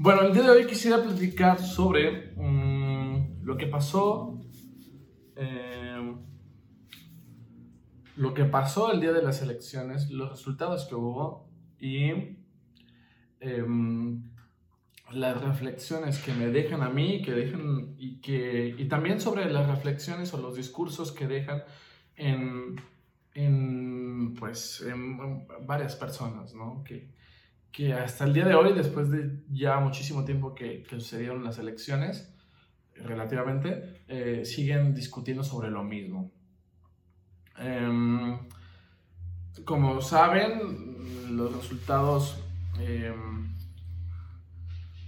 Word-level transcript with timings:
Bueno, 0.00 0.22
el 0.22 0.32
día 0.32 0.44
de 0.44 0.50
hoy 0.50 0.66
quisiera 0.66 1.02
platicar 1.02 1.58
sobre 1.58 2.32
mm, 2.36 3.42
lo 3.42 3.56
que 3.56 3.66
pasó. 3.66 4.40
eh, 5.34 6.14
lo 8.14 8.32
que 8.32 8.44
pasó 8.44 8.92
el 8.92 9.00
día 9.00 9.12
de 9.12 9.22
las 9.22 9.42
elecciones, 9.42 10.10
los 10.10 10.30
resultados 10.30 10.86
que 10.86 10.94
hubo 10.94 11.48
y 11.80 12.36
em, 13.40 14.22
las 15.12 15.42
reflexiones 15.42 16.18
que 16.20 16.32
me 16.32 16.46
dejan 16.48 16.82
a 16.82 16.90
mí 16.90 17.22
que 17.22 17.32
dejan, 17.32 17.94
y, 17.98 18.20
que, 18.20 18.74
y 18.78 18.84
también 18.88 19.20
sobre 19.20 19.50
las 19.50 19.68
reflexiones 19.68 20.32
o 20.34 20.38
los 20.38 20.56
discursos 20.56 21.10
que 21.12 21.26
dejan 21.26 21.62
en, 22.16 22.80
en, 23.34 24.34
pues, 24.34 24.80
en 24.80 25.46
varias 25.66 25.96
personas, 25.96 26.54
¿no? 26.54 26.84
Que, 26.84 27.08
que 27.72 27.92
hasta 27.92 28.24
el 28.24 28.32
día 28.32 28.44
de 28.46 28.54
hoy, 28.54 28.72
después 28.74 29.10
de 29.10 29.42
ya 29.50 29.78
muchísimo 29.78 30.24
tiempo 30.24 30.54
que, 30.54 30.82
que 30.82 31.00
sucedieron 31.00 31.44
las 31.44 31.58
elecciones, 31.58 32.34
relativamente, 33.04 34.02
eh, 34.08 34.44
siguen 34.44 34.94
discutiendo 34.94 35.42
sobre 35.44 35.70
lo 35.70 35.84
mismo. 35.84 36.30
Em, 37.58 38.38
como 39.64 40.00
saben, 40.00 41.36
los 41.36 41.54
resultados, 41.54 42.42
em, 42.80 43.54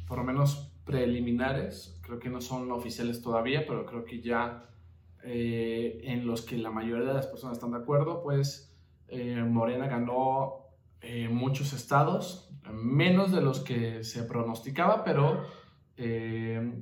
por 0.07 0.19
lo 0.19 0.25
menos 0.25 0.73
preliminares, 0.85 1.99
creo 2.03 2.19
que 2.19 2.31
no 2.31 2.41
son 2.41 2.71
oficiales 2.73 3.23
todavía, 3.23 3.65
pero 3.67 3.87
creo 3.87 4.05
que 4.05 4.21
ya 4.21 4.67
eh, 5.23 6.01
en 6.05 6.27
los 6.27 6.43
que 6.43 6.57
la 6.57 6.71
mayoría 6.71 7.09
de 7.09 7.15
las 7.15 7.27
personas 7.27 7.59
están 7.59 7.73
de 7.73 7.79
acuerdo, 7.79 8.23
pues 8.23 8.75
eh, 9.09 9.43
Morena 9.43 9.87
ganó 9.87 10.67
muchos 11.31 11.73
estados, 11.73 12.50
menos 12.73 13.33
de 13.33 13.41
los 13.41 13.61
que 13.61 14.05
se 14.05 14.23
pronosticaba, 14.25 15.05
pero 15.05 15.45
eh, 15.97 16.73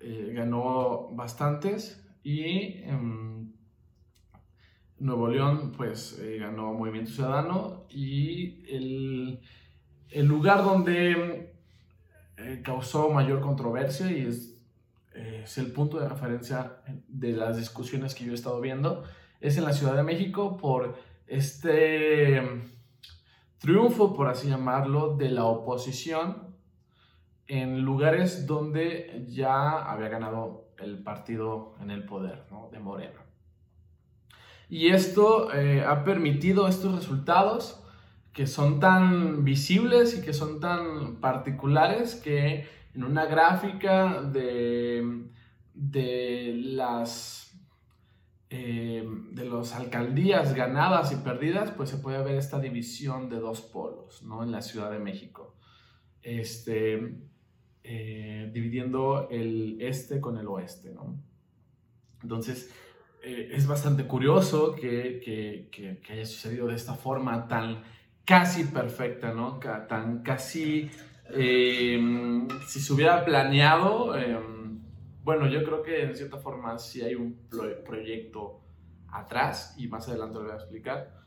eh, 0.00 0.32
ganó 0.34 1.08
bastantes 1.12 2.04
y 2.22 2.82
em, 2.84 3.52
Nuevo 4.98 5.28
León 5.28 5.72
pues 5.76 6.18
eh, 6.20 6.38
ganó 6.38 6.72
Movimiento 6.72 7.10
Ciudadano 7.10 7.86
y 7.88 8.64
el, 8.68 9.40
el 10.10 10.26
lugar 10.26 10.64
donde 10.64 11.54
causó 12.62 13.10
mayor 13.10 13.40
controversia 13.40 14.12
y 14.12 14.20
es 14.22 15.58
el 15.58 15.72
punto 15.72 15.98
de 15.98 16.08
referencia 16.08 16.76
de 17.08 17.32
las 17.32 17.56
discusiones 17.56 18.14
que 18.14 18.24
yo 18.24 18.30
he 18.30 18.36
estado 18.36 18.60
viendo 18.60 19.02
es 19.40 19.56
en 19.56 19.64
la 19.64 19.72
Ciudad 19.72 19.96
de 19.96 20.04
México 20.04 20.56
por 20.56 20.96
este 21.26 22.40
triunfo, 23.58 24.14
por 24.14 24.28
así 24.28 24.48
llamarlo, 24.48 25.16
de 25.16 25.30
la 25.30 25.44
oposición 25.44 26.56
en 27.46 27.80
lugares 27.80 28.46
donde 28.46 29.24
ya 29.28 29.90
había 29.90 30.08
ganado 30.08 30.68
el 30.78 31.02
partido 31.02 31.74
en 31.80 31.90
el 31.90 32.04
poder, 32.04 32.44
de 32.70 32.78
Morena. 32.78 33.24
Y 34.68 34.88
esto 34.88 35.52
eh, 35.54 35.82
ha 35.84 36.04
permitido 36.04 36.68
estos 36.68 36.94
resultados 36.94 37.82
que 38.32 38.46
son 38.46 38.78
tan 38.80 39.44
visibles 39.44 40.16
y 40.16 40.22
que 40.22 40.32
son 40.32 40.60
tan 40.60 41.16
particulares 41.16 42.14
que 42.14 42.68
en 42.94 43.04
una 43.04 43.24
gráfica 43.24 44.22
de, 44.22 45.24
de 45.74 46.52
las 46.54 47.47
eh, 48.50 49.06
de 49.32 49.44
las 49.44 49.74
alcaldías 49.74 50.54
ganadas 50.54 51.12
y 51.12 51.16
perdidas, 51.16 51.70
pues 51.72 51.90
se 51.90 51.98
puede 51.98 52.22
ver 52.22 52.36
esta 52.36 52.58
división 52.58 53.28
de 53.28 53.40
dos 53.40 53.60
polos, 53.60 54.22
¿no? 54.22 54.42
En 54.42 54.52
la 54.52 54.62
Ciudad 54.62 54.90
de 54.90 54.98
México. 54.98 55.54
Este, 56.22 57.14
eh, 57.84 58.50
dividiendo 58.52 59.28
el 59.30 59.78
este 59.80 60.20
con 60.20 60.38
el 60.38 60.46
oeste, 60.46 60.90
¿no? 60.90 61.22
Entonces, 62.22 62.72
eh, 63.22 63.50
es 63.52 63.66
bastante 63.66 64.04
curioso 64.04 64.74
que, 64.74 65.20
que, 65.22 65.68
que, 65.70 66.00
que, 66.00 66.12
haya 66.14 66.24
sucedido 66.24 66.68
de 66.68 66.74
esta 66.74 66.94
forma 66.94 67.48
tan 67.48 67.82
casi 68.24 68.64
perfecta, 68.64 69.34
¿no? 69.34 69.58
Tan 69.88 70.22
casi, 70.22 70.90
si 71.30 72.80
se 72.80 72.92
hubiera 72.92 73.24
planeado, 73.24 74.16
eh, 74.16 74.38
bueno, 75.28 75.46
yo 75.46 75.62
creo 75.62 75.82
que 75.82 76.04
en 76.04 76.16
cierta 76.16 76.38
forma 76.38 76.78
sí 76.78 77.02
hay 77.02 77.14
un 77.14 77.36
proyecto 77.84 78.62
atrás 79.10 79.74
y 79.76 79.86
más 79.86 80.08
adelante 80.08 80.36
lo 80.38 80.44
voy 80.44 80.52
a 80.52 80.54
explicar, 80.54 81.20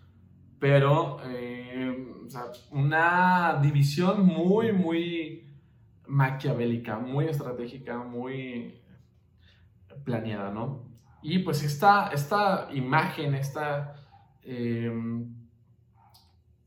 pero 0.57 1.17
eh, 1.23 2.25
una 2.71 3.59
división 3.61 4.25
muy, 4.25 4.71
muy 4.71 5.47
maquiavélica, 6.07 6.97
muy 6.97 7.25
estratégica, 7.25 7.99
muy 7.99 8.81
planeada, 10.03 10.49
¿no? 10.49 10.81
Y 11.21 11.37
pues 11.37 11.61
esta, 11.61 12.07
esta 12.07 12.69
imagen, 12.73 13.39
eh, 14.45 14.91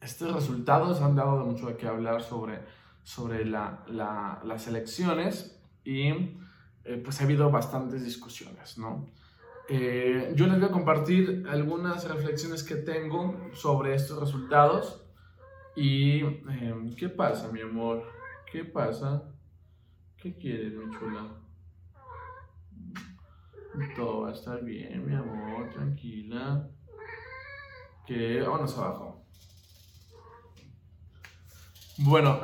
estos 0.00 0.32
resultados 0.32 1.02
han 1.02 1.16
dado 1.16 1.44
mucho 1.44 1.66
de 1.66 1.76
qué 1.76 1.88
hablar 1.88 2.22
sobre, 2.22 2.60
sobre 3.02 3.44
la, 3.44 3.84
las 3.88 4.68
elecciones 4.68 5.60
y 5.84 6.43
eh, 6.84 7.00
pues 7.02 7.20
ha 7.20 7.24
habido 7.24 7.50
bastantes 7.50 8.04
discusiones, 8.04 8.76
¿no? 8.76 9.06
Eh, 9.70 10.34
yo 10.36 10.46
les 10.46 10.58
voy 10.58 10.68
a 10.68 10.72
compartir 10.72 11.46
algunas 11.48 12.06
reflexiones 12.06 12.62
que 12.62 12.76
tengo 12.76 13.50
sobre 13.54 13.94
estos 13.94 14.20
resultados 14.20 15.02
y 15.74 16.22
eh, 16.22 16.94
¿qué 16.98 17.08
pasa, 17.08 17.50
mi 17.50 17.62
amor? 17.62 18.02
¿Qué 18.52 18.66
pasa? 18.66 19.22
¿Qué 20.18 20.36
quieres, 20.36 20.74
mi 20.74 20.94
chula? 20.98 21.26
Todo 23.96 24.22
va 24.22 24.28
a 24.28 24.32
estar 24.32 24.62
bien, 24.62 25.06
mi 25.06 25.14
amor, 25.14 25.70
tranquila. 25.70 26.68
Que 28.06 28.42
vámonos 28.42 28.76
abajo. 28.78 29.24
Bueno, 31.98 32.40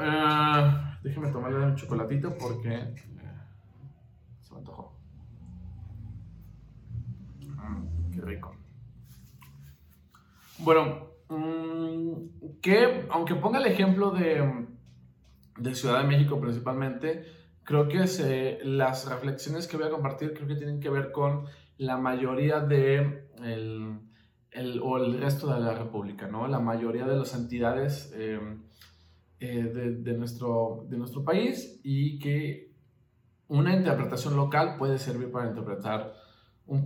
déjeme 1.02 1.30
tomarle 1.30 1.58
un 1.58 1.76
chocolatito 1.76 2.36
porque 2.38 2.94
me 4.50 4.59
antojó. 4.59 4.99
Mm, 7.41 8.11
qué 8.12 8.21
rico. 8.21 8.56
Bueno, 10.59 11.11
um, 11.28 12.28
que 12.61 13.06
aunque 13.11 13.34
ponga 13.34 13.59
el 13.59 13.66
ejemplo 13.66 14.11
de, 14.11 14.66
de 15.59 15.75
Ciudad 15.75 16.03
de 16.03 16.09
México 16.09 16.41
principalmente, 16.41 17.25
creo 17.65 17.88
que 17.88 18.59
las 18.65 19.09
reflexiones 19.09 19.66
que 19.66 19.77
voy 19.77 19.87
a 19.87 19.91
compartir 19.91 20.34
creo 20.34 20.49
que 20.49 20.56
tienen 20.56 20.81
que 20.81 20.91
ver 20.91 21.12
con 21.12 21.47
la 21.78 21.97
mayoría 21.97 22.61
de 22.61 23.28
el, 23.43 24.00
el, 24.50 24.81
o 24.82 24.99
el 24.99 25.19
resto 25.19 25.53
de 25.53 25.61
la 25.61 25.75
República, 25.75 26.27
¿no? 26.27 26.47
La 26.47 26.61
mayoría 26.61 27.06
de 27.06 27.17
las 27.17 27.34
entidades 27.34 28.12
eh, 28.15 28.38
eh, 29.38 29.62
de, 29.62 29.97
de, 29.97 30.12
nuestro, 30.19 30.84
de 30.88 30.99
nuestro 30.99 31.25
país 31.25 31.81
y 31.82 32.19
que 32.19 32.69
una 33.50 33.77
interpretación 33.77 34.34
local 34.34 34.77
puede 34.78 34.99
servir 34.99 35.31
para 35.31 35.49
interpretar 35.49 36.15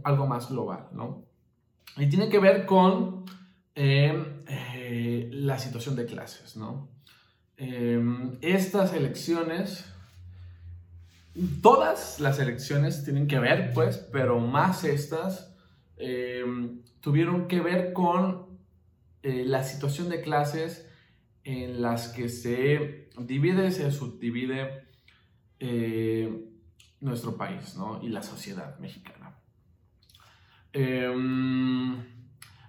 algo 0.02 0.26
más 0.26 0.50
global, 0.50 0.88
¿no? 0.92 1.24
Y 1.96 2.08
tiene 2.08 2.28
que 2.28 2.40
ver 2.40 2.66
con 2.66 3.24
eh, 3.76 5.28
la 5.30 5.58
situación 5.58 5.94
de 5.94 6.06
clases, 6.06 6.56
¿no? 6.56 6.92
estas 8.40 8.94
elecciones 8.94 9.84
todas 11.62 12.20
las 12.20 12.38
elecciones 12.38 13.04
tienen 13.04 13.26
que 13.26 13.38
ver, 13.38 13.72
pues, 13.74 13.98
pero 14.12 14.38
más 14.38 14.84
estas 14.84 15.54
eh, 15.96 16.44
tuvieron 17.00 17.48
que 17.48 17.60
ver 17.60 17.92
con 17.92 18.58
eh, 19.22 19.44
la 19.44 19.64
situación 19.64 20.08
de 20.08 20.20
clases 20.20 20.88
en 21.42 21.82
las 21.82 22.08
que 22.08 22.28
se 22.28 23.10
divide, 23.18 23.70
se 23.72 23.90
subdivide 23.90 24.84
eh, 25.60 26.46
nuestro 27.04 27.36
país, 27.36 27.76
¿no? 27.76 28.00
Y 28.02 28.08
la 28.08 28.22
sociedad 28.22 28.78
mexicana. 28.78 29.36
Em, 30.72 32.02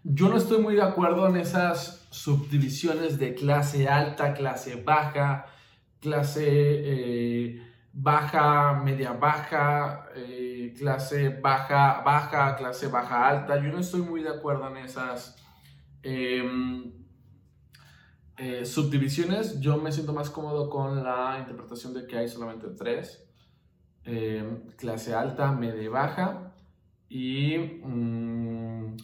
yo 0.04 0.30
no 0.30 0.38
estoy 0.38 0.62
muy 0.62 0.76
de 0.76 0.84
acuerdo 0.84 1.28
en 1.28 1.38
esas 1.38 2.06
subdivisiones 2.12 3.18
de 3.18 3.34
clase 3.34 3.88
alta, 3.88 4.34
clase 4.34 4.76
baja, 4.76 5.48
clase 6.00 7.62
baja, 7.98 8.74
media 8.84 9.14
baja, 9.14 10.10
eh, 10.16 10.74
clase 10.78 11.30
baja, 11.30 12.02
baja, 12.06 12.56
clase 12.58 12.88
baja 12.88 13.28
alta. 13.28 13.56
Yo 13.56 13.72
no 13.72 13.80
estoy 13.80 14.02
muy 14.02 14.22
de 14.22 14.30
acuerdo 14.30 14.68
en 14.68 14.78
esas 14.78 15.38
eh, 16.04 16.44
eh, 18.38 18.66
subdivisiones. 18.66 19.62
Yo 19.62 19.78
me 19.78 19.94
siento 19.94 20.14
más 20.14 20.30
cómodo 20.30 20.70
con 20.70 21.04
la 21.04 21.38
interpretación 21.40 21.94
de 21.94 22.06
que 22.06 22.18
hay 22.18 22.28
solamente 22.28 22.68
tres. 22.78 23.25
Em, 24.06 24.62
clase 24.78 25.14
alta, 25.14 25.52
media 25.52 25.90
baja. 25.90 26.54
Y 27.10 27.58
mmm, 27.58 28.98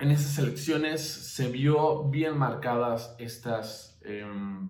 en 0.00 0.10
esas 0.10 0.38
elecciones 0.38 1.00
se 1.02 1.48
vio 1.48 2.04
bien 2.04 2.36
marcadas 2.36 3.14
estas 3.18 3.98
em, 4.04 4.68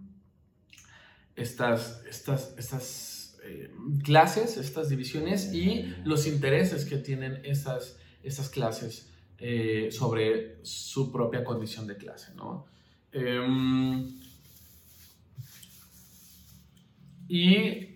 estas, 1.36 2.02
estas, 2.08 2.54
estas 2.56 3.38
eh, 3.44 3.70
clases, 4.02 4.56
estas 4.56 4.88
divisiones 4.88 5.52
y 5.52 5.94
los 6.04 6.26
intereses 6.26 6.84
que 6.84 6.98
tienen 6.98 7.40
estas, 7.44 7.98
estas 8.22 8.48
clases 8.48 9.10
eh, 9.38 9.88
sobre 9.90 10.64
su 10.64 11.10
propia 11.10 11.44
condición 11.44 11.86
de 11.86 11.96
clase. 11.96 12.34
¿no? 12.34 12.66
Em, 13.12 14.08
y 17.28 17.93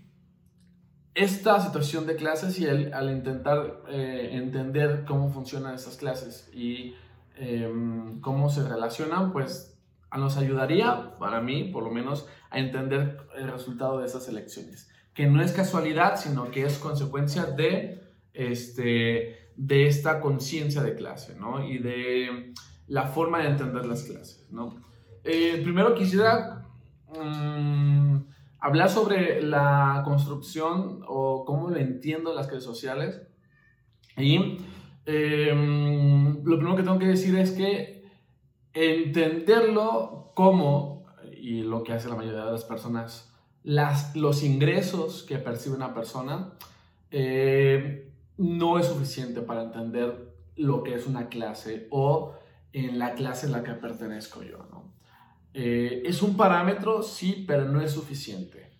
esta 1.18 1.60
situación 1.60 2.06
de 2.06 2.14
clases 2.14 2.60
y 2.60 2.68
al 2.68 3.10
intentar 3.10 3.82
eh, 3.88 4.30
entender 4.34 5.04
cómo 5.04 5.30
funcionan 5.30 5.74
estas 5.74 5.96
clases 5.96 6.48
y 6.54 6.94
em, 7.34 8.20
cómo 8.20 8.48
se 8.48 8.66
relacionan, 8.66 9.32
pues 9.32 9.76
nos 10.16 10.36
ayudaría, 10.36 11.16
para 11.18 11.40
mí 11.40 11.64
por 11.64 11.82
lo 11.82 11.90
menos, 11.90 12.28
a 12.50 12.60
entender 12.60 13.18
el 13.36 13.50
resultado 13.50 13.98
de 13.98 14.06
esas 14.06 14.28
elecciones. 14.28 14.90
Que 15.12 15.26
no 15.26 15.42
es 15.42 15.50
casualidad, 15.50 16.16
sino 16.16 16.52
que 16.52 16.64
es 16.64 16.78
consecuencia 16.78 17.46
de, 17.46 18.00
este, 18.32 19.50
de 19.56 19.88
esta 19.88 20.20
conciencia 20.20 20.82
de 20.82 20.94
clase, 20.94 21.34
¿no? 21.34 21.68
Y 21.68 21.78
de 21.78 22.54
la 22.86 23.08
forma 23.08 23.40
de 23.40 23.48
entender 23.48 23.86
las 23.86 24.04
clases, 24.04 24.46
¿no? 24.52 24.76
Eh, 25.24 25.60
primero 25.64 25.96
quisiera 25.96 26.64
mm, 27.12 28.18
hablar 28.60 28.90
sobre 28.90 29.42
la 29.42 30.02
construcción 30.04 31.02
o 31.06 31.44
cómo 31.44 31.70
lo 31.70 31.76
entiendo 31.76 32.34
las 32.34 32.46
clases 32.46 32.64
sociales. 32.64 33.22
Y 34.16 34.58
em, 35.06 36.44
lo 36.44 36.56
primero 36.56 36.76
que 36.76 36.82
tengo 36.82 36.98
que 36.98 37.06
decir 37.06 37.38
es 37.38 37.52
que 37.52 38.04
entenderlo 38.72 40.32
como, 40.34 41.06
y 41.32 41.62
lo 41.62 41.82
que 41.82 41.92
hace 41.92 42.08
la 42.08 42.16
mayoría 42.16 42.44
de 42.44 42.52
las 42.52 42.64
personas, 42.64 43.32
las, 43.62 44.14
los 44.16 44.42
ingresos 44.42 45.22
que 45.22 45.38
percibe 45.38 45.76
una 45.76 45.94
persona, 45.94 46.52
eh, 47.10 48.12
no 48.36 48.78
es 48.78 48.86
suficiente 48.86 49.40
para 49.40 49.62
entender 49.62 50.34
lo 50.56 50.82
que 50.82 50.94
es 50.94 51.06
una 51.06 51.28
clase 51.28 51.86
o 51.90 52.34
en 52.72 52.98
la 52.98 53.14
clase 53.14 53.46
en 53.46 53.52
la 53.52 53.62
que 53.62 53.72
pertenezco 53.72 54.42
yo. 54.42 54.77
Eh, 55.54 56.02
es 56.04 56.22
un 56.22 56.36
parámetro, 56.36 57.02
sí, 57.02 57.44
pero 57.46 57.64
no 57.64 57.80
es 57.80 57.92
suficiente. 57.92 58.70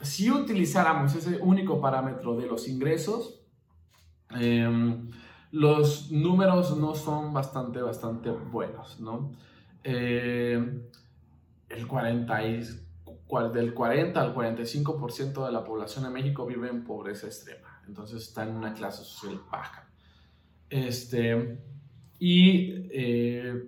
Si 0.00 0.30
utilizáramos 0.30 1.14
ese 1.14 1.38
único 1.38 1.80
parámetro 1.80 2.36
de 2.36 2.46
los 2.46 2.68
ingresos, 2.68 3.40
em, 4.30 5.10
los 5.52 6.10
números 6.10 6.76
no 6.76 6.94
son 6.94 7.32
bastante, 7.32 7.80
bastante 7.80 8.30
buenos, 8.30 9.00
¿no? 9.00 9.32
Eh, 9.84 10.88
el 11.68 11.86
40 11.86 12.40
del 13.52 13.72
40 13.72 14.20
al 14.20 14.34
45% 14.34 15.46
de 15.46 15.52
la 15.52 15.64
población 15.64 16.04
de 16.04 16.10
México 16.10 16.44
vive 16.46 16.68
en 16.68 16.84
pobreza 16.84 17.26
extrema, 17.26 17.80
entonces 17.86 18.22
está 18.22 18.42
en 18.44 18.54
una 18.54 18.74
clase 18.74 19.04
social 19.04 19.40
baja. 19.50 19.88
Este, 20.68 21.58
y 22.18 22.88
eh, 22.90 23.64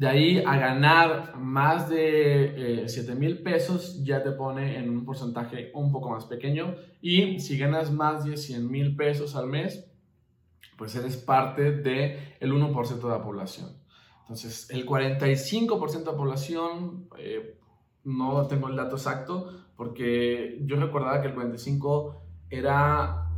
de 0.00 0.08
ahí 0.08 0.42
a 0.46 0.56
ganar 0.56 1.36
más 1.36 1.90
de 1.90 2.84
7 2.86 3.12
eh, 3.12 3.14
mil 3.14 3.42
pesos 3.42 4.02
ya 4.02 4.22
te 4.22 4.30
pone 4.30 4.78
en 4.78 4.88
un 4.88 5.04
porcentaje 5.04 5.70
un 5.74 5.92
poco 5.92 6.08
más 6.08 6.24
pequeño. 6.24 6.74
Y 7.02 7.38
si 7.38 7.58
ganas 7.58 7.92
más 7.92 8.24
de 8.24 8.38
100 8.38 8.70
mil 8.70 8.96
pesos 8.96 9.36
al 9.36 9.48
mes, 9.48 9.92
pues 10.78 10.96
eres 10.96 11.18
parte 11.18 11.72
del 11.72 12.16
el 12.40 12.50
1% 12.50 12.98
de 12.98 13.08
la 13.10 13.22
población. 13.22 13.76
Entonces, 14.22 14.70
el 14.70 14.86
45% 14.86 15.98
de 15.98 16.04
la 16.06 16.16
población, 16.16 17.06
eh, 17.18 17.58
no 18.04 18.46
tengo 18.46 18.68
el 18.68 18.76
dato 18.76 18.96
exacto, 18.96 19.50
porque 19.76 20.60
yo 20.62 20.76
recordaba 20.76 21.20
que 21.20 21.28
el 21.28 21.34
45% 21.34 22.14
era, 22.48 23.28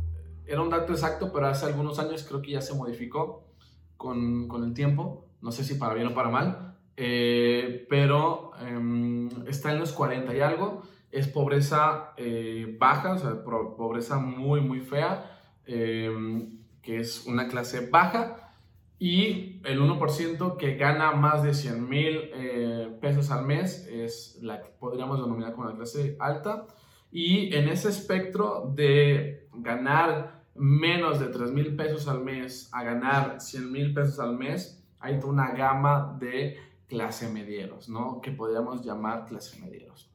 era 0.45 0.61
un 0.61 0.69
dato 0.69 0.93
exacto, 0.93 1.29
pero 1.33 1.47
hace 1.47 1.65
algunos 1.65 1.99
años 1.99 2.23
creo 2.23 2.41
que 2.41 2.51
ya 2.51 2.61
se 2.61 2.73
modificó 2.73 3.49
con, 3.97 4.47
con 4.47 4.63
el 4.63 4.73
tiempo 4.73 5.22
no 5.43 5.51
sé 5.51 5.63
si 5.63 5.75
para 5.75 5.93
bien 5.93 6.07
o 6.07 6.13
para 6.15 6.29
mal, 6.29 6.75
eh, 6.95 7.85
pero 7.89 8.51
em, 8.61 9.29
está 9.45 9.73
en 9.73 9.79
los 9.79 9.91
40 9.91 10.33
y 10.33 10.39
algo, 10.39 10.83
es 11.11 11.27
pobreza 11.27 12.13
eh, 12.17 12.75
baja, 12.79 13.13
o 13.13 13.17
sea, 13.19 13.43
pobreza 13.43 14.17
muy, 14.17 14.61
muy 14.61 14.79
fea, 14.79 15.39
em, 15.65 16.59
que 16.81 16.99
es 16.99 17.25
una 17.27 17.47
clase 17.47 17.87
baja, 17.89 18.53
y 18.97 19.59
el 19.65 19.81
1% 19.81 20.57
que 20.57 20.77
gana 20.77 21.11
más 21.11 21.43
de 21.43 21.53
100 21.53 21.89
mil 21.89 22.29
eh, 22.33 22.97
pesos 23.01 23.29
al 23.31 23.45
mes 23.45 23.85
es 23.87 24.39
la 24.41 24.61
que 24.61 24.69
podríamos 24.79 25.19
denominar 25.19 25.53
como 25.53 25.69
la 25.69 25.75
clase 25.75 26.15
alta, 26.19 26.67
y 27.11 27.53
en 27.53 27.67
ese 27.67 27.89
espectro 27.89 28.71
de 28.73 29.49
ganar 29.53 30.41
menos 30.55 31.19
de 31.19 31.27
3 31.27 31.51
mil 31.51 31.75
pesos 31.75 32.07
al 32.07 32.23
mes 32.23 32.69
a 32.71 32.83
ganar 32.83 33.41
100 33.41 33.71
mil 33.71 33.93
pesos 33.93 34.19
al 34.19 34.37
mes, 34.37 34.82
hay 35.03 35.19
toda 35.19 35.33
una 35.33 35.51
gama 35.51 36.15
de 36.17 36.57
clase 36.87 37.29
medieros, 37.29 37.89
¿no? 37.89 38.21
Que 38.21 38.31
podríamos 38.31 38.83
llamar 38.85 39.25
clase 39.25 39.59
medieros. 39.59 40.09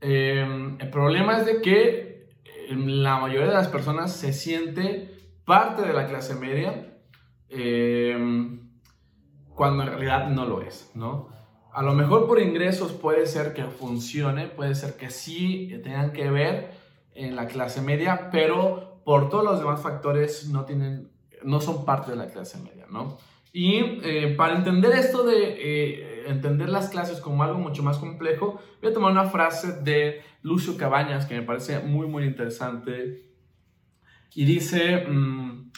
Em, 0.00 0.78
el 0.80 0.90
problema 0.90 1.38
es 1.38 1.46
de 1.46 1.60
que 1.60 2.30
em, 2.70 2.86
la 2.86 3.18
mayoría 3.18 3.48
de 3.48 3.54
las 3.54 3.68
personas 3.68 4.12
se 4.16 4.32
siente 4.32 5.14
parte 5.44 5.82
de 5.82 5.92
la 5.92 6.06
clase 6.06 6.34
media 6.34 6.96
em, 7.50 8.70
cuando 9.54 9.82
en 9.82 9.90
realidad 9.90 10.30
no 10.30 10.46
lo 10.46 10.62
es, 10.62 10.90
¿no? 10.94 11.28
A 11.72 11.82
lo 11.82 11.92
mejor 11.92 12.26
por 12.26 12.40
ingresos 12.40 12.92
puede 12.92 13.26
ser 13.26 13.52
que 13.52 13.64
funcione, 13.64 14.48
puede 14.48 14.74
ser 14.74 14.96
que 14.96 15.10
sí 15.10 15.78
tengan 15.82 16.12
que 16.12 16.30
ver 16.30 16.70
en 17.14 17.36
la 17.36 17.46
clase 17.46 17.82
media, 17.82 18.30
pero 18.32 19.02
por 19.04 19.28
todos 19.28 19.44
los 19.44 19.58
demás 19.58 19.82
factores 19.82 20.48
no 20.48 20.64
tienen, 20.64 21.12
no 21.44 21.60
son 21.60 21.84
parte 21.84 22.12
de 22.12 22.16
la 22.16 22.28
clase 22.28 22.58
media, 22.58 22.86
¿no? 22.88 23.18
Y 23.52 24.00
eh, 24.04 24.34
para 24.36 24.56
entender 24.56 24.92
esto 24.92 25.24
de 25.24 25.56
eh, 25.58 26.30
entender 26.30 26.68
las 26.68 26.88
clases 26.88 27.20
como 27.20 27.42
algo 27.42 27.58
mucho 27.58 27.82
más 27.82 27.98
complejo, 27.98 28.60
voy 28.80 28.90
a 28.90 28.94
tomar 28.94 29.10
una 29.10 29.24
frase 29.24 29.80
de 29.82 30.22
Lucio 30.42 30.76
Cabañas 30.76 31.26
que 31.26 31.34
me 31.34 31.42
parece 31.42 31.80
muy, 31.80 32.06
muy 32.06 32.24
interesante. 32.24 33.28
Y 34.34 34.44
dice, 34.44 35.06
mm, 35.08 35.72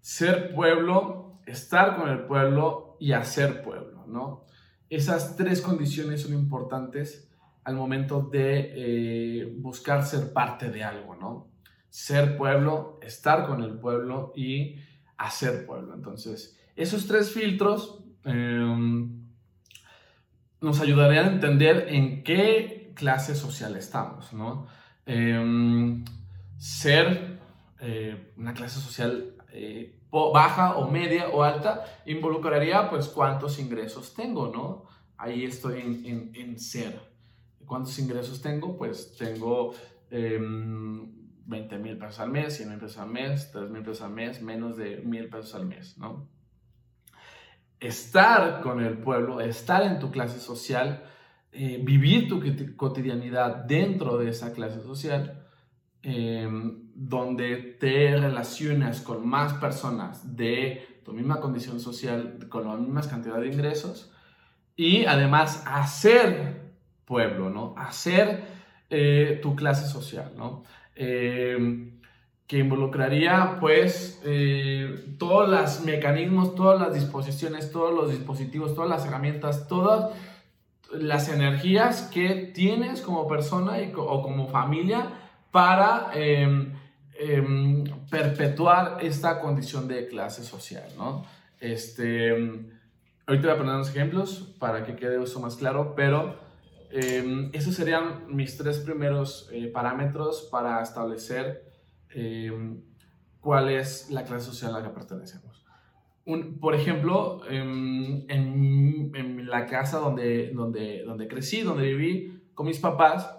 ser 0.00 0.52
pueblo, 0.54 1.40
estar 1.46 1.96
con 1.96 2.08
el 2.08 2.20
pueblo 2.24 2.96
y 2.98 3.12
hacer 3.12 3.62
pueblo, 3.62 4.04
¿no? 4.06 4.44
Esas 4.88 5.36
tres 5.36 5.60
condiciones 5.60 6.22
son 6.22 6.32
importantes 6.34 7.30
al 7.64 7.74
momento 7.74 8.22
de 8.22 8.72
eh, 8.76 9.56
buscar 9.58 10.04
ser 10.04 10.32
parte 10.32 10.70
de 10.70 10.84
algo, 10.84 11.16
¿no? 11.16 11.50
Ser 11.88 12.36
pueblo, 12.36 12.98
estar 13.02 13.46
con 13.46 13.62
el 13.62 13.78
pueblo 13.78 14.32
y 14.36 14.76
hacer 15.16 15.66
pueblo. 15.66 15.94
Entonces, 15.94 16.56
esos 16.76 17.06
tres 17.06 17.32
filtros 17.32 18.04
em, 18.24 19.26
nos 20.60 20.80
ayudarían 20.80 21.26
a 21.26 21.32
entender 21.32 21.86
en 21.88 22.22
qué 22.22 22.92
clase 22.94 23.34
social 23.34 23.76
estamos, 23.76 24.32
¿no? 24.32 24.66
Em, 25.06 26.04
ser 26.58 27.38
eh, 27.80 28.32
una 28.36 28.54
clase 28.54 28.80
social 28.80 29.34
eh, 29.52 30.00
baja 30.10 30.76
o 30.76 30.90
media 30.90 31.28
o 31.28 31.42
alta 31.42 31.84
involucraría 32.06 32.88
pues 32.88 33.06
cuántos 33.08 33.58
ingresos 33.58 34.14
tengo, 34.14 34.48
¿no? 34.48 34.84
Ahí 35.18 35.44
estoy 35.44 35.80
en, 35.80 36.58
ser. 36.58 37.00
¿Cuántos 37.64 37.98
ingresos 37.98 38.40
tengo? 38.40 38.76
Pues 38.76 39.16
tengo 39.16 39.74
20 40.10 41.74
em, 41.74 41.82
mil 41.82 41.98
pesos 41.98 42.20
al 42.20 42.30
mes, 42.30 42.56
100 42.56 42.68
mil 42.68 42.78
pesos 42.78 42.98
al 42.98 43.08
mes, 43.08 43.50
3 43.52 43.70
mil 43.70 43.82
pesos 43.82 44.02
al 44.02 44.12
mes, 44.12 44.42
menos 44.42 44.76
de 44.76 44.98
mil 44.98 45.28
pesos 45.28 45.54
al 45.54 45.66
mes, 45.66 45.98
¿no? 45.98 46.28
Estar 47.80 48.60
con 48.60 48.82
el 48.82 48.98
pueblo, 48.98 49.40
estar 49.40 49.82
en 49.82 49.98
tu 49.98 50.10
clase 50.10 50.40
social, 50.40 51.04
eh, 51.52 51.80
vivir 51.82 52.28
tu 52.28 52.40
cotidianidad 52.76 53.64
dentro 53.64 54.18
de 54.18 54.30
esa 54.30 54.52
clase 54.52 54.82
social, 54.82 55.46
em, 56.02 56.90
donde 56.94 57.56
te 57.78 58.16
relacionas 58.16 59.00
con 59.00 59.26
más 59.26 59.54
personas 59.54 60.36
de 60.36 61.00
tu 61.04 61.12
misma 61.12 61.40
condición 61.40 61.80
social, 61.80 62.46
con 62.48 62.66
la 62.66 62.76
misma 62.76 63.02
cantidad 63.02 63.40
de 63.40 63.48
ingresos, 63.48 64.12
y 64.76 65.04
además 65.06 65.62
hacer 65.66 66.66
pueblo, 67.04 67.48
¿no? 67.50 67.74
Hacer 67.76 68.44
eh, 68.90 69.40
tu 69.42 69.56
clase 69.56 69.86
social, 69.86 70.32
¿no? 70.36 70.64
Em, 70.94 72.00
que 72.46 72.58
involucraría 72.58 73.58
pues 73.60 74.20
eh, 74.24 75.16
todos 75.18 75.48
los 75.48 75.80
mecanismos, 75.80 76.54
todas 76.54 76.80
las 76.80 76.94
disposiciones, 76.94 77.72
todos 77.72 77.92
los 77.92 78.10
dispositivos, 78.10 78.74
todas 78.74 78.88
las 78.88 79.04
herramientas, 79.04 79.66
todas 79.66 80.12
las 80.92 81.28
energías 81.28 82.02
que 82.02 82.52
tienes 82.54 83.00
como 83.00 83.26
persona 83.26 83.80
y, 83.82 83.92
o 83.96 84.22
como 84.22 84.46
familia 84.46 85.10
para 85.50 86.10
em, 86.14 86.72
em, 87.18 87.84
perpetuar 88.08 88.98
esta 89.00 89.40
condición 89.40 89.88
de 89.88 90.06
clase 90.06 90.44
social, 90.44 90.88
¿no? 90.96 91.24
Este, 91.58 92.30
ahorita 93.26 93.48
voy 93.48 93.54
a 93.54 93.56
poner 93.56 93.74
unos 93.74 93.88
ejemplos 93.88 94.54
para 94.60 94.84
que 94.84 94.94
quede 94.94 95.20
eso 95.20 95.40
más 95.40 95.56
claro, 95.56 95.94
pero 95.96 96.38
em, 96.92 97.50
esos 97.52 97.74
serían 97.74 98.24
mis 98.28 98.56
tres 98.56 98.78
primeros 98.78 99.48
eh, 99.50 99.66
parámetros 99.66 100.48
para 100.52 100.80
establecer 100.82 101.65
em, 102.16 102.80
cuál 103.40 103.68
es 103.70 104.10
la 104.10 104.24
clase 104.24 104.46
social 104.46 104.74
a 104.74 104.80
la 104.80 104.88
que 104.88 104.94
pertenecemos. 104.94 105.64
por 106.60 106.74
ejemplo, 106.74 107.42
em, 107.48 108.24
en, 108.28 109.12
en, 109.14 109.46
la 109.46 109.66
casa 109.66 109.98
donde, 109.98 110.50
donde, 110.52 111.04
donde 111.04 111.28
crecí, 111.28 111.60
donde 111.60 111.84
viví 111.84 112.50
con 112.54 112.66
mis 112.66 112.80
papás, 112.80 113.30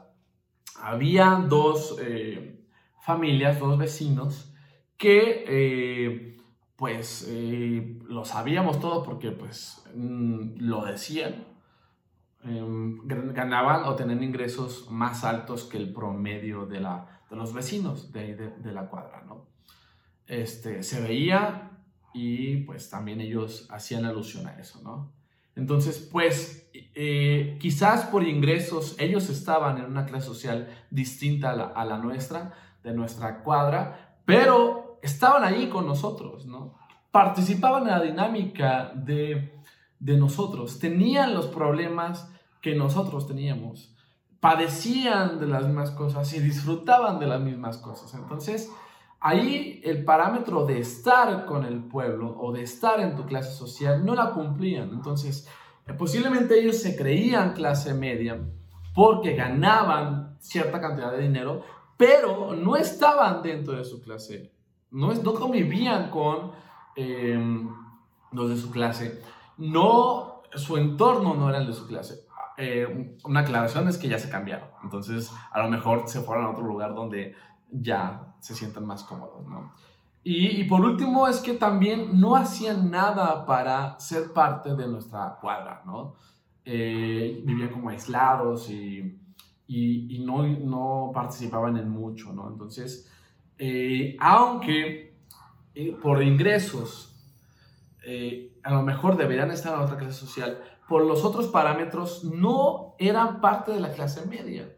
había 0.82 1.44
dos 1.50 1.98
eh, 2.00 2.64
familias, 3.02 3.60
dos 3.60 3.78
vecinos, 3.78 4.54
que 4.96 5.44
eh, 5.48 6.38
pues 6.76 7.28
eh, 7.30 8.00
lo 8.06 8.24
sabíamos 8.24 8.80
todo 8.80 9.04
porque 9.04 9.32
pues 9.32 9.84
mm, 9.96 10.60
lo 10.60 10.86
decían, 10.86 11.46
ganaban 12.44 13.84
o 13.86 13.96
tenían 13.96 14.24
ingresos 14.24 14.90
más 14.90 15.26
altos 15.26 15.66
que 15.66 15.78
el 15.78 15.92
promedio 15.92 16.66
de, 16.66 16.80
la, 16.80 17.17
de 17.30 17.36
los 17.36 17.54
vecinos 17.54 18.12
de, 18.12 18.36
de, 18.36 18.50
de 18.50 18.72
la 18.72 18.90
cuadra, 18.90 19.24
¿no? 19.26 19.46
Este, 20.28 20.84
se 20.84 21.02
veía 21.02 21.72
y 22.14 22.58
pues 22.58 22.90
también 22.90 23.22
ellos 23.22 23.68
hacían 23.70 24.06
alusión 24.06 24.48
a 24.48 24.60
eso, 24.60 24.82
¿no? 24.82 25.12
Entonces, 25.56 25.98
pues 26.12 26.70
eh, 26.74 27.58
quizás 27.60 28.06
por 28.06 28.28
ingresos 28.28 28.96
ellos 29.00 29.28
estaban 29.30 29.80
en 29.80 29.86
una 29.86 30.06
clase 30.06 30.28
social 30.28 30.68
distinta 30.92 31.50
a 31.50 31.84
la, 31.84 31.98
nuestra, 31.98 32.54
de 32.84 32.94
nuestra 32.94 33.44
cuadra, 33.44 34.20
pero 34.24 35.00
estaban 35.02 35.44
ahí 35.44 35.68
con 35.68 35.88
nosotros, 35.88 36.46
¿no? 36.46 36.76
Participaban 37.10 37.84
en 37.84 37.90
la 37.90 38.02
dinámica 38.02 38.92
de, 38.94 39.60
de 40.00 40.18
nosotros, 40.18 40.78
tenían 40.78 41.34
los 41.34 41.48
problemas 41.48 42.32
que 42.62 42.76
nosotros 42.76 43.28
teníamos, 43.28 43.96
padecían 44.40 45.40
de 45.40 45.48
las 45.48 45.64
mismas 45.64 45.92
cosas 45.92 46.32
y 46.34 46.40
disfrutaban 46.40 47.20
de 47.20 47.28
las 47.28 47.42
mismas 47.42 47.78
cosas. 47.78 48.14
Entonces, 48.14 48.72
ahí 49.20 49.82
el 49.84 50.06
parámetro 50.06 50.66
de 50.66 50.80
estar 50.80 51.46
con 51.46 51.66
el 51.66 51.84
pueblo 51.84 52.38
o 52.40 52.52
de 52.52 52.62
estar 52.62 53.00
en 53.00 53.16
tu 53.16 53.26
clase 53.26 53.54
social 53.54 54.06
no 54.06 54.16
la 54.16 54.32
cumplían. 54.32 54.90
Entonces, 54.90 55.48
eh, 55.88 55.94
posiblemente 55.94 56.60
ellos 56.60 56.78
se 56.78 56.96
creían 56.96 57.54
clase 57.54 57.94
media 57.94 58.40
porque 58.94 59.36
ganaban 59.36 60.38
cierta 60.40 60.80
cantidad 60.80 61.12
de 61.12 61.22
dinero, 61.22 61.64
pero 61.98 62.56
no 62.56 62.76
estaban 62.76 63.42
dentro 63.42 63.76
de 63.76 63.86
su 63.86 64.02
clase, 64.02 64.52
no, 64.92 65.14
no 65.14 65.34
convivían 65.34 66.10
con 66.10 66.52
em, 66.96 67.70
los 68.32 68.50
de 68.50 68.58
su 68.58 68.72
clase, 68.72 69.22
no, 69.58 70.42
su 70.54 70.78
entorno 70.78 71.34
no 71.34 71.50
era 71.50 71.60
el 71.60 71.68
de 71.68 71.74
su 71.74 71.88
clase. 71.88 72.27
Eh, 72.60 73.16
una 73.24 73.42
aclaración 73.42 73.88
es 73.88 74.00
que 74.00 74.08
ya 74.08 74.18
se 74.18 74.32
cambiaron, 74.32 74.70
entonces 74.84 75.32
a 75.52 75.62
lo 75.62 75.70
mejor 75.70 76.08
se 76.08 76.22
fueron 76.22 76.46
a 76.46 76.50
otro 76.50 76.66
lugar 76.66 76.96
donde 76.96 77.36
ya 77.70 78.34
se 78.40 78.56
sientan 78.56 78.84
más 78.86 79.04
cómodos. 79.04 79.46
Y, 80.24 80.66
por 80.66 80.82
último 80.82 81.28
es 81.28 81.40
que 81.40 81.54
también 81.54 82.20
no 82.20 82.36
hacían 82.36 82.92
nada 82.92 83.46
para 83.46 83.98
ser 83.98 84.34
parte 84.34 84.76
de 84.76 84.86
nuestra 84.86 85.38
cuadra, 85.40 85.84
¿no? 85.86 86.16
Eh, 86.66 87.42
vivían 87.46 87.70
como 87.70 87.90
aislados 87.90 88.70
y, 88.70 89.18
y, 89.68 90.20
no, 90.26 90.46
no, 90.46 91.12
participaban 91.14 91.78
en 91.78 91.90
mucho, 91.90 92.34
¿no? 92.34 92.50
Entonces, 92.50 93.10
eh, 93.58 94.18
aunque 94.20 95.16
eh, 95.76 95.96
por 96.02 96.22
ingresos 96.22 97.14
a 98.64 98.72
lo 98.72 98.84
mejor 98.84 99.18
deberían 99.18 99.52
estar 99.52 99.74
en 99.74 99.82
otra 99.82 99.98
clase 99.98 100.14
social, 100.14 100.62
por 100.88 101.06
los 101.06 101.24
otros 101.26 101.48
parámetros 101.48 102.24
no 102.24 102.96
eran 102.98 103.42
parte 103.42 103.72
de 103.72 103.80
la 103.80 103.92
clase 103.92 104.26
media. 104.26 104.74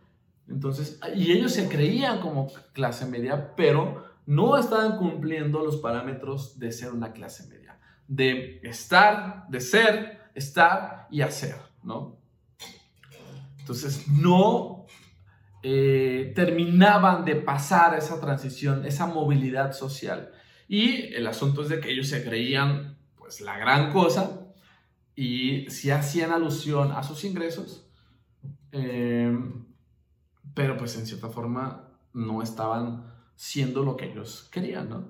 Entonces, 0.47 0.99
y 1.15 1.31
ellos 1.31 1.53
se 1.53 1.69
creían 1.69 2.19
como 2.19 2.51
clase 2.73 3.05
media, 3.05 3.53
pero 3.55 4.03
no 4.25 4.57
estaban 4.57 4.97
cumpliendo 4.97 5.63
los 5.63 5.77
parámetros 5.77 6.57
de 6.57 6.71
ser 6.71 6.91
una 6.91 7.13
clase 7.13 7.47
media, 7.47 7.79
de 8.07 8.59
estar, 8.63 9.47
de 9.49 9.61
ser, 9.61 10.19
estar 10.33 11.07
y 11.11 11.21
hacer, 11.21 11.55
¿no? 11.83 12.17
Entonces, 13.59 14.07
no 14.07 14.87
eh, 15.61 16.31
terminaban 16.35 17.23
de 17.23 17.35
pasar 17.35 17.95
esa 17.95 18.19
transición, 18.19 18.83
esa 18.85 19.05
movilidad 19.05 19.73
social. 19.73 20.31
Y 20.67 21.13
el 21.13 21.27
asunto 21.27 21.61
es 21.61 21.69
de 21.69 21.79
que 21.79 21.91
ellos 21.91 22.07
se 22.07 22.23
creían, 22.23 22.97
pues, 23.15 23.41
la 23.41 23.59
gran 23.59 23.91
cosa 23.91 24.38
y 25.21 25.69
si 25.69 25.91
hacían 25.91 26.31
alusión 26.31 26.93
a 26.93 27.03
sus 27.03 27.25
ingresos, 27.25 27.85
eh, 28.71 29.37
pero 30.53 30.77
pues 30.77 30.97
en 30.97 31.05
cierta 31.05 31.27
forma 31.27 31.89
no 32.13 32.41
estaban 32.41 33.13
siendo 33.35 33.83
lo 33.83 33.97
que 33.97 34.05
ellos 34.05 34.47
querían, 34.49 34.89
¿no? 34.89 35.09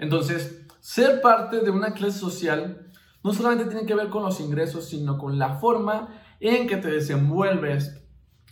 Entonces, 0.00 0.66
ser 0.80 1.20
parte 1.20 1.60
de 1.60 1.70
una 1.70 1.94
clase 1.94 2.18
social 2.18 2.90
no 3.22 3.32
solamente 3.32 3.70
tiene 3.70 3.86
que 3.86 3.94
ver 3.94 4.10
con 4.10 4.24
los 4.24 4.40
ingresos, 4.40 4.88
sino 4.88 5.16
con 5.16 5.38
la 5.38 5.60
forma 5.60 6.08
en 6.40 6.66
que 6.66 6.76
te 6.76 6.90
desenvuelves 6.90 8.04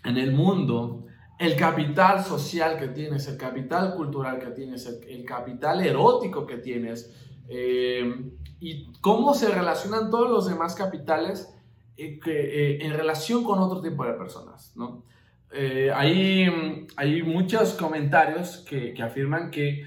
en 0.05 0.17
el 0.17 0.31
mundo, 0.31 1.07
el 1.41 1.57
capital 1.57 2.23
social 2.23 2.79
que 2.79 2.89
tienes, 2.89 3.27
el 3.27 3.39
capital 3.39 3.95
cultural 3.95 4.39
que 4.39 4.51
tienes, 4.51 4.87
el, 4.87 5.25
capital 5.25 5.81
erótico 5.81 6.47
que 6.47 6.59
tienes, 6.59 7.11
eh, 7.49 8.31
y 8.61 8.93
cómo 9.01 9.33
se 9.33 9.49
relacionan 9.49 10.11
todos 10.11 10.29
los 10.29 10.47
demás 10.47 10.75
capitales 10.75 11.51
eh, 11.97 12.21
que, 12.21 12.33
eh, 12.33 12.87
en 12.87 12.93
relación 12.93 13.43
con 13.43 13.59
otro 13.59 13.81
tipo 13.81 14.05
de 14.05 14.13
personas, 14.13 14.77
¿no? 14.77 15.03
Eh, 15.51 15.91
hay, 15.95 16.87
hay 16.97 17.23
muchos 17.23 17.73
comentarios 17.73 18.59
que, 18.59 18.93
que 18.93 19.03
afirman 19.03 19.51
que 19.51 19.85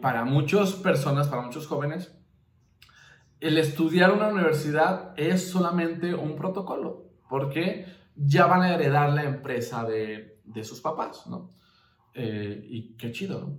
para 0.00 0.24
muchas 0.24 0.72
personas, 0.74 1.28
para 1.28 1.42
muchos 1.42 1.66
jóvenes, 1.66 2.14
el 3.40 3.58
estudiar 3.58 4.12
una 4.12 4.28
universidad 4.28 5.12
es 5.18 5.50
solamente 5.50 6.14
un 6.14 6.36
protocolo, 6.36 7.04
porque 7.28 7.84
ya 8.16 8.46
van 8.46 8.62
a 8.62 8.74
heredar 8.74 9.12
la 9.12 9.24
empresa 9.24 9.84
de, 9.84 10.37
de 10.52 10.64
sus 10.64 10.80
papás, 10.80 11.26
¿no? 11.26 11.52
y 12.14 12.96
qué 12.96 13.12
chido, 13.12 13.40
¿no? 13.40 13.58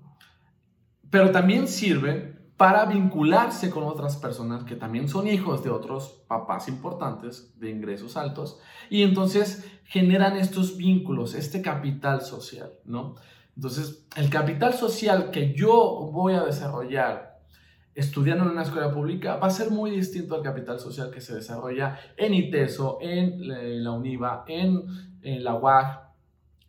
Pero 1.09 1.31
también 1.31 1.69
sirve 1.69 2.39
para 2.57 2.85
vincularse 2.85 3.69
con 3.69 3.85
otras 3.85 4.17
personas 4.17 4.65
que 4.65 4.75
también 4.75 5.07
son 5.07 5.27
hijos 5.27 5.63
de 5.63 5.69
otros 5.69 6.23
papás 6.27 6.67
importantes 6.67 7.57
de 7.57 7.69
ingresos 7.69 8.17
altos 8.17 8.59
y 8.89 9.03
entonces 9.03 9.65
generan 9.85 10.35
estos 10.35 10.75
vínculos, 10.75 11.35
este 11.35 11.61
capital 11.61 12.19
social, 12.21 12.73
¿no? 12.83 13.15
Entonces, 13.55 14.05
el 14.17 14.29
capital 14.29 14.73
social 14.73 15.31
que 15.31 15.53
yo 15.53 16.09
voy 16.11 16.33
a 16.33 16.43
desarrollar 16.43 17.39
estudiando 17.95 18.43
en 18.45 18.51
una 18.51 18.63
escuela 18.63 18.91
pública 18.91 19.37
va 19.37 19.47
a 19.47 19.51
ser 19.51 19.71
muy 19.71 19.91
distinto 19.91 20.35
al 20.35 20.43
capital 20.43 20.79
social 20.79 21.11
que 21.11 21.21
se 21.21 21.35
desarrolla 21.35 21.97
en 22.17 22.33
ITESO, 22.33 22.99
en 23.01 23.83
la 23.83 23.91
UNIVA, 23.91 24.45
en, 24.47 24.85
la 25.43 25.55
UAG, 25.55 26.08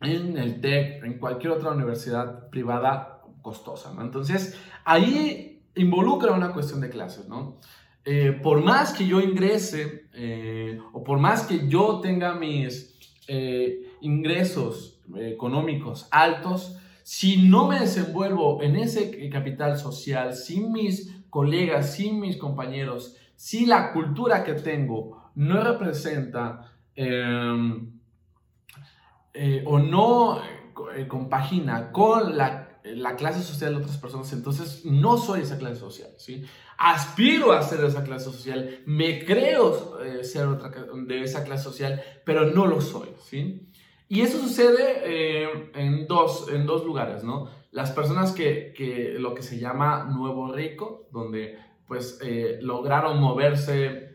en 0.01 0.37
el 0.37 0.61
TEC, 0.61 1.03
en 1.03 1.19
cualquier 1.19 1.53
otra 1.53 1.71
universidad 1.71 2.49
privada 2.49 3.21
costosa. 3.41 3.93
Entonces, 3.99 4.59
ahí 4.83 5.63
involucra 5.75 6.31
una 6.31 6.51
cuestión 6.53 6.81
de 6.81 6.89
clases, 6.89 7.27
¿no? 7.27 7.57
Eh, 8.03 8.39
por 8.41 8.63
más 8.63 8.93
que 8.93 9.05
yo 9.05 9.21
ingrese 9.21 10.07
eh, 10.13 10.79
o 10.91 11.03
por 11.03 11.19
más 11.19 11.43
que 11.43 11.67
yo 11.67 11.99
tenga 12.01 12.33
mis 12.33 12.97
eh, 13.27 13.91
ingresos 14.01 14.99
económicos 15.15 16.07
altos, 16.09 16.77
si 17.03 17.47
no 17.47 17.67
me 17.67 17.79
desenvuelvo 17.79 18.63
en 18.63 18.75
ese 18.75 19.29
capital 19.29 19.77
social, 19.77 20.33
sin 20.33 20.71
mis 20.71 21.23
colegas, 21.29 21.93
sin 21.93 22.19
mis 22.19 22.37
compañeros, 22.37 23.17
si 23.35 23.65
la 23.65 23.93
cultura 23.93 24.43
que 24.43 24.53
tengo 24.53 25.31
no 25.35 25.63
representa 25.63 26.73
em, 29.33 29.63
o 29.65 29.79
no 29.79 30.41
compagina 31.07 31.91
con 31.91 32.37
la 32.37 32.71
la 32.83 33.15
clase 33.15 33.43
social 33.43 33.73
de 33.73 33.81
otras 33.81 33.97
personas, 33.97 34.31
entonces 34.33 34.85
no 34.85 35.17
soy 35.17 35.41
esa 35.41 35.57
clase 35.57 35.79
social, 35.79 36.09
¿sí? 36.17 36.43
Aspiro 36.77 37.51
a 37.51 37.61
ser 37.61 37.83
esa 37.85 38.03
clase 38.03 38.25
social, 38.25 38.81
me 38.85 39.23
creo 39.23 40.01
eh, 40.01 40.23
ser 40.23 40.47
otra, 40.47 40.69
de 40.69 41.23
esa 41.23 41.43
clase 41.43 41.63
social, 41.63 42.01
pero 42.25 42.47
no 42.47 42.65
lo 42.65 42.81
soy, 42.81 43.09
¿sí? 43.23 43.67
Y 44.07 44.21
eso 44.21 44.39
sucede 44.39 45.03
eh, 45.05 45.71
en, 45.75 46.07
dos, 46.07 46.47
en 46.51 46.65
dos 46.65 46.83
lugares, 46.83 47.23
¿no? 47.23 47.49
Las 47.71 47.91
personas 47.91 48.31
que, 48.31 48.73
que 48.75 49.15
lo 49.17 49.35
que 49.35 49.43
se 49.43 49.59
llama 49.59 50.05
nuevo 50.05 50.51
rico, 50.51 51.07
donde 51.11 51.57
pues 51.87 52.19
eh, 52.21 52.57
lograron 52.61 53.19
moverse 53.19 54.09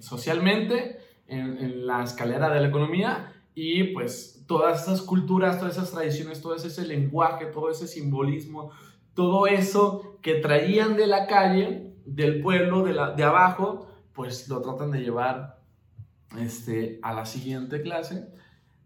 socialmente 0.00 1.00
en, 1.26 1.58
en 1.58 1.86
la 1.86 2.04
escalera 2.04 2.48
de 2.50 2.60
la 2.60 2.68
economía 2.68 3.39
y 3.62 3.84
pues 3.92 4.42
todas 4.46 4.84
esas 4.84 5.02
culturas, 5.02 5.58
todas 5.58 5.76
esas 5.76 5.90
tradiciones, 5.90 6.40
todo 6.40 6.54
ese 6.54 6.86
lenguaje, 6.86 7.44
todo 7.44 7.70
ese 7.70 7.86
simbolismo, 7.86 8.70
todo 9.12 9.46
eso 9.46 10.16
que 10.22 10.36
traían 10.36 10.96
de 10.96 11.06
la 11.06 11.26
calle 11.26 11.92
del 12.06 12.40
pueblo 12.40 12.82
de, 12.84 12.94
la, 12.94 13.10
de 13.10 13.22
abajo, 13.22 13.86
pues 14.14 14.48
lo 14.48 14.62
tratan 14.62 14.90
de 14.92 15.00
llevar 15.00 15.60
este, 16.38 17.00
a 17.02 17.12
la 17.12 17.26
siguiente 17.26 17.82
clase 17.82 18.32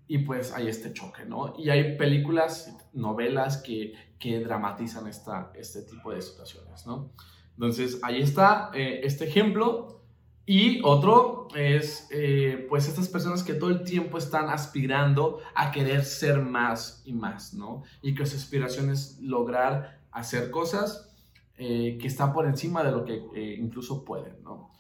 y 0.09 0.19
pues 0.19 0.53
hay 0.53 0.67
este 0.67 0.93
choque, 0.93 1.25
¿no? 1.25 1.55
Y 1.57 1.71
hay 1.71 1.97
películas, 1.97 2.77
novelas 2.93 3.59
que, 3.59 3.93
que 4.19 4.41
dramatizan 4.41 5.07
esta, 5.07 5.53
este 5.55 5.83
tipo 5.83 6.11
de 6.11 6.21
situaciones, 6.21 6.85
¿no? 6.85 7.13
Entonces, 7.53 8.01
ahí 8.03 8.21
está 8.21 8.73
eh, 8.75 9.03
este 9.05 9.29
ejemplo. 9.29 10.01
Y 10.47 10.81
otro 10.85 11.49
es, 11.55 12.09
eh, 12.11 12.67
pues, 12.69 12.87
estas 12.89 13.09
personas 13.09 13.43
que 13.43 13.55
todo 13.55 13.71
el 13.71 13.83
tiempo 13.85 14.19
están 14.19 14.51
aspirando 14.51 15.41
a 15.55 15.71
querer 15.73 16.05
ser 16.05 16.41
más 16.43 17.03
y 17.07 17.15
más, 17.15 17.55
¿no? 17.55 17.83
Y 18.03 18.15
que 18.15 18.27
su 18.27 18.37
aspiración 18.37 18.91
es 18.91 19.19
lograr 19.23 20.01
hacer 20.11 20.51
cosas 20.51 21.15
eh, 21.57 21.97
que 22.01 22.07
están 22.09 22.33
por 22.33 22.47
encima 22.47 22.83
de 22.83 22.93
lo 22.93 23.05
que 23.05 23.15
incluso 23.59 24.05
pueden, 24.05 24.43
¿no? 24.43 24.71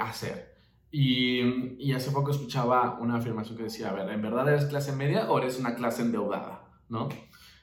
hacer. 0.00 0.56
Y, 0.90 1.40
y, 1.78 1.92
hace 1.92 2.10
poco 2.10 2.32
escuchaba 2.32 2.98
una 3.00 3.18
afirmación 3.18 3.56
que 3.56 3.64
decía, 3.64 3.90
a 3.90 3.92
ver, 3.92 4.08
¿en 4.08 4.20
verdad 4.20 4.48
eres 4.48 4.64
clase 4.64 4.90
media 4.90 5.30
o 5.30 5.38
eres 5.38 5.60
una 5.60 5.76
clase 5.76 6.02
endeudada? 6.02 6.64
¿No? 6.88 7.08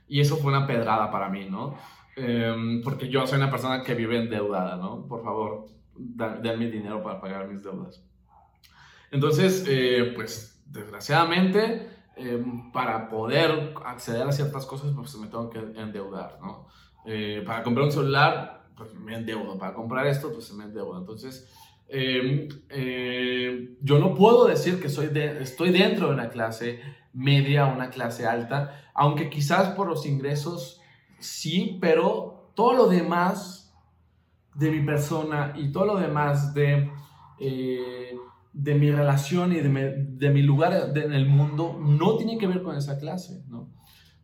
Y 0.08 0.20
eso 0.22 0.38
fue 0.38 0.52
una 0.52 0.68
pedrada 0.68 1.12
para 1.12 1.30
mí, 1.30 1.50
¿no? 1.50 1.76
Em, 2.16 2.82
porque 2.82 3.10
yo 3.10 3.26
soy 3.28 3.38
una 3.38 3.52
persona 3.52 3.84
que 3.84 3.96
vive 3.96 4.18
endeudada, 4.18 4.78
¿no? 4.78 5.06
Por 5.08 5.24
favor, 5.24 5.66
denme 5.98 6.70
dinero 6.70 7.02
para 7.02 7.20
pagar 7.20 7.48
mis 7.48 7.62
deudas. 7.64 8.04
Entonces, 9.12 9.66
eh, 9.68 10.12
pues, 10.16 10.64
desgraciadamente, 10.66 11.90
em, 12.16 12.72
para 12.72 13.08
poder 13.10 13.74
acceder 13.86 14.28
a 14.28 14.32
ciertas 14.32 14.66
cosas, 14.66 14.92
pues 14.96 15.16
me 15.18 15.28
tengo 15.28 15.50
que 15.50 15.60
endeudar, 15.60 16.40
¿no? 16.42 16.68
Eh, 17.06 17.44
para 17.46 17.64
comprar 17.64 17.86
un 17.86 17.92
celular, 17.92 18.68
pues 18.76 18.94
me 18.94 19.16
endeudo. 19.16 19.58
Para 19.58 19.74
comprar 19.74 20.08
esto, 20.08 20.32
pues 20.34 20.52
me 20.54 20.66
endeudo. 20.66 20.98
Entonces, 20.98 21.50
em, 21.88 22.48
eh, 22.70 23.78
yo 23.82 24.00
no 24.00 24.16
puedo 24.16 24.48
decir 24.48 24.82
que 24.82 24.90
soy 24.90 25.08
de, 25.08 25.42
estoy 25.42 25.72
dentro 25.72 26.08
de 26.08 26.14
una 26.14 26.30
clase 26.30 26.82
media 27.16 27.66
una 27.66 27.90
clase 27.90 28.28
alta, 28.28 28.92
aunque 28.94 29.30
quizás 29.30 29.70
por 29.70 29.88
los 29.88 30.06
ingresos 30.06 30.82
sí, 31.20 31.78
pero 31.82 32.52
todo 32.56 32.74
lo 32.74 32.88
demás 32.88 33.65
de 34.56 34.72
mi 34.72 34.82
persona 34.82 35.54
y 35.56 35.72
todo 35.72 35.86
lo 35.86 35.98
demás 35.98 36.54
de, 36.54 36.90
eh, 37.40 38.16
de 38.54 38.76
mi 38.76 38.90
relación 38.90 39.52
y 39.52 39.60
de 39.60 40.30
mi, 40.30 40.42
lugar 40.42 40.92
en 40.96 41.14
el 41.14 41.28
mundo 41.28 41.78
no 41.80 42.16
tiene 42.16 42.38
que 42.38 42.48
ver 42.48 42.64
con 42.64 42.76
esa 42.76 42.98
clase, 42.98 43.44
¿no? 43.50 43.70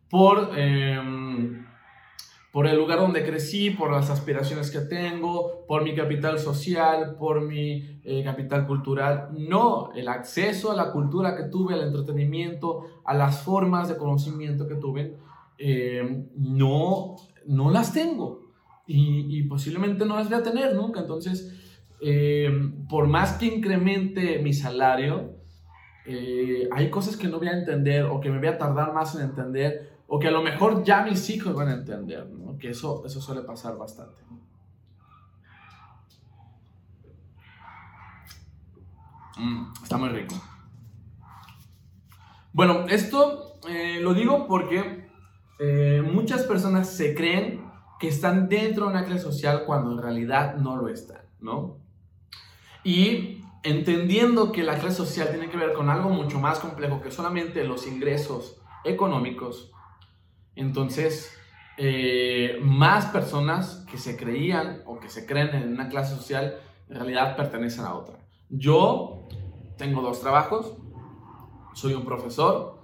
Por, 0.09 0.57
em, 0.57 1.65
por 2.51 2.67
el 2.67 2.77
lugar 2.77 2.99
donde 2.99 3.25
crecí, 3.25 3.71
por 3.71 3.91
las 3.91 4.09
aspiraciones 4.09 4.71
que 4.71 4.79
tengo, 4.79 5.65
por 5.67 5.83
mi 5.83 5.95
capital 5.95 6.39
social, 6.39 7.15
por 7.17 7.41
mi 7.41 7.99
eh, 8.03 8.23
capital 8.23 8.67
cultural. 8.67 9.29
No, 9.37 9.91
el 9.93 10.07
acceso 10.07 10.71
a 10.71 10.75
la 10.75 10.91
cultura 10.91 11.35
que 11.35 11.43
tuve, 11.43 11.73
al 11.73 11.87
entretenimiento, 11.87 13.01
a 13.03 13.13
las 13.13 13.41
formas 13.41 13.89
de 13.89 13.97
conocimiento 13.97 14.67
que 14.67 14.75
tuve, 14.75 15.17
eh, 15.57 16.25
no, 16.35 17.15
no 17.45 17.69
las 17.69 17.93
tengo 17.93 18.40
y, 18.87 19.43
posiblemente 19.43 20.05
no 20.05 20.15
las 20.15 20.29
voy 20.29 20.39
a 20.39 20.43
tener 20.43 20.75
nunca. 20.75 21.01
Entonces, 21.01 21.53
eh, 22.01 22.49
por 22.89 23.07
más 23.07 23.33
que 23.33 23.45
incremente 23.45 24.39
mi 24.39 24.53
salario, 24.53 25.35
eh, 26.05 26.67
hay 26.71 26.89
cosas 26.89 27.15
que 27.15 27.27
no 27.27 27.37
voy 27.37 27.47
a 27.47 27.57
entender 27.57 28.05
o 28.05 28.19
que 28.19 28.29
me 28.29 28.39
voy 28.39 28.47
a 28.47 28.57
tardar 28.57 28.93
más 28.93 29.15
en 29.15 29.21
entender 29.21 29.99
o 30.07 30.19
que 30.19 30.27
a 30.27 30.31
lo 30.31 30.41
mejor 30.41 30.83
ya 30.83 31.03
mis 31.03 31.29
hijos 31.29 31.53
van 31.55 31.69
a 31.69 31.73
entender, 31.73 32.27
que 32.59 32.71
eso, 32.71 33.05
eso 33.05 33.21
suele 33.21 33.41
pasar 33.43 33.77
bastante. 33.77 34.21
Mm, 39.37 39.71
está 39.83 39.97
muy 39.97 40.09
rico. 40.09 40.35
Bueno, 42.51 42.85
esto 42.89 43.53
lo 44.01 44.13
digo 44.13 44.47
porque 44.47 45.09
eh, 45.63 46.01
muchas 46.01 46.43
personas 46.43 46.89
se 46.89 47.13
creen 47.13 47.70
que 48.01 48.07
están 48.07 48.49
dentro 48.49 48.85
de 48.85 48.91
una 48.93 49.05
clase 49.05 49.21
social 49.21 49.63
cuando 49.63 49.91
en 49.91 50.01
realidad 50.01 50.55
no 50.55 50.75
lo 50.75 50.89
están, 50.89 51.21
¿no? 51.39 51.77
Y 52.83 53.43
entendiendo 53.61 54.51
que 54.51 54.63
la 54.63 54.79
clase 54.79 54.95
social 54.97 55.29
tiene 55.29 55.51
que 55.51 55.57
ver 55.57 55.73
con 55.73 55.87
algo 55.87 56.09
mucho 56.09 56.39
más 56.39 56.57
complejo 56.57 56.99
que 56.99 57.11
solamente 57.11 57.63
los 57.63 57.85
ingresos 57.85 58.59
económicos, 58.83 59.71
entonces 60.55 61.31
eh, 61.77 62.59
más 62.63 63.05
personas 63.05 63.85
que 63.91 63.99
se 63.99 64.17
creían 64.17 64.81
o 64.87 64.99
que 64.99 65.07
se 65.07 65.27
creen 65.27 65.49
en 65.53 65.71
una 65.71 65.87
clase 65.87 66.15
social 66.15 66.57
en 66.89 66.95
realidad 66.95 67.35
pertenecen 67.37 67.85
a 67.85 67.93
otra. 67.93 68.17
Yo 68.49 69.27
tengo 69.77 70.01
dos 70.01 70.21
trabajos, 70.21 70.75
soy 71.75 71.93
un 71.93 72.03
profesor, 72.03 72.81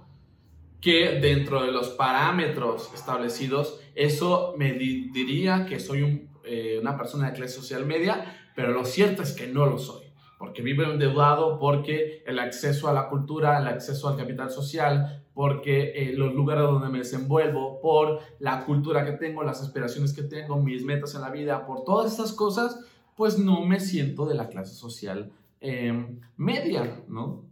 que 0.80 1.18
dentro 1.20 1.62
de 1.62 1.72
los 1.72 1.88
parámetros 1.88 2.92
establecidos, 2.94 3.80
eso 3.98 4.54
me 4.56 4.74
diría 4.74 5.66
que 5.66 5.80
soy 5.80 6.28
eh, 6.44 6.78
una 6.80 6.96
persona 6.96 7.26
de 7.26 7.36
clase 7.36 7.54
social 7.54 7.84
media, 7.84 8.50
pero 8.54 8.72
lo 8.72 8.84
cierto 8.84 9.22
es 9.22 9.32
que 9.32 9.48
no 9.48 9.66
lo 9.66 9.76
soy, 9.78 10.06
porque 10.38 10.62
vivo 10.62 10.84
endeudado, 10.84 11.58
porque 11.58 12.22
el 12.24 12.38
acceso 12.38 12.88
a 12.88 12.92
la 12.92 13.08
cultura, 13.08 13.58
el 13.58 13.66
acceso 13.66 14.08
al 14.08 14.16
capital 14.16 14.50
social, 14.50 15.24
porque 15.34 15.92
eh, 15.96 16.12
los 16.16 16.32
lugares 16.32 16.64
donde 16.64 16.88
me 16.88 16.98
desenvuelvo, 16.98 17.80
por 17.80 18.20
la 18.38 18.64
cultura 18.64 19.04
que 19.04 19.12
tengo, 19.12 19.42
las 19.42 19.60
aspiraciones 19.62 20.12
que 20.12 20.22
tengo, 20.22 20.62
mis 20.62 20.84
metas 20.84 21.16
en 21.16 21.22
la 21.22 21.30
vida, 21.30 21.66
por 21.66 21.82
todas 21.82 22.12
estas 22.12 22.32
cosas, 22.32 22.78
pues 23.16 23.36
no 23.36 23.64
me 23.64 23.80
siento 23.80 24.26
de 24.26 24.36
la 24.36 24.48
clase 24.48 24.74
social 24.74 25.32
em, 25.60 26.20
media, 26.36 27.02
¿no? 27.08 27.44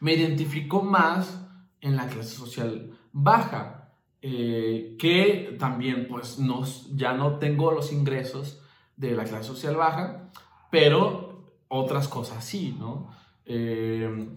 Me 0.00 0.12
identifico 0.12 0.82
más 0.82 1.48
en 1.80 1.96
la 1.96 2.08
clase 2.08 2.36
social 2.36 2.90
baja, 3.18 3.75
eh, 4.22 4.96
que 4.98 5.56
también 5.58 6.08
pues 6.08 6.38
no, 6.38 6.64
ya 6.94 7.12
no 7.12 7.38
tengo 7.38 7.70
los 7.70 7.92
ingresos 7.92 8.60
de 8.96 9.12
la 9.12 9.24
clase 9.24 9.44
social 9.44 9.76
baja, 9.76 10.30
pero 10.70 11.44
otras 11.68 12.08
cosas 12.08 12.44
sí, 12.44 12.74
¿no? 12.78 13.10
Eh, 13.44 14.28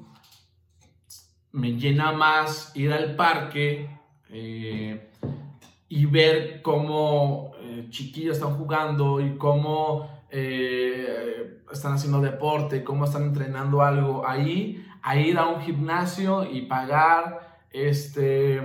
me 1.52 1.72
llena 1.72 2.12
más 2.12 2.72
ir 2.76 2.94
al 2.94 3.16
parque 3.16 3.90
eh, 4.30 5.12
y 5.88 6.06
ver 6.06 6.62
cómo 6.62 7.52
chiquillos 7.90 8.38
están 8.38 8.56
jugando 8.56 9.20
y 9.20 9.38
cómo 9.38 10.08
están 10.30 11.94
haciendo 11.94 12.22
deporte, 12.22 12.84
cómo 12.84 13.06
están 13.06 13.24
entrenando 13.24 13.82
algo 13.82 14.28
ahí, 14.28 14.86
a 15.02 15.18
ir 15.18 15.38
a 15.38 15.48
un 15.48 15.62
gimnasio 15.62 16.46
y 16.46 16.64
pagar 16.64 17.64
este, 17.72 18.62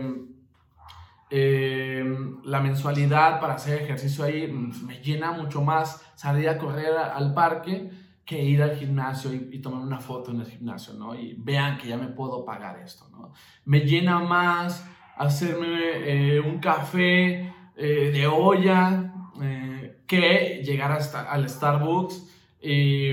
em, 1.34 2.42
la 2.44 2.60
mensualidad 2.60 3.40
para 3.40 3.54
hacer 3.54 3.82
ejercicio 3.82 4.24
ahí, 4.24 4.46
me 4.48 4.98
llena 4.98 5.32
mucho 5.32 5.62
más 5.62 6.04
salir 6.14 6.48
a 6.48 6.58
correr 6.58 6.96
al 6.96 7.34
parque 7.34 7.90
que 8.24 8.42
ir 8.42 8.62
al 8.62 8.76
gimnasio 8.76 9.32
y, 9.32 9.58
tomar 9.60 9.80
una 9.80 10.00
foto 10.00 10.30
en 10.30 10.40
el 10.40 10.46
gimnasio, 10.46 10.94
¿no? 10.94 11.14
Y 11.14 11.34
vean 11.38 11.76
que 11.78 11.88
ya 11.88 11.96
me 11.96 12.08
puedo 12.08 12.44
pagar 12.44 12.78
esto, 12.78 13.08
¿no? 13.10 13.32
Me 13.64 13.80
llena 13.80 14.20
más 14.20 14.88
hacerme 15.16 16.36
eh, 16.36 16.40
un 16.40 16.58
café 16.58 17.52
eh, 17.76 18.10
de 18.12 18.26
olla 18.26 19.12
eh, 19.42 20.02
que 20.06 20.62
llegar 20.64 20.92
hasta, 20.92 21.30
al 21.30 21.48
Starbucks 21.48 22.30
y 22.62 23.10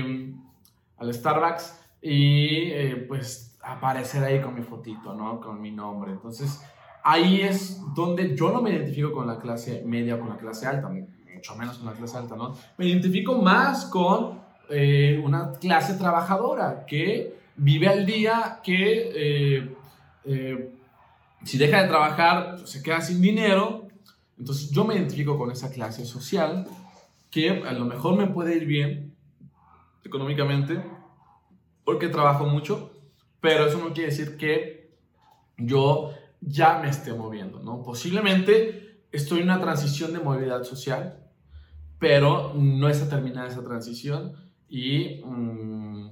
al 0.96 1.12
Starbucks 1.12 1.82
y 2.02 2.70
eh, 2.72 3.04
pues 3.08 3.58
aparecer 3.62 4.24
ahí 4.24 4.40
con 4.40 4.54
mi 4.54 4.62
fotito, 4.62 5.14
¿no? 5.14 5.40
Con 5.40 5.60
mi 5.60 5.70
nombre. 5.70 6.12
Entonces, 6.12 6.62
ahí 7.02 7.42
es 7.42 7.80
donde 7.94 8.36
yo 8.36 8.50
no 8.52 8.62
me 8.62 8.70
identifico 8.70 9.12
con 9.12 9.26
la 9.26 9.38
clase 9.38 9.82
media 9.84 10.16
o 10.16 10.20
con 10.20 10.28
la 10.28 10.36
clase 10.36 10.66
alta, 10.66 10.88
mucho 10.88 11.56
menos 11.56 11.78
con 11.78 11.86
la 11.86 11.92
clase 11.92 12.16
alta, 12.16 12.36
¿no? 12.36 12.54
Me 12.78 12.86
identifico 12.86 13.40
más 13.40 13.86
con 13.86 14.40
eh, 14.70 15.20
una 15.22 15.52
clase 15.52 15.94
trabajadora 15.94 16.84
que 16.86 17.36
vive 17.56 17.88
al 17.88 18.06
día, 18.06 18.60
que 18.62 19.74
eh, 20.24 20.72
si 21.44 21.58
deja 21.58 21.82
de 21.82 21.88
trabajar 21.88 22.56
pues, 22.56 22.70
se 22.70 22.82
queda 22.82 23.00
sin 23.00 23.20
dinero. 23.20 23.88
Entonces 24.38 24.70
yo 24.70 24.84
me 24.84 24.94
identifico 24.94 25.36
con 25.38 25.50
esa 25.50 25.70
clase 25.70 26.04
social 26.04 26.66
que 27.30 27.62
a 27.66 27.72
lo 27.72 27.84
mejor 27.84 28.16
me 28.16 28.26
puede 28.26 28.56
ir 28.56 28.66
bien, 28.66 29.14
económicamente 30.04 30.82
porque 31.84 32.08
trabajo 32.08 32.46
mucho, 32.46 32.92
pero 33.40 33.66
eso 33.66 33.78
no 33.78 33.92
quiere 33.92 34.10
decir 34.10 34.36
que 34.36 34.90
yo 35.58 36.12
ya 36.42 36.78
me 36.80 36.88
esté 36.88 37.14
moviendo, 37.14 37.60
¿no? 37.60 37.82
Posiblemente 37.82 39.06
estoy 39.12 39.38
en 39.38 39.44
una 39.44 39.60
transición 39.60 40.12
de 40.12 40.18
movilidad 40.18 40.64
social, 40.64 41.30
pero 41.98 42.52
no 42.54 42.88
está 42.88 43.08
terminada 43.08 43.48
esa 43.48 43.62
transición 43.62 44.32
y, 44.68 45.22
mm, 45.24 46.10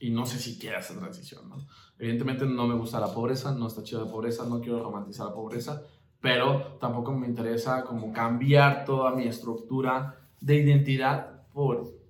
y 0.00 0.10
no 0.10 0.26
sé 0.26 0.38
si 0.38 0.58
quiero 0.58 0.78
esa 0.78 0.98
transición, 0.98 1.48
¿no? 1.48 1.66
Evidentemente 1.98 2.44
no 2.44 2.66
me 2.66 2.74
gusta 2.74 3.00
la 3.00 3.12
pobreza, 3.12 3.54
no 3.54 3.66
está 3.66 3.82
chido 3.82 4.04
la 4.04 4.10
pobreza, 4.10 4.46
no 4.46 4.60
quiero 4.60 4.82
romantizar 4.82 5.26
la 5.26 5.34
pobreza, 5.34 5.82
pero 6.20 6.76
tampoco 6.78 7.12
me 7.12 7.26
interesa 7.26 7.84
como 7.84 8.12
cambiar 8.12 8.84
toda 8.84 9.12
mi 9.12 9.26
estructura 9.26 10.28
de 10.40 10.56
identidad 10.56 11.46
por 11.52 12.00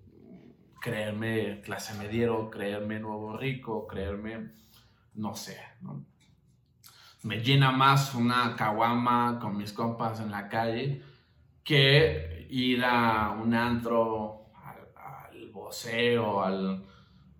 creerme 0.80 1.61
clase 1.61 1.94
mediero, 1.94 2.50
creerme 2.50 2.98
nuevo 2.98 3.37
rico, 3.37 3.87
creerme, 3.87 4.52
no 5.14 5.35
sé, 5.35 5.56
¿no? 5.83 6.09
Me 7.22 7.40
llena 7.40 7.70
más 7.70 8.14
una 8.14 8.56
caguama 8.56 9.38
con 9.40 9.56
mis 9.56 9.72
compas 9.72 10.20
en 10.20 10.30
la 10.30 10.48
calle 10.48 11.02
que 11.62 12.46
ir 12.50 12.83
a 12.85 13.30
un 13.30 13.54
antro, 13.54 14.46
al, 14.54 14.88
al 14.96 15.54
al, 16.44 16.85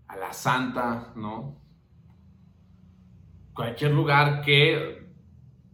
a 0.07 0.17
la 0.17 0.33
santa, 0.33 1.13
¿no? 1.17 1.61
Cualquier 3.55 3.93
lugar 3.93 4.43
que 4.43 5.01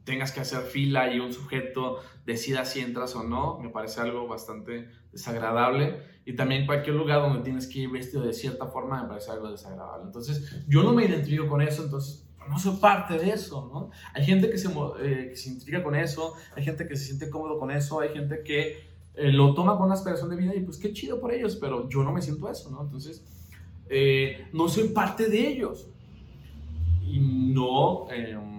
tengas 0.05 0.31
que 0.31 0.41
hacer 0.41 0.63
fila 0.63 1.13
y 1.13 1.19
un 1.19 1.33
sujeto 1.33 1.99
decida 2.25 2.65
si 2.65 2.81
entras 2.81 3.15
o 3.17 3.25
no, 3.25 3.59
me 3.59 3.71
parece 3.71 4.01
algo 4.01 4.27
bastante 4.29 4.89
desagradable. 5.11 6.03
Y 6.25 6.35
también 6.35 6.65
cualquier 6.65 6.97
lugar 6.97 7.21
donde 7.21 7.43
tienes 7.43 7.67
que 7.67 7.81
ir 7.81 7.91
vestido 7.91 8.23
de 8.23 8.33
cierta 8.33 8.67
forma 8.67 9.03
me 9.03 9.09
parece 9.09 9.33
algo 9.33 9.51
desagradable. 9.51 10.05
Entonces, 10.07 10.65
yo 10.69 10.83
no 10.83 10.93
me 10.93 11.05
identifico 11.05 11.49
con 11.49 11.61
eso, 11.61 11.85
entonces 11.85 12.26
no 12.49 12.59
soy 12.59 12.77
parte 12.77 13.19
de 13.19 13.31
eso, 13.31 13.71
¿no? 13.73 13.91
Hay 14.15 14.25
gente 14.25 14.51
que 14.51 14.59
se, 14.59 14.69
eh, 14.69 15.29
que 15.31 15.37
se 15.37 15.51
identifica 15.51 15.83
con 15.83 15.95
eso, 15.95 16.35
hay 16.55 16.65
gente 16.65 16.87
que 16.87 16.97
se 16.97 17.05
siente 17.05 17.31
cómodo 17.31 17.59
con 17.59 17.71
eso, 17.71 18.01
hay 18.01 18.11
gente 18.11 18.43
que 18.43 18.87
eh, 19.15 19.33
lo 19.33 19.55
toma 19.55 19.77
con 19.77 19.87
una 19.87 19.95
aspiración 19.95 20.31
de 20.31 20.37
vida 20.37 20.55
y 20.55 20.61
pues 20.61 20.79
qué 20.79 20.93
chido 20.93 21.21
por 21.21 21.33
ellos, 21.33 21.57
pero 21.57 21.89
yo 21.89 22.03
no 22.03 22.13
me 22.13 22.23
siento 22.23 22.51
eso, 22.51 22.71
¿no? 22.71 22.83
Entonces, 22.83 23.25
eh, 23.89 24.49
no 24.53 24.69
soy 24.69 24.89
parte 24.89 25.29
de 25.29 25.49
ellos. 25.49 25.89
Y 27.03 27.21
no... 27.21 28.11
Em, 28.11 28.57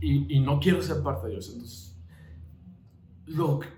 y, 0.00 0.40
no 0.40 0.58
quiero 0.60 0.80
ser 0.80 1.02
parte 1.02 1.26
de 1.26 1.34
ellos. 1.34 1.50
Entonces, 1.50 1.96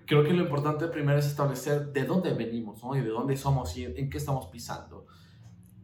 creo 0.06 0.24
que 0.24 0.32
lo 0.32 0.42
importante 0.42 0.86
primero 0.88 1.18
es 1.18 1.26
establecer 1.26 1.92
de 1.92 2.04
dónde 2.04 2.32
venimos 2.32 2.82
¿no? 2.82 2.96
y 2.96 3.00
de 3.00 3.08
dónde 3.08 3.36
somos 3.36 3.76
y 3.76 3.84
en, 3.84 4.08
qué 4.08 4.18
estamos 4.18 4.46
pisando. 4.46 5.06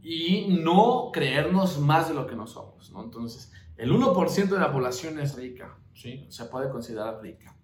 Y 0.02 0.46
no 0.62 1.10
creernos 1.12 1.78
más 1.80 2.08
de 2.08 2.14
lo 2.14 2.26
que 2.26 2.36
no 2.36 2.46
somos. 2.46 2.90
¿no? 2.92 3.02
Entonces, 3.02 3.52
el 3.76 3.92
1% 3.92 4.48
de 4.48 4.58
la 4.58 4.72
población 4.72 5.18
es 5.18 5.36
rica, 5.36 5.78
¿sí? 5.94 6.26
se 6.28 6.44
puede 6.46 6.70
considerar 6.70 7.20
rica. 7.20 7.56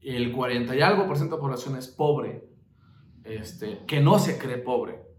El 0.00 0.32
40 0.32 0.74
y 0.74 0.80
algo 0.80 1.06
por 1.06 1.16
ciento 1.16 1.36
de 1.36 1.40
la 1.40 1.46
población 1.46 1.76
es 1.76 1.88
pobre, 1.88 2.48
este, 3.24 3.84
que 3.86 4.00
no 4.00 4.18
se 4.18 4.38
cree 4.38 4.58
pobre 4.58 5.12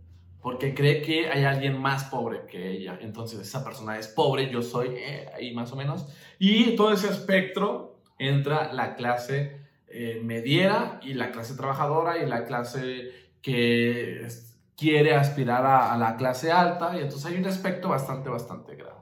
porque 0.43 0.75
cree 0.75 1.01
que 1.01 1.29
hay 1.29 1.45
alguien 1.45 1.81
más 1.81 2.03
pobre 2.03 2.41
que 2.45 2.69
ella. 2.69 2.99
Entonces 3.01 3.39
esa 3.39 3.63
persona 3.63 3.97
es 3.97 4.09
pobre, 4.09 4.51
yo 4.51 4.61
soy 4.61 4.89
eh, 4.89 5.29
ahí 5.33 5.53
más 5.53 5.71
o 5.71 5.77
menos. 5.77 6.05
Y 6.37 6.75
todo 6.75 6.91
ese 6.91 7.07
espectro 7.07 8.01
entra 8.19 8.73
la 8.73 8.95
clase 8.95 9.61
eh, 9.87 10.19
mediera 10.21 10.99
y 11.01 11.13
la 11.13 11.31
clase 11.31 11.55
trabajadora 11.55 12.21
y 12.21 12.27
la 12.27 12.43
clase 12.43 13.11
que 13.41 14.27
quiere 14.77 15.15
aspirar 15.15 15.65
a, 15.65 15.97
la 15.97 16.15
clase 16.15 16.51
alta. 16.51 16.95
Y 16.97 17.01
entonces 17.01 17.25
hay 17.25 17.37
un 17.37 17.45
espectro 17.45 17.89
bastante, 17.89 18.29
bastante 18.29 18.75
grande. 18.75 18.93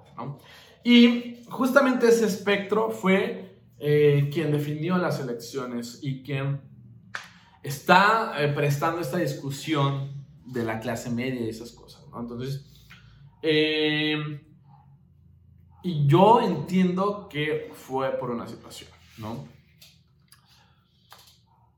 Y 0.84 1.44
justamente 1.50 2.08
ese 2.08 2.26
espectro 2.26 2.92
fue 2.92 3.60
eh, 3.80 4.30
quien 4.34 4.52
definió 4.52 4.98
las 4.98 5.20
elecciones 5.20 6.00
y 6.02 6.24
quien 6.24 6.62
está 7.64 8.34
prestando 8.56 9.02
esta 9.02 9.18
discusión 9.18 10.22
de 10.46 10.64
la 10.64 10.80
clase 10.80 11.10
media 11.10 11.42
y 11.42 11.50
esas 11.50 11.72
cosas, 11.72 12.08
¿no? 12.10 12.20
Entonces, 12.20 12.66
eh, 13.42 14.42
y 15.84 16.08
yo 16.08 16.42
entiendo 16.42 17.28
que 17.30 17.72
fue 17.74 18.12
por 18.12 18.30
una 18.32 18.48
situación, 18.48 18.90
¿no? 19.18 19.48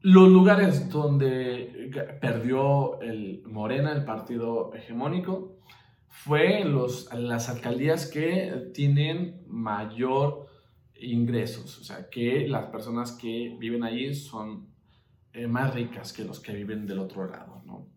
Los 0.03 0.29
lugares 0.29 0.89
donde 0.89 1.89
perdió 2.19 2.99
el 3.01 3.41
Morena, 3.45 3.93
el 3.93 4.03
partido 4.03 4.73
hegemónico, 4.73 5.59
fue 6.09 6.65
los, 6.65 7.11
las 7.13 7.47
alcaldías 7.47 8.05
que 8.07 8.69
tienen 8.73 9.43
mayor 9.47 10.47
ingresos, 10.99 11.79
o 11.79 11.83
sea, 11.85 12.09
que 12.09 12.47
las 12.47 12.65
personas 12.65 13.13
que 13.13 13.55
viven 13.57 13.83
allí 13.83 14.13
son 14.13 14.67
eh, 15.31 15.47
más 15.47 15.73
ricas 15.73 16.11
que 16.11 16.25
los 16.25 16.41
que 16.41 16.53
viven 16.53 16.85
del 16.85 16.99
otro 16.99 17.25
lado, 17.29 17.61
¿no? 17.65 17.87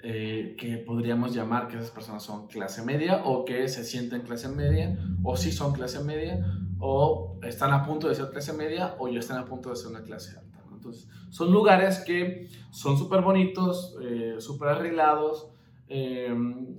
Eh, 0.00 0.54
que 0.56 0.76
podríamos 0.76 1.34
llamar 1.34 1.66
que 1.66 1.76
esas 1.76 1.90
personas 1.90 2.22
son 2.22 2.46
clase 2.46 2.84
media 2.84 3.22
o 3.24 3.44
que 3.44 3.66
se 3.68 3.84
sienten 3.84 4.20
clase 4.20 4.48
media 4.48 4.96
o 5.24 5.36
si 5.36 5.50
son 5.50 5.72
clase 5.72 6.04
media 6.04 6.46
o 6.78 7.40
están 7.42 7.72
a 7.72 7.84
punto 7.84 8.08
de 8.08 8.14
ser 8.14 8.30
clase 8.30 8.52
media 8.52 8.94
o 9.00 9.08
ya 9.08 9.18
están 9.18 9.38
a 9.38 9.44
punto 9.44 9.70
de 9.70 9.76
ser 9.76 9.88
una 9.88 10.02
clase 10.02 10.38
alta. 10.38 10.47
Entonces, 10.78 11.08
son 11.30 11.52
lugares 11.52 12.02
que 12.06 12.48
son 12.70 12.96
súper 12.96 13.22
bonitos, 13.22 13.96
eh, 14.02 14.36
súper 14.38 14.70
arreglados. 14.70 15.50
Eh, 15.88 16.34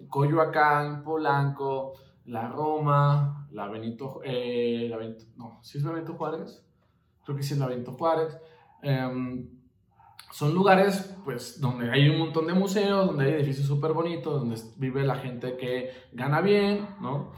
Coyoacán, 0.07 1.03
Polanco, 1.03 1.93
La 2.25 2.47
Roma, 2.47 3.47
la 3.51 3.67
Benito, 3.67 4.19
Benito, 4.19 5.25
no, 5.35 5.59
¿sí 5.61 5.77
es 5.77 5.83
la 5.83 5.91
Benito 5.91 6.13
Juárez? 6.13 6.65
Creo 7.23 7.35
que 7.35 7.43
sí 7.43 7.53
es 7.53 7.59
la 7.59 7.67
Benito 7.67 7.93
Juárez. 7.93 8.37
Em, 8.81 9.49
son 10.31 10.53
lugares 10.53 11.15
pues 11.25 11.59
donde 11.59 11.91
hay 11.91 12.07
un 12.09 12.19
montón 12.19 12.47
de 12.47 12.53
museos, 12.53 13.07
donde 13.07 13.25
hay 13.25 13.33
edificios 13.33 13.67
súper 13.67 13.93
bonitos, 13.93 14.39
donde 14.39 14.61
vive 14.77 15.03
la 15.03 15.15
gente 15.15 15.57
que 15.57 15.91
gana 16.11 16.41
bien, 16.41 16.87
¿no? 17.01 17.31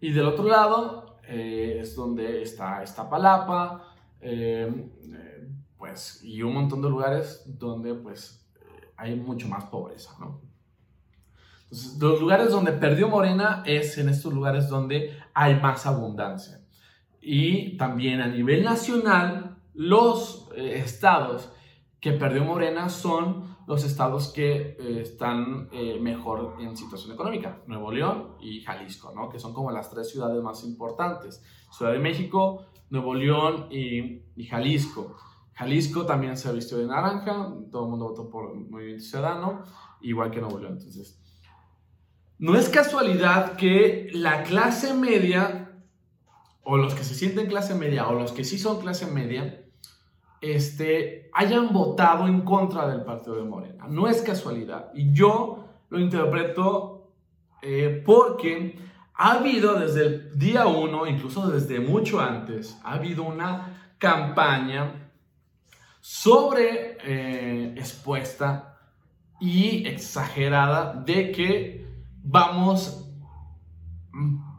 Y 0.00 0.12
del 0.12 0.26
otro 0.26 0.44
lado 0.44 1.18
eh, 1.28 1.78
es 1.80 1.96
donde 1.96 2.42
está 2.42 2.82
Iztapalapa, 2.82 3.94
eh, 4.20 4.90
eh, 5.12 5.25
pues, 5.78 6.22
y 6.22 6.42
un 6.42 6.54
montón 6.54 6.82
de 6.82 6.90
lugares 6.90 7.42
donde 7.46 7.94
pues 7.94 8.46
hay 8.96 9.14
mucho 9.16 9.48
más 9.48 9.64
pobreza, 9.64 10.16
los 11.98 12.20
lugares 12.20 12.50
donde 12.50 12.72
perdió 12.72 13.08
Morena 13.08 13.62
es 13.66 13.98
en 13.98 14.08
estos 14.08 14.32
lugares 14.32 14.68
donde 14.68 15.18
hay 15.34 15.56
más 15.56 15.84
abundancia. 15.84 16.60
Y 17.20 17.76
también 17.76 18.20
a 18.20 18.28
nivel 18.28 18.62
nacional, 18.62 19.56
los 19.74 20.48
estados 20.54 21.50
que 22.00 22.12
perdió 22.12 22.44
Morena 22.44 22.88
son 22.88 23.56
los 23.66 23.84
estados 23.84 24.28
que 24.28 24.76
eh, 24.78 25.00
están 25.02 25.68
eh, 25.72 25.98
mejor 26.00 26.56
en 26.60 26.76
situación 26.76 27.14
económica, 27.14 27.62
Nuevo 27.66 27.90
León 27.90 28.36
y 28.40 28.60
Jalisco, 28.60 29.12
¿no? 29.14 29.28
que 29.28 29.40
son 29.40 29.52
como 29.52 29.72
las 29.72 29.90
tres 29.90 30.10
ciudades 30.10 30.40
más 30.42 30.62
importantes. 30.64 31.42
Ciudad 31.70 31.92
de 31.92 31.98
México, 31.98 32.66
Nuevo 32.90 33.14
León 33.14 33.66
y, 33.70 34.22
Jalisco. 34.48 35.16
Jalisco 35.56 36.04
también 36.04 36.36
se 36.36 36.52
vistió 36.52 36.76
de 36.76 36.86
naranja, 36.86 37.50
todo 37.72 37.84
el 37.84 37.90
mundo 37.90 38.10
votó 38.10 38.28
por 38.28 38.54
Movimiento 38.54 39.04
Ciudadano, 39.04 39.62
igual 40.02 40.30
que 40.30 40.40
Nuevo 40.42 40.58
León. 40.58 40.74
Entonces, 40.76 41.18
no 42.38 42.56
es 42.56 42.68
casualidad 42.68 43.56
que 43.56 44.10
la 44.12 44.42
clase 44.42 44.92
media, 44.92 45.72
o 46.62 46.76
los 46.76 46.94
que 46.94 47.04
se 47.04 47.14
sienten 47.14 47.46
clase 47.46 47.74
media, 47.74 48.06
o 48.06 48.12
los 48.12 48.32
que 48.32 48.44
sí 48.44 48.58
son 48.58 48.80
clase 48.80 49.06
media, 49.06 49.64
este, 50.42 51.30
hayan 51.32 51.72
votado 51.72 52.26
en 52.26 52.42
contra 52.42 52.86
del 52.86 53.02
partido 53.02 53.36
de 53.36 53.44
Morena. 53.44 53.86
No 53.88 54.08
es 54.08 54.20
casualidad. 54.20 54.90
Y 54.94 55.14
yo 55.14 55.64
lo 55.88 55.98
interpreto 55.98 57.14
eh, 57.62 58.02
porque 58.04 58.78
ha 59.14 59.32
habido 59.32 59.78
desde 59.78 60.06
el 60.06 60.38
día 60.38 60.66
uno, 60.66 61.06
incluso 61.06 61.48
desde 61.48 61.80
mucho 61.80 62.20
antes, 62.20 62.78
ha 62.84 62.92
habido 62.92 63.22
una 63.22 63.94
campaña 63.98 65.05
sobre 66.08 66.98
eh, 67.02 67.74
expuesta 67.76 68.78
y 69.40 69.88
exagerada 69.88 70.94
de 70.94 71.32
que 71.32 71.84
vamos 72.22 73.10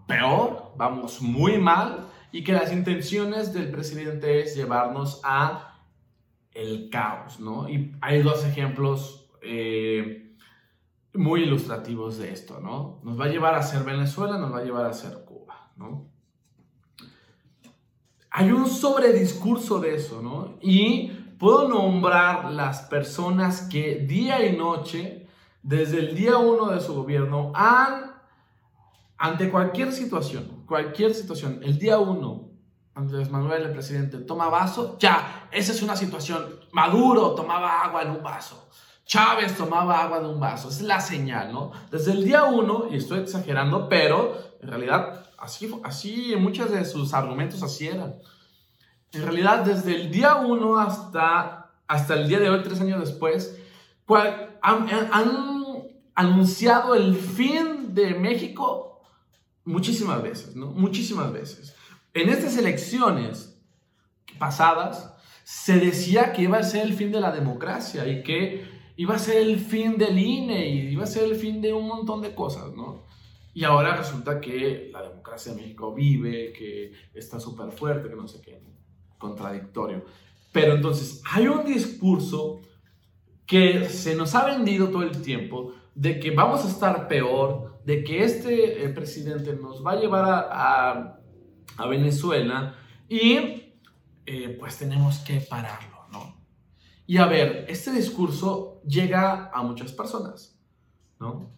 peor, 0.06 0.74
vamos 0.76 1.22
muy 1.22 1.58
mal 1.58 2.10
y 2.34 2.44
que 2.44 2.52
las 2.52 2.74
intenciones 2.74 3.54
del 3.54 3.72
presidente 3.72 4.42
es 4.42 4.58
llevarnos 4.58 5.22
a 5.24 5.80
el 6.52 6.90
caos, 6.90 7.40
¿no? 7.40 7.70
Y 7.70 7.96
hay 8.02 8.22
dos 8.24 8.44
ejemplos 8.44 9.30
eh, 9.42 10.36
muy 11.14 11.44
ilustrativos 11.44 12.18
de 12.18 12.34
esto, 12.34 12.60
¿no? 12.60 13.00
Nos 13.04 13.18
va 13.18 13.24
a 13.24 13.30
llevar 13.30 13.56
a 13.56 13.64
ser 13.64 13.86
Venezuela, 13.86 14.38
nos 14.38 14.52
va 14.52 14.58
a 14.58 14.64
llevar 14.66 14.86
a 14.86 14.92
ser 14.92 15.24
Cuba, 15.24 15.72
¿no? 15.78 16.10
Hay 18.32 18.52
un 18.52 18.68
sobrediscurso 18.68 19.80
de 19.80 19.96
eso, 19.96 20.22
¿no? 20.22 20.58
Y 20.62 21.14
puedo 21.38 21.68
nombrar 21.68 22.52
las 22.52 22.82
personas 22.84 23.62
que 23.70 24.06
día 24.08 24.46
y 24.46 24.56
noche, 24.56 25.28
desde 25.62 26.00
el 26.00 26.16
día 26.16 26.38
uno 26.38 26.68
de 26.68 26.80
su 26.80 26.96
gobierno, 26.96 27.52
han, 27.56 28.12
ante 29.18 29.50
cualquier 29.50 29.92
situación, 29.92 30.64
cualquier 30.66 31.14
situación, 31.14 31.60
el 31.64 31.78
día 31.78 32.00
uno, 32.00 32.48
Andrés 32.96 33.30
Manuel, 33.30 33.64
el 33.64 33.72
presidente, 33.72 34.18
toma 34.18 34.50
vaso, 34.50 34.98
ya, 35.00 35.48
esa 35.52 35.72
es 35.72 35.84
una 35.84 35.96
situación. 35.96 36.44
Maduro 36.72 37.36
tomaba 37.36 37.84
agua 37.84 38.02
en 38.02 38.10
un 38.10 38.24
vaso. 38.24 38.68
Chávez 39.06 39.56
tomaba 39.56 40.02
agua 40.02 40.20
de 40.20 40.28
un 40.28 40.40
vaso. 40.40 40.68
Es 40.68 40.82
la 40.82 41.00
señal, 41.00 41.54
¿no? 41.54 41.72
Desde 41.92 42.12
el 42.12 42.26
día 42.26 42.46
uno, 42.46 42.88
y 42.92 42.98
estoy 42.98 43.20
exagerando, 43.20 43.88
pero 43.88 44.36
en 44.62 44.68
realidad 44.68 45.26
así, 45.38 45.72
así 45.84 46.36
muchos 46.38 46.72
de 46.72 46.84
sus 46.86 47.14
argumentos 47.14 47.62
así 47.62 47.88
eran. 47.88 48.16
En 49.18 49.24
realidad, 49.24 49.66
desde 49.66 49.96
el 49.96 50.12
día 50.12 50.36
uno 50.36 50.78
hasta, 50.78 51.72
hasta 51.88 52.14
el 52.14 52.28
día 52.28 52.40
de 52.40 52.50
hoy, 52.50 52.62
tres 52.64 52.80
años 52.80 53.00
después, 53.00 53.58
han, 54.62 54.88
anunciado 56.14 56.96
el 56.96 57.16
fin 57.16 57.94
de 57.94 58.14
México 58.14 59.02
muchísimas 59.66 60.22
veces, 60.22 60.56
¿no? 60.56 60.68
Muchísimas 60.68 61.32
veces. 61.34 61.76
En 62.14 62.30
estas 62.30 62.58
elecciones 62.58 63.60
pasadas 64.40 65.14
se 65.44 65.80
decía 65.80 66.34
que 66.34 66.44
iba 66.44 66.58
a 66.58 66.64
ser 66.64 66.86
el 66.86 66.94
fin 66.94 67.12
de 67.12 67.20
la 67.20 67.32
democracia 67.32 68.08
y 68.08 68.24
que 68.24 68.66
iba 68.98 69.16
a 69.16 69.20
ser 69.20 69.38
el 69.38 69.60
fin 69.60 69.98
del 69.98 70.18
INE 70.18 70.68
y 70.68 70.90
iba 70.90 71.04
a 71.04 71.08
ser 71.08 71.24
el 71.24 71.36
fin 71.36 71.62
de 71.62 71.74
un 71.74 71.88
montón 71.88 72.22
de 72.22 72.34
cosas, 72.34 72.74
¿no? 72.74 73.06
Y 73.54 73.64
ahora 73.64 73.96
resulta 73.96 74.40
que 74.40 74.90
la 74.92 75.02
democracia 75.02 75.54
de 75.54 75.62
México 75.62 75.94
vive, 75.94 76.54
que 76.54 76.94
está 77.14 77.40
súper 77.40 77.72
fuerte, 77.72 78.10
que 78.10 78.16
no 78.16 78.28
sé 78.28 78.42
qué, 78.42 78.62
contradictorio. 79.18 80.06
Pero 80.52 80.74
entonces 80.74 81.22
hay 81.32 81.48
un 81.48 81.66
discurso 81.66 82.62
que 83.46 83.88
se 83.90 84.16
nos 84.16 84.36
ha 84.36 84.46
vendido 84.46 84.90
todo 84.90 85.04
el 85.04 85.22
tiempo 85.22 85.74
de 85.96 86.20
que 86.20 86.32
vamos 86.32 86.64
a 86.66 86.68
estar 86.68 87.08
peor, 87.08 87.80
de 87.86 88.04
que 88.04 88.24
este 88.24 88.84
eh, 88.84 88.90
presidente 88.90 89.54
nos 89.54 89.84
va 89.84 89.94
a 89.94 90.00
llevar 90.00 90.26
a, 90.26 91.20
a, 91.78 91.88
Venezuela 91.88 92.76
y 93.10 93.74
eh, 94.26 94.56
pues 94.60 94.78
tenemos 94.78 95.20
que 95.20 95.40
pararlo, 95.42 96.06
¿no? 96.12 96.36
Y 97.08 97.18
a 97.18 97.26
ver, 97.26 97.66
este 97.70 97.92
discurso 97.92 98.82
llega 98.86 99.50
a 99.54 99.64
muchas 99.64 99.94
personas, 99.94 100.60
¿no? 101.20 101.52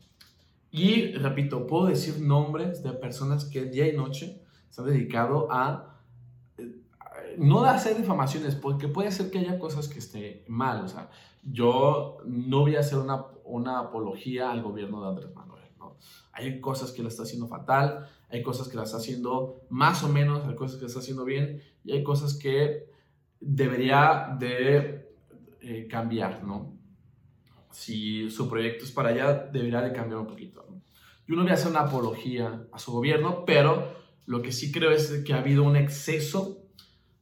Y 0.72 1.14
repito, 1.14 1.66
puedo 1.66 1.88
decir 1.88 2.22
nombres 2.22 2.84
de 2.84 2.92
personas 2.92 3.46
que 3.46 3.66
día 3.66 3.92
y 3.92 3.98
noche 3.98 4.42
se 4.70 4.82
han 4.82 4.88
dedicado 4.88 5.52
a 5.52 5.89
no 7.40 7.64
de 7.64 7.70
hacer 7.70 7.98
difamaciones, 7.98 8.56
porque 8.56 8.88
puede 8.88 9.12
ser 9.12 9.32
que 9.32 9.40
haya 9.40 9.58
cosas 9.60 9.88
que 9.88 10.00
esté 10.00 10.44
mal, 10.48 10.84
o 10.84 10.88
sea, 10.88 11.10
yo 11.42 12.18
no 12.26 12.62
voy 12.62 12.76
a 12.76 12.82
hacer 12.82 13.00
una, 13.00 13.26
una 13.46 13.80
apología 13.80 14.52
al 14.52 14.62
gobierno 14.62 15.02
de 15.02 15.10
Andrés 15.10 15.34
Manuel, 15.34 15.64
¿no? 15.78 15.98
Hay 16.34 16.60
cosas 16.60 16.92
que 16.92 17.02
lo 17.02 17.08
está 17.08 17.24
haciendo 17.24 17.48
fatal, 17.48 18.08
hay 18.30 18.44
cosas 18.44 18.68
que 18.68 18.76
la 18.76 18.84
está 18.84 18.98
haciendo 18.98 19.62
más 19.70 20.04
o 20.04 20.10
menos, 20.10 20.46
hay 20.46 20.56
cosas 20.56 20.80
que 20.80 20.86
está 20.86 21.00
haciendo 21.00 21.24
bien 21.24 21.62
y 21.86 21.94
hay 21.94 22.04
cosas 22.04 22.38
que 22.38 22.90
debería 23.40 24.36
de 24.38 25.10
eh, 25.62 25.88
cambiar, 25.90 26.44
¿no? 26.44 26.78
Si 27.72 28.30
su 28.30 28.50
proyecto 28.50 28.84
es 28.84 28.92
para 28.92 29.10
allá, 29.10 29.34
debería 29.34 29.82
de 29.82 29.94
cambiar 29.94 30.20
un 30.20 30.28
poquito. 30.28 30.66
Yo 31.26 31.36
no 31.36 31.44
voy 31.44 31.52
a 31.52 31.54
hacer 31.54 31.72
una 31.72 31.82
apología 31.82 32.68
a 32.72 32.80
su 32.80 32.92
gobierno, 32.92 33.46
pero 33.46 33.94
lo 34.26 34.42
que 34.42 34.52
sí 34.52 34.72
creo 34.72 34.92
es 34.92 35.24
que 35.26 35.34
ha 35.34 35.38
habido 35.38 35.64
un 35.64 35.78
exceso 35.78 36.69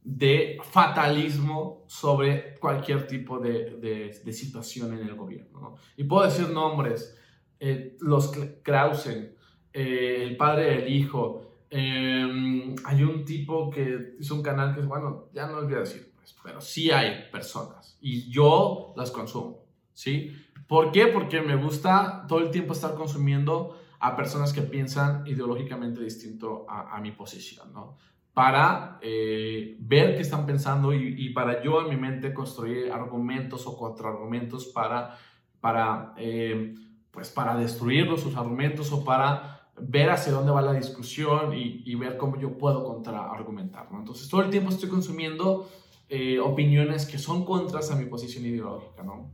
de 0.07 0.57
fatalismo 0.63 1.83
sobre 1.85 2.55
cualquier 2.61 3.05
tipo 3.07 3.39
de, 3.39 4.13
situación 4.31 4.93
en 4.93 5.05
el 5.05 5.15
gobierno. 5.15 5.75
Y 5.97 6.05
puedo 6.05 6.23
decir 6.23 6.49
nombres, 6.49 7.13
eh, 7.59 7.97
los 7.99 8.31
Krausen, 8.63 9.35
eh, 9.73 10.23
el 10.23 10.37
padre 10.37 10.77
del 10.77 10.93
hijo, 10.93 11.41
em, 11.69 12.73
hay 12.85 13.03
un 13.03 13.25
tipo 13.25 13.69
que 13.69 14.15
hizo 14.17 14.35
un 14.35 14.41
canal 14.41 14.73
que 14.73 14.81
bueno, 14.81 15.27
ya 15.33 15.45
no 15.47 15.57
a 15.57 15.65
decir, 15.65 16.13
pues, 16.15 16.33
pero 16.41 16.61
sí 16.61 16.89
hay 16.89 17.29
personas 17.29 17.97
y 17.99 18.31
yo 18.31 18.93
las 18.95 19.11
consumo, 19.11 19.65
¿sí? 19.91 20.31
¿Por 20.69 20.93
qué? 20.93 21.07
Porque 21.07 21.41
me 21.41 21.57
gusta 21.57 22.25
todo 22.29 22.39
el 22.39 22.49
tiempo 22.49 22.71
estar 22.71 22.95
consumiendo 22.95 23.77
a 23.99 24.15
personas 24.15 24.53
que 24.53 24.61
piensan 24.61 25.27
ideológicamente 25.27 26.01
distinto 26.01 26.65
a, 26.69 26.95
a 26.95 27.01
mi 27.01 27.11
posición, 27.11 27.73
¿no? 27.73 27.97
Para 28.37 28.99
eh, 29.01 29.77
ver 29.79 30.15
qué 30.15 30.21
están 30.21 30.45
pensando 30.45 30.93
y, 30.93 31.27
para 31.33 31.63
yo 31.63 31.81
en 31.81 31.89
mi 31.89 31.95
mente 31.95 32.35
construir 32.35 32.91
argumentos 32.91 33.65
o 33.65 33.75
contraargumentos 33.75 34.67
para, 34.67 35.17
para, 35.59 36.13
eh, 36.17 36.75
pues 37.09 37.31
para 37.31 37.55
destruirlos, 37.57 38.21
sus 38.21 38.35
argumentos 38.35 38.91
o 38.91 39.03
para 39.03 39.71
ver 39.81 40.11
hacia 40.11 40.33
dónde 40.33 40.51
va 40.51 40.61
la 40.61 40.73
discusión 40.73 41.51
y, 41.55 41.95
ver 41.95 42.15
cómo 42.17 42.37
yo 42.37 42.59
puedo 42.59 42.83
contraargumentar. 42.83 43.91
¿no? 43.91 43.97
Entonces 43.97 44.29
todo 44.29 44.41
el 44.41 44.51
tiempo 44.51 44.69
estoy 44.69 44.89
consumiendo 44.89 45.67
eh, 46.07 46.39
opiniones 46.39 47.07
que 47.07 47.17
son 47.17 47.43
contras 47.43 47.89
a 47.89 47.95
mi 47.95 48.05
posición 48.05 48.45
ideológica. 48.45 49.01
¿no? 49.01 49.31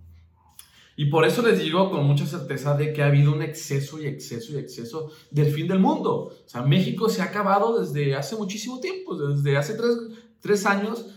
Y 0.96 1.06
por 1.06 1.26
eso 1.26 1.42
les 1.42 1.60
digo 1.60 1.90
con 1.90 2.06
mucha 2.06 2.26
certeza 2.26 2.76
de 2.76 2.94
que 2.94 3.02
ha 3.02 3.08
habido 3.08 3.34
un 3.34 3.42
exceso 3.42 4.00
y 4.00 4.06
exceso 4.06 4.54
y 4.54 4.58
exceso 4.58 5.12
del 5.32 5.52
fin 5.52 5.68
del 5.68 5.80
mundo. 5.80 6.32
O 6.46 6.50
sea, 6.50 6.62
México 6.62 7.10
se 7.10 7.22
ha 7.22 7.26
acabado 7.26 7.80
desde 7.80 8.16
hace 8.16 8.36
muchísimo 8.36 8.80
tiempo, 8.80 9.16
desde 9.16 9.58
hace 9.58 9.76
tres, 10.40 10.66
años. 10.66 11.08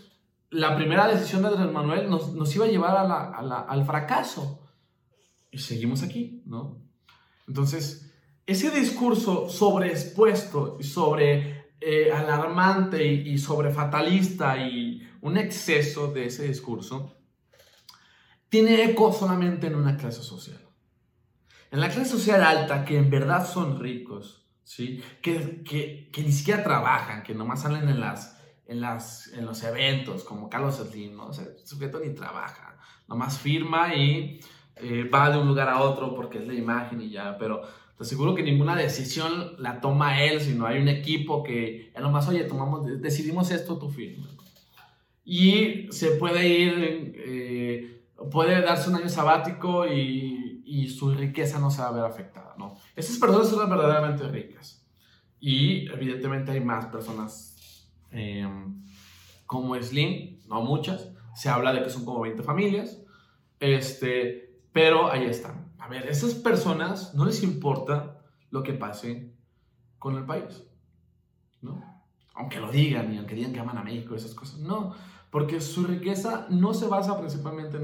La 0.50 0.76
primera 0.76 1.06
decisión 1.08 1.42
de 1.42 1.48
Andrés 1.48 1.72
Manuel 1.72 2.08
nos, 2.08 2.32
nos 2.32 2.54
iba 2.56 2.64
a 2.64 2.68
llevar 2.68 2.96
al 3.68 3.84
fracaso. 3.84 4.62
Y 5.50 5.58
seguimos 5.58 6.02
aquí, 6.02 6.42
¿no? 6.46 6.82
Entonces, 7.46 8.10
ese 8.46 8.70
discurso 8.70 9.48
sobreexpuesto 9.48 10.78
y 10.80 10.84
sobre 10.84 11.66
eh, 11.80 12.10
alarmante 12.12 13.04
y, 13.06 13.28
y 13.28 13.38
sobre 13.38 13.70
fatalista 13.70 14.56
y 14.56 15.02
un 15.20 15.36
exceso 15.36 16.12
de 16.12 16.26
ese 16.26 16.48
discurso 16.48 17.15
tiene 18.56 18.84
eco 18.84 19.12
solamente 19.12 19.66
en 19.66 19.74
una 19.74 19.98
clase 19.98 20.22
social. 20.22 20.58
En 21.70 21.78
la 21.78 21.90
clase 21.90 22.08
social 22.08 22.42
alta, 22.42 22.86
que 22.86 22.96
en 22.96 23.10
verdad 23.10 23.46
son 23.46 23.78
ricos, 23.78 24.46
¿sí? 24.64 25.02
que, 25.20 25.62
que, 25.62 26.08
que 26.10 26.22
ni 26.22 26.32
siquiera 26.32 26.64
trabajan, 26.64 27.22
que 27.22 27.34
nomás 27.34 27.60
salen 27.60 27.86
en, 27.86 28.00
las, 28.00 28.40
en, 28.66 28.80
las, 28.80 29.28
en 29.34 29.44
los 29.44 29.62
eventos, 29.62 30.24
como 30.24 30.48
Carlos 30.48 30.76
Slim, 30.76 31.16
¿no? 31.16 31.26
O 31.26 31.32
sea, 31.34 31.44
el 31.44 31.66
sujeto 31.66 32.00
ni 32.00 32.14
trabaja, 32.14 32.78
nomás 33.08 33.38
firma 33.38 33.94
y 33.94 34.40
eh, 34.76 35.04
va 35.04 35.28
de 35.28 35.36
un 35.36 35.48
lugar 35.48 35.68
a 35.68 35.82
otro 35.82 36.14
porque 36.14 36.38
es 36.38 36.46
la 36.46 36.54
imagen 36.54 37.02
y 37.02 37.10
ya, 37.10 37.36
pero 37.36 37.60
te 37.60 38.04
aseguro 38.04 38.34
que 38.34 38.42
ninguna 38.42 38.74
decisión 38.74 39.56
la 39.58 39.82
toma 39.82 40.22
él, 40.22 40.40
sino 40.40 40.64
hay 40.66 40.80
un 40.80 40.88
equipo 40.88 41.42
que 41.42 41.92
él 41.94 42.02
nomás, 42.02 42.26
oye, 42.26 42.44
tomamos, 42.44 42.86
decidimos 43.02 43.50
esto, 43.50 43.76
tú 43.76 43.90
firma. 43.90 44.28
Y 45.26 45.88
se 45.90 46.12
puede 46.12 46.48
ir... 46.48 47.12
Eh, 47.18 47.95
puede 48.30 48.60
darse 48.62 48.90
un 48.90 48.96
año 48.96 49.08
sabático 49.08 49.86
y, 49.86 50.44
su 50.88 51.10
riqueza 51.10 51.58
no 51.58 51.70
se 51.70 51.82
va 51.82 51.88
a 51.88 51.92
ver 51.92 52.04
afectada, 52.04 52.54
¿no? 52.58 52.76
Esas 52.94 53.18
personas 53.18 53.48
son 53.48 53.68
verdaderamente 53.68 54.26
ricas. 54.28 54.86
Y 55.40 55.88
evidentemente 55.92 56.52
hay 56.52 56.60
más 56.60 56.86
personas 56.86 57.90
em, 58.10 58.82
como 59.44 59.74
Slim, 59.80 60.40
no 60.46 60.62
muchas. 60.62 61.10
Se 61.34 61.48
habla 61.48 61.72
de 61.72 61.82
que 61.82 61.90
son 61.90 62.04
como 62.04 62.20
20 62.20 62.42
familias. 62.42 63.02
Este, 63.60 64.60
pero 64.72 65.10
ahí 65.10 65.24
están. 65.24 65.72
A 65.78 65.88
ver, 65.88 66.06
esas 66.06 66.34
personas 66.34 67.14
no 67.14 67.26
les 67.26 67.42
importa 67.42 68.22
lo 68.50 68.62
que 68.62 68.72
pase 68.72 69.34
con 69.98 70.16
el 70.16 70.24
país, 70.24 70.64
¿no? 71.62 71.82
Aunque 72.34 72.60
lo 72.60 72.70
digan 72.70 73.12
y 73.12 73.18
aunque 73.18 73.34
digan 73.34 73.52
que 73.52 73.60
aman 73.60 73.78
a 73.78 73.82
México, 73.82 74.14
esas 74.14 74.34
cosas, 74.34 74.60
no 74.60 74.94
porque 75.36 75.60
su 75.60 75.84
riqueza 75.84 76.46
no 76.48 76.72
se 76.72 76.86
basa 76.86 77.20
principalmente 77.20 77.78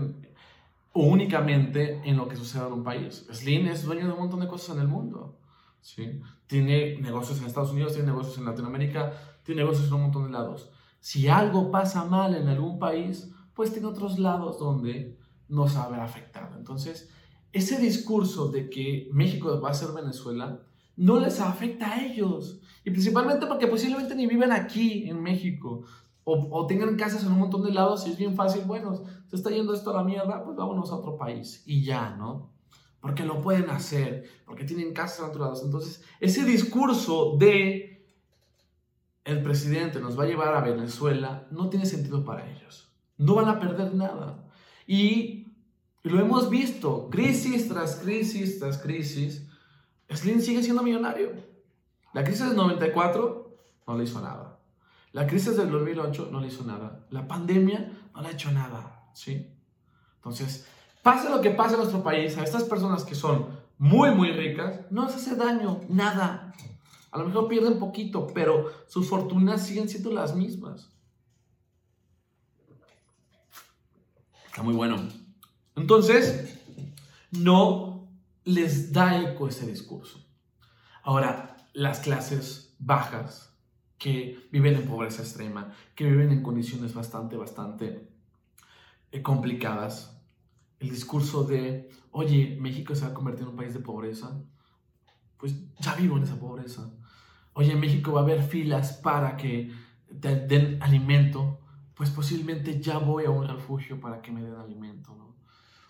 o 0.95 1.05
únicamente 1.05 2.01
en 2.03 2.17
lo 2.17 2.27
que 2.27 2.35
sucede 2.35 2.67
en 2.67 2.73
un 2.73 2.83
país. 2.83 3.27
Slim 3.31 3.67
es 3.67 3.85
dueño 3.85 4.07
de 4.07 4.12
un 4.15 4.21
montón 4.21 4.41
de 4.41 4.49
cosas 4.49 4.75
en 4.75 4.81
el 4.81 4.88
mundo. 4.88 5.37
¿sí? 5.83 6.19
Tiene 6.47 6.97
negocios 6.97 7.38
en 7.41 7.45
Estados 7.45 7.73
Unidos, 7.73 7.93
tiene 7.93 8.09
negocios 8.09 8.38
en 8.38 8.47
Latinoamérica, 8.47 9.12
tiene 9.43 9.61
negocios 9.61 9.88
en 9.88 9.93
un 9.93 10.01
montón 10.05 10.25
de 10.25 10.31
lados. 10.31 10.71
Si 10.99 11.29
algo 11.29 11.71
pasa 11.71 12.07
mal 12.07 12.35
en 12.35 12.49
algún 12.49 12.79
país, 12.79 13.31
pues 13.53 13.71
tiene 13.71 13.87
otros 13.87 14.19
lados 14.19 14.59
donde 14.59 15.19
no 15.51 15.69
se 15.69 15.77
va 15.77 15.85
a 15.85 15.91
ver 15.91 16.01
afectado. 16.01 16.57
Entonces, 16.57 17.11
ese 17.53 17.79
discurso 17.79 18.49
de 18.49 18.71
que 18.71 19.11
México 19.12 19.61
va 19.61 19.69
a 19.69 19.75
ser 19.75 19.93
Venezuela 19.93 20.62
no 20.97 21.21
les 21.21 21.38
afecta 21.38 21.93
a 21.93 22.03
ellos. 22.03 22.62
Y 22.83 22.93
principalmente 22.93 23.45
porque 23.45 23.67
posiblemente 23.67 24.15
ni 24.15 24.27
viven 24.27 24.53
aquí 24.53 25.07
en 25.07 25.23
México 25.23 25.85
o, 26.25 26.67
tengan 26.67 26.97
casas 26.97 27.25
en 27.25 27.33
un 27.33 27.41
montón 27.41 27.65
de 27.65 27.73
lados 27.73 28.07
y 28.07 28.11
es 28.11 28.17
bien 28.17 28.37
fácil, 28.37 28.63
bueno, 28.65 29.03
se 29.29 29.37
está 29.37 29.51
yendo 29.51 29.75
esto 29.75 29.91
a 29.91 29.95
la 29.95 30.05
mierda, 30.05 30.45
pues 30.45 30.57
vámonos 30.57 30.93
a 30.93 30.97
otro 30.97 31.17
país 31.17 31.63
y 31.67 31.85
ya, 31.85 32.11
¿no? 32.11 32.53
Porque 33.01 33.25
lo 33.25 33.41
pueden 33.41 33.69
hacer, 33.71 34.25
porque 34.47 34.65
tienen 34.65 34.93
casas 34.93 35.19
en 35.19 35.25
otros 35.27 35.41
lados. 35.41 35.63
Entonces, 35.65 36.05
ese 36.21 36.45
discurso 36.45 37.37
de 37.37 38.07
el 39.25 39.43
presidente 39.43 40.01
nos 40.01 40.19
va 40.19 40.25
a 40.25 40.27
llevar 40.27 40.55
a 40.55 40.61
Venezuela 40.61 41.47
no 41.51 41.69
tiene 41.69 41.87
sentido 41.87 42.25
para 42.25 42.49
ellos. 42.51 42.93
No 43.19 43.35
van 43.35 43.49
a 43.49 43.61
perder 43.61 43.95
nada. 43.95 44.49
Y 44.87 45.49
lo 46.03 46.21
hemos 46.21 46.51
visto, 46.51 47.09
crisis 47.11 47.69
tras 47.69 47.97
crisis 47.97 48.59
tras 48.59 48.79
crisis. 48.79 49.49
Slim 50.11 50.41
sigue 50.41 50.63
siendo 50.63 50.83
millonario. 50.83 51.33
La 52.13 52.25
crisis 52.25 52.47
del 52.47 52.57
94 52.57 53.57
no 53.87 53.97
le 53.97 54.05
hizo 54.05 54.21
nada. 54.21 54.52
La 55.12 55.27
crisis 55.27 55.57
del 55.57 55.70
2008 55.70 56.29
no 56.33 56.40
le 56.40 56.48
hizo 56.48 56.64
nada. 56.64 57.07
La 57.11 57.29
pandemia 57.29 58.09
no 58.14 58.22
le 58.22 58.29
ha 58.29 58.33
hecho 58.33 58.51
nada. 58.51 59.11
¿sí? 59.14 59.46
Entonces, 60.16 60.66
pase 61.03 61.29
lo 61.29 61.40
que 61.40 61.51
pase 61.51 61.75
en 61.75 61.81
nuestro 61.81 62.03
país, 62.03 62.37
a 62.38 62.44
estas 62.44 62.64
personas 62.64 63.05
que 63.05 63.14
son 63.14 63.46
muy, 63.79 64.11
muy 64.12 64.33
ricas, 64.33 64.81
no 64.90 65.05
les 65.05 65.16
hace 65.16 65.37
daño, 65.37 65.81
nada. 65.88 66.55
A 67.11 67.18
lo 67.18 67.27
mejor 67.27 67.48
pierden 67.48 67.79
poquito, 67.79 68.29
pero 68.33 68.72
sus 68.88 69.09
fortunas 69.09 69.66
siguen 69.66 69.88
siendo 69.88 70.11
las 70.12 70.35
mismas. 70.35 70.90
Está 74.46 74.62
muy 74.62 74.75
bueno. 74.75 74.96
Entonces, 75.77 76.59
no 77.33 78.09
les 78.44 78.92
da 78.92 79.20
eco 79.20 79.48
ese 79.48 79.66
discurso. 79.66 80.25
Ahora, 81.03 81.57
las 81.75 82.01
clases 82.01 82.75
bajas 82.79 83.52
que 84.03 84.49
viven 84.51 84.75
en 84.75 84.85
pobreza 84.85 85.23
extrema, 85.23 85.73
que 85.95 86.05
viven 86.05 86.33
en 86.33 86.43
condiciones 86.43 86.93
bastante, 86.93 87.37
bastante 87.37 88.09
eh, 89.12 89.23
complicadas, 89.23 90.21
el 90.81 90.91
discurso 90.91 91.45
de, 91.45 91.88
oye, 92.11 92.59
México 92.61 92.97
se 92.97 93.03
va 93.05 93.12
a 93.12 93.15
convertir 93.15 93.45
en 93.45 93.51
un 93.51 93.57
país 93.57 93.75
de 93.75 93.79
pobreza, 93.79 94.43
pues 95.38 95.55
ya 95.79 95.95
vivo 95.95 96.17
en 96.17 96.25
esa 96.25 96.35
pobreza. 96.35 96.91
Oye, 97.53 97.71
en 97.71 97.79
México 97.79 98.12
va 98.12 98.23
a 98.23 98.25
haber 98.25 98.43
filas 98.43 98.95
para 98.95 99.37
que 99.37 99.71
te 100.21 100.35
den 100.49 100.83
alimento, 100.83 101.61
pues 101.95 102.11
posiblemente 102.11 102.81
ya 102.81 102.99
voy 102.99 103.27
a 103.27 103.31
un 103.31 103.47
refugio 103.47 104.01
para 104.01 104.21
que 104.21 104.33
me 104.33 104.43
den 104.43 104.57
alimento, 104.57 105.15
¿no? 105.15 105.37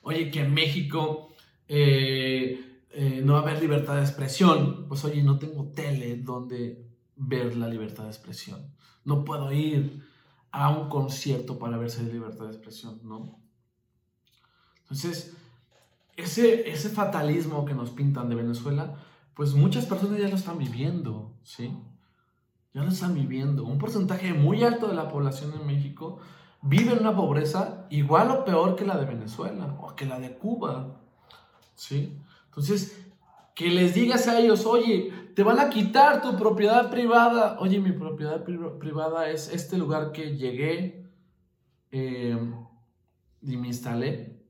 Oye, 0.03 0.31
que 0.31 0.41
en 0.41 0.53
México 0.53 1.29
eh, 1.67 2.83
eh, 2.91 3.23
no 3.25 3.33
va 3.33 3.39
a 3.39 3.43
haber 3.43 3.63
libertad 3.63 3.97
de 3.97 4.03
expresión, 4.03 4.85
pues 4.87 5.03
oye, 5.07 5.23
no 5.23 5.39
tengo 5.39 5.71
tele 5.71 6.19
donde 6.19 6.92
ver 7.27 7.57
la 7.57 7.69
libertad 7.69 8.05
de 8.05 8.11
expresión. 8.11 8.75
No 9.05 9.25
puedo 9.25 9.53
ir 9.53 10.03
a 10.51 10.71
un 10.71 10.89
concierto 10.89 11.59
para 11.59 11.79
ver 11.79 11.91
si 11.91 12.01
hay 12.01 12.13
libertad 12.13 12.45
de 12.45 12.53
expresión, 12.53 13.01
¿no? 13.03 13.39
Entonces, 14.83 15.35
ese, 16.17 16.71
ese 16.71 16.91
fatalismo 16.91 17.65
que 17.65 17.75
nos 17.75 17.91
pintan 17.91 18.29
de 18.29 18.35
Venezuela, 18.35 18.97
pues 19.35 19.55
muchas 19.55 19.87
personas 19.87 20.19
ya 20.19 20.29
lo 20.29 20.37
están 20.37 20.59
viviendo, 20.59 21.33
¿sí? 21.43 21.75
Ya 22.75 22.83
lo 22.83 22.91
están 22.91 23.15
viviendo. 23.15 23.65
Un 23.65 23.79
porcentaje 23.79 24.35
muy 24.35 24.63
alto 24.63 24.89
de 24.89 24.95
la 24.95 25.09
población 25.09 25.53
en 25.59 25.67
México 25.67 26.19
vive 26.61 26.93
en 26.93 27.01
una 27.01 27.17
pobreza 27.17 27.87
igual 27.91 28.31
o 28.31 28.45
peor 28.45 28.77
que 28.77 28.85
la 28.85 28.99
de 28.99 29.07
Venezuela 29.07 29.77
o 29.81 29.95
que 29.95 30.07
la 30.07 30.19
de 30.19 30.37
Cuba, 30.37 31.01
¿sí? 31.75 32.19
Entonces, 32.47 33.12
que 33.55 33.69
les 33.71 33.95
digas 33.95 34.29
a 34.29 34.39
ellos, 34.41 34.67
oye, 34.67 35.13
te 35.35 35.43
van 35.43 35.59
a 35.59 35.71
quitar 35.71 36.23
tu 36.23 36.37
propiedad 36.37 36.91
privada. 36.91 37.59
Oye, 37.61 37.81
mi 37.81 37.93
propiedad 37.93 38.45
privada 38.45 39.31
es 39.31 39.53
este 39.53 39.79
lugar 39.79 40.13
que 40.13 40.37
llegué 40.37 41.11
eh, 41.91 42.39
y 43.43 43.57
me 43.57 43.69
instalé 43.69 44.43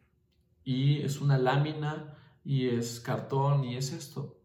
y 0.64 1.00
es 1.00 1.20
una 1.20 1.38
lámina 1.38 2.14
y 2.44 2.68
es 2.68 3.00
cartón 3.00 3.64
y 3.64 3.76
es 3.76 3.92
esto. 3.92 4.38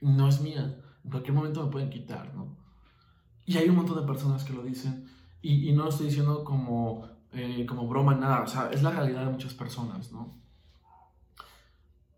No 0.00 0.28
es 0.28 0.40
mía. 0.40 0.80
En 1.04 1.10
cualquier 1.10 1.34
momento 1.34 1.64
me 1.64 1.70
pueden 1.70 1.90
quitar, 1.90 2.34
¿no? 2.34 2.56
Y 3.44 3.56
hay 3.56 3.68
un 3.68 3.76
montón 3.76 4.00
de 4.00 4.06
personas 4.06 4.44
que 4.44 4.52
lo 4.52 4.62
dicen 4.62 5.08
y, 5.40 5.72
no 5.72 5.84
lo 5.84 5.90
estoy 5.90 6.06
diciendo 6.06 6.44
como, 6.44 7.08
eh, 7.32 7.66
como 7.66 7.88
broma, 7.88 8.14
nada. 8.14 8.42
O 8.42 8.46
sea, 8.46 8.70
es 8.70 8.82
la 8.82 8.90
realidad 8.90 9.24
de 9.26 9.32
muchas 9.32 9.54
personas, 9.54 10.12
¿no? 10.12 10.41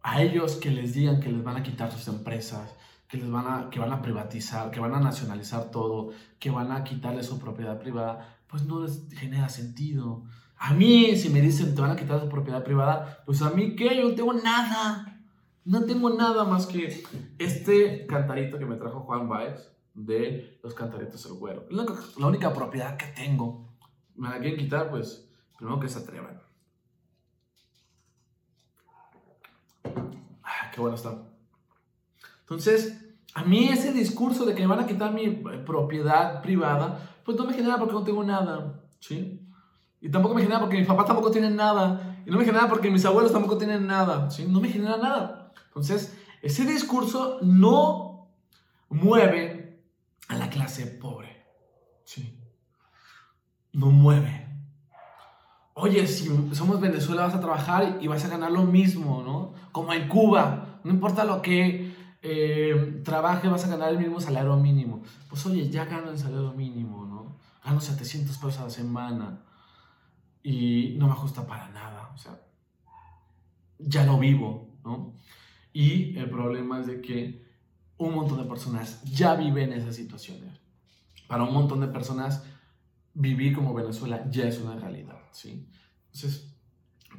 A 0.05 0.21
ellos 0.21 0.57
que 0.57 0.71
les 0.71 0.93
digan 0.93 1.19
que 1.19 1.33
les 1.33 1.43
van 1.43 1.57
a 1.57 1.63
quitar 1.63 1.91
sus 1.91 2.07
empresas, 2.09 2.77
que 3.09 3.17
les 3.17 3.31
van 3.31 3.47
a, 3.47 3.71
que 3.71 3.81
van 3.81 3.91
a 3.91 4.03
privatizar, 4.03 4.71
que 4.71 4.79
van 4.79 4.93
a 4.93 5.01
nacionalizar 5.01 5.71
todo, 5.71 6.11
que 6.39 6.51
van 6.51 6.73
a 6.73 6.85
quitarles 6.85 7.25
su 7.25 7.39
propiedad 7.39 7.81
privada, 7.81 8.37
pues 8.47 8.65
no 8.65 8.81
les 8.81 9.09
genera 9.15 9.49
sentido. 9.49 10.25
A 10.59 10.75
mí, 10.75 11.17
si 11.17 11.31
me 11.31 11.41
dicen 11.41 11.75
te 11.75 11.81
van 11.81 11.93
a 11.93 11.97
quitar 11.97 12.21
su 12.21 12.29
propiedad 12.29 12.63
privada, 12.63 13.23
pues 13.25 13.41
a 13.41 13.49
mí 13.49 13.75
qué, 13.77 13.97
yo 13.97 14.11
no 14.11 14.15
tengo 14.15 14.35
nada. 14.35 15.23
No 15.65 15.87
tengo 15.87 16.11
nada 16.11 16.45
más 16.45 16.67
que 16.67 17.03
este 17.39 18.07
cantarito 18.07 18.59
que 18.59 18.67
me 18.67 18.77
trajo 18.77 19.01
Juan 19.01 19.27
Baez 19.27 19.71
de 19.95 20.61
los 20.63 20.75
cantaritos 20.75 21.25
del 21.25 21.39
güero. 21.39 21.65
La, 21.71 21.87
la 22.19 22.27
única 22.27 22.53
propiedad 22.53 22.99
que 22.99 23.07
tengo. 23.07 23.75
Me 24.17 24.29
la 24.29 24.39
quieren 24.39 24.59
quitar, 24.59 24.91
pues 24.91 25.31
primero 25.57 25.81
que 25.81 25.89
se 25.89 26.01
atrevan. 26.01 26.44
Ah, 30.43 30.71
qué 30.73 30.81
bueno 30.81 30.97
está. 30.97 31.23
Entonces, 32.41 33.05
a 33.35 33.45
mí 33.45 33.69
ese 33.69 33.93
discurso 33.93 34.45
de 34.45 34.55
que 34.55 34.63
me 34.63 34.69
van 34.69 34.81
a 34.81 34.87
quitar 34.87 35.13
mi 35.13 35.29
propiedad 35.67 36.41
privada, 36.43 37.17
pues 37.25 37.37
no 37.37 37.45
me 37.45 37.55
genera 37.55 37.79
porque 37.79 37.95
no 37.95 38.05
tengo 38.05 38.23
nada, 38.23 38.81
¿sí? 39.01 39.41
Y 40.01 40.11
tampoco 40.11 40.35
me 40.35 40.43
genera 40.43 40.61
porque 40.61 40.77
mis 40.77 40.87
papás 40.87 41.07
tampoco 41.07 41.31
tienen 41.31 41.57
nada. 41.57 42.21
Y 42.27 42.31
no 42.31 42.39
me 42.39 42.45
genera 42.45 42.69
porque 42.69 42.91
mis 42.91 43.05
abuelos 43.05 43.33
tampoco 43.33 43.59
tienen 43.59 43.87
nada, 43.87 44.31
¿sí? 44.31 44.47
No 44.47 44.61
me 44.61 44.69
genera 44.69 44.99
nada. 44.99 45.53
Entonces, 45.69 46.17
ese 46.43 46.65
discurso 46.67 47.39
no 47.43 48.29
mueve 48.91 49.83
a 50.29 50.37
la 50.37 50.51
clase 50.51 50.87
pobre, 50.87 51.45
¿sí? 52.05 52.39
No 53.73 53.87
mueve. 53.87 54.44
Oye, 55.75 56.07
si 56.07 56.29
somos 56.53 56.81
Venezuela 56.81 57.23
vas 57.23 57.35
a 57.35 57.41
trabajar 57.41 57.99
y 58.01 58.07
vas 58.07 58.25
a 58.25 58.29
ganar 58.29 58.53
lo 58.53 58.63
mismo, 58.63 59.23
¿no? 59.23 59.53
Como 59.73 59.93
en 59.93 60.09
Cuba, 60.09 60.81
no 60.85 60.91
importa 60.93 61.25
lo 61.25 61.43
que 61.43 61.93
eh, 62.23 63.03
trabaje, 63.05 63.49
vas 63.49 63.65
a 63.65 63.69
ganar 63.69 63.91
el 63.91 63.99
mismo 63.99 64.21
salario 64.21 64.57
mínimo. 64.57 65.03
Pues 65.29 65.45
oye, 65.47 65.69
ya 65.69 65.85
gano 65.85 66.11
el 66.11 66.19
salario 66.19 66.53
mínimo, 66.53 67.05
¿no? 67.07 67.37
Gano 67.65 67.81
700 67.81 68.37
pesos 68.37 68.61
a 68.61 68.65
la 68.65 68.71
semana 68.71 69.41
y 70.45 70.95
no 70.99 71.07
me 71.07 71.13
ajusta 71.13 71.47
para 71.47 71.71
nada, 71.71 72.13
o 72.15 72.19
sea, 72.19 72.39
ya 73.79 74.05
no 74.05 74.19
vivo, 74.19 74.69
¿no? 74.85 75.15
Y 75.73 76.17
el 76.19 76.31
problema 76.31 76.81
es 76.81 76.87
de 76.87 77.01
que 77.01 77.45
un 77.97 78.15
montón 78.15 78.39
de 78.39 78.45
personas 78.45 79.03
ya 79.05 79.35
viven 79.35 79.73
esas 79.73 79.97
situaciones. 79.97 80.61
Para 81.27 81.45
un 81.45 81.55
montón 81.55 81.81
de 81.81 81.89
personas, 81.89 82.45
vivir 83.15 83.55
como 83.55 83.73
Venezuela 83.75 84.29
ya 84.31 84.45
es 84.45 84.59
una 84.59 84.77
realidad, 84.77 85.14
¿sí? 85.35 85.69
Entonces, 86.07 86.51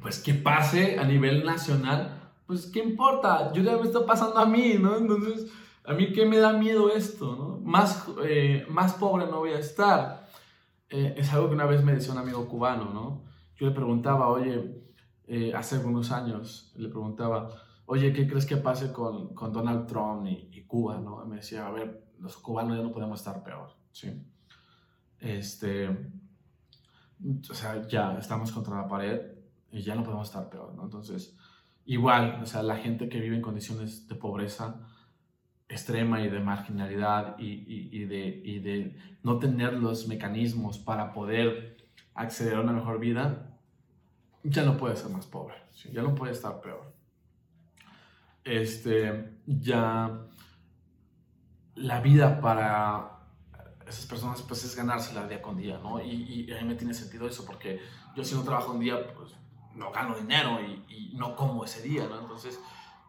pues 0.02 0.18
que 0.18 0.34
pase 0.34 0.98
a 0.98 1.04
nivel 1.04 1.44
nacional 1.44 2.26
pues, 2.46 2.66
¿qué 2.66 2.78
importa? 2.78 3.52
Yo 3.52 3.62
ya 3.62 3.76
me 3.76 3.82
está 3.82 4.06
pasando 4.06 4.38
a 4.38 4.46
mí, 4.46 4.74
¿no? 4.80 4.96
Entonces, 4.96 5.50
¿a 5.84 5.92
mí 5.92 6.12
qué 6.12 6.24
me 6.24 6.38
da 6.38 6.52
miedo 6.52 6.90
esto, 6.90 7.36
no? 7.36 7.58
Más, 7.58 8.06
eh, 8.24 8.64
más 8.68 8.94
pobre 8.94 9.26
no 9.26 9.38
voy 9.38 9.50
a 9.50 9.58
estar. 9.58 10.28
Eh, 10.88 11.14
es 11.16 11.32
algo 11.32 11.48
que 11.48 11.54
una 11.54 11.66
vez 11.66 11.82
me 11.82 11.92
decía 11.92 12.12
un 12.12 12.18
amigo 12.18 12.48
cubano, 12.48 12.92
¿no? 12.92 13.24
Yo 13.56 13.66
le 13.66 13.74
preguntaba, 13.74 14.28
oye, 14.28 14.80
eh, 15.26 15.52
hace 15.54 15.76
algunos 15.76 16.12
años, 16.12 16.72
le 16.76 16.88
preguntaba, 16.88 17.50
oye, 17.86 18.12
¿qué 18.12 18.28
crees 18.28 18.46
que 18.46 18.56
pase 18.56 18.92
con, 18.92 19.34
con 19.34 19.52
Donald 19.52 19.86
Trump 19.86 20.26
y, 20.26 20.48
y, 20.52 20.62
Cuba, 20.62 20.98
no? 21.00 21.24
Y 21.24 21.28
me 21.28 21.36
decía, 21.36 21.66
a 21.66 21.72
ver, 21.72 22.06
los 22.20 22.36
cubanos 22.36 22.76
ya 22.76 22.82
no 22.84 22.92
podemos 22.92 23.18
estar 23.18 23.42
peor, 23.42 23.70
¿sí? 23.90 24.22
Este, 25.18 25.88
o 27.50 27.54
sea, 27.54 27.86
ya 27.86 28.16
estamos 28.18 28.52
contra 28.52 28.76
la 28.76 28.88
pared 28.88 29.20
y 29.70 29.82
ya 29.82 29.94
no 29.94 30.04
podemos 30.04 30.28
estar 30.28 30.48
peor, 30.48 30.74
¿no? 30.74 30.84
Entonces, 30.84 31.36
igual, 31.84 32.40
o 32.42 32.46
sea, 32.46 32.62
la 32.62 32.76
gente 32.76 33.08
que 33.08 33.20
vive 33.20 33.36
en 33.36 33.42
condiciones 33.42 34.06
de 34.08 34.14
pobreza 34.14 34.80
extrema 35.68 36.20
y 36.20 36.28
de 36.28 36.40
marginalidad 36.40 37.36
y, 37.38 38.04
de, 38.04 38.60
de, 38.62 38.96
no 39.22 39.38
tener 39.38 39.74
los 39.74 40.06
mecanismos 40.06 40.78
para 40.78 41.12
poder 41.12 41.76
acceder 42.14 42.54
a 42.54 42.60
una 42.60 42.72
mejor 42.72 43.00
vida, 43.00 43.58
ya 44.44 44.64
no 44.64 44.76
puede 44.76 44.96
ser 44.96 45.10
más 45.10 45.26
pobre, 45.26 45.54
ya 45.92 46.02
no 46.02 46.14
puede 46.14 46.32
estar 46.32 46.60
peor. 46.60 46.94
Este, 48.44 49.40
ya 49.44 50.26
la 51.74 52.00
vida 52.00 52.40
para 52.40 53.15
esas 53.86 54.06
personas 54.06 54.42
pues 54.42 54.64
es 54.64 54.74
ganársela 54.74 55.26
día 55.26 55.40
con 55.40 55.56
día, 55.56 55.78
¿no? 55.78 56.00
Y, 56.02 56.50
a 56.52 56.60
mí 56.62 56.68
me 56.68 56.74
tiene 56.74 56.92
sentido 56.92 57.26
eso 57.26 57.44
porque 57.44 57.80
yo 58.16 58.24
si 58.24 58.34
no 58.34 58.42
trabajo 58.42 58.72
un 58.72 58.80
día, 58.80 59.14
pues 59.14 59.32
no 59.74 59.92
gano 59.92 60.16
dinero 60.16 60.58
y, 60.60 61.12
no 61.14 61.34
como 61.34 61.64
ese 61.64 61.82
día, 61.82 62.06
¿no? 62.08 62.20
Entonces, 62.20 62.60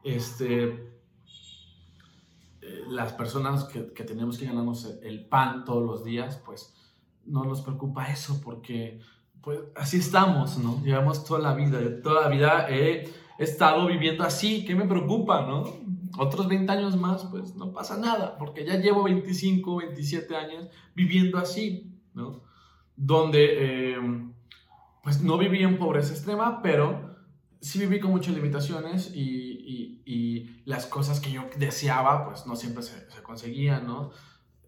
este, 0.03 0.65
eh, 2.61 2.83
las 2.87 3.11
personas 3.13 3.65
que, 3.65 3.81
tenemos 3.81 4.37
que 4.37 4.45
ganarnos 4.45 4.85
el 5.03 5.25
pan 5.25 5.65
todos 5.65 5.83
los 5.83 6.03
días, 6.05 6.41
pues 6.45 6.73
no 7.25 7.43
nos 7.43 7.61
preocupa 7.61 8.09
eso 8.09 8.39
porque 8.41 9.01
pues 9.41 9.59
así 9.75 9.97
estamos, 9.97 10.57
¿no? 10.57 10.81
Llevamos 10.83 11.25
toda 11.25 11.39
la 11.39 11.53
vida, 11.53 11.79
toda 12.01 12.21
la 12.21 12.29
vida 12.29 12.69
he 12.69 13.09
estado 13.37 13.87
viviendo 13.87 14.23
así, 14.23 14.63
¿qué 14.65 14.75
me 14.75 14.85
preocupa, 14.85 15.41
no? 15.41 15.86
Otros 16.17 16.47
20 16.47 16.71
años 16.71 16.95
más, 16.97 17.25
pues 17.25 17.55
no 17.55 17.71
pasa 17.73 17.97
nada, 17.97 18.37
porque 18.37 18.65
ya 18.65 18.75
llevo 18.75 19.03
25, 19.03 19.77
27 19.77 20.35
años 20.35 20.67
viviendo 20.95 21.37
así, 21.37 21.91
¿no? 22.13 22.43
Donde... 22.95 23.93
Eh, 23.93 24.27
pues 25.07 25.23
no 25.23 25.37
viví 25.37 25.63
en 25.63 25.77
pobreza 25.77 26.11
extrema, 26.11 26.61
pero 26.61 27.15
sí 27.61 27.79
viví 27.79 28.01
con 28.01 28.11
muchas 28.11 28.35
limitaciones 28.35 29.09
y, 29.15 30.01
y, 30.05 30.61
las 30.65 30.85
cosas 30.85 31.21
que 31.21 31.31
yo 31.31 31.45
deseaba, 31.57 32.25
pues 32.25 32.45
no 32.45 32.57
siempre 32.57 32.83
se, 32.83 33.09
se 33.09 33.23
conseguían, 33.23 33.87
¿no? 33.87 34.11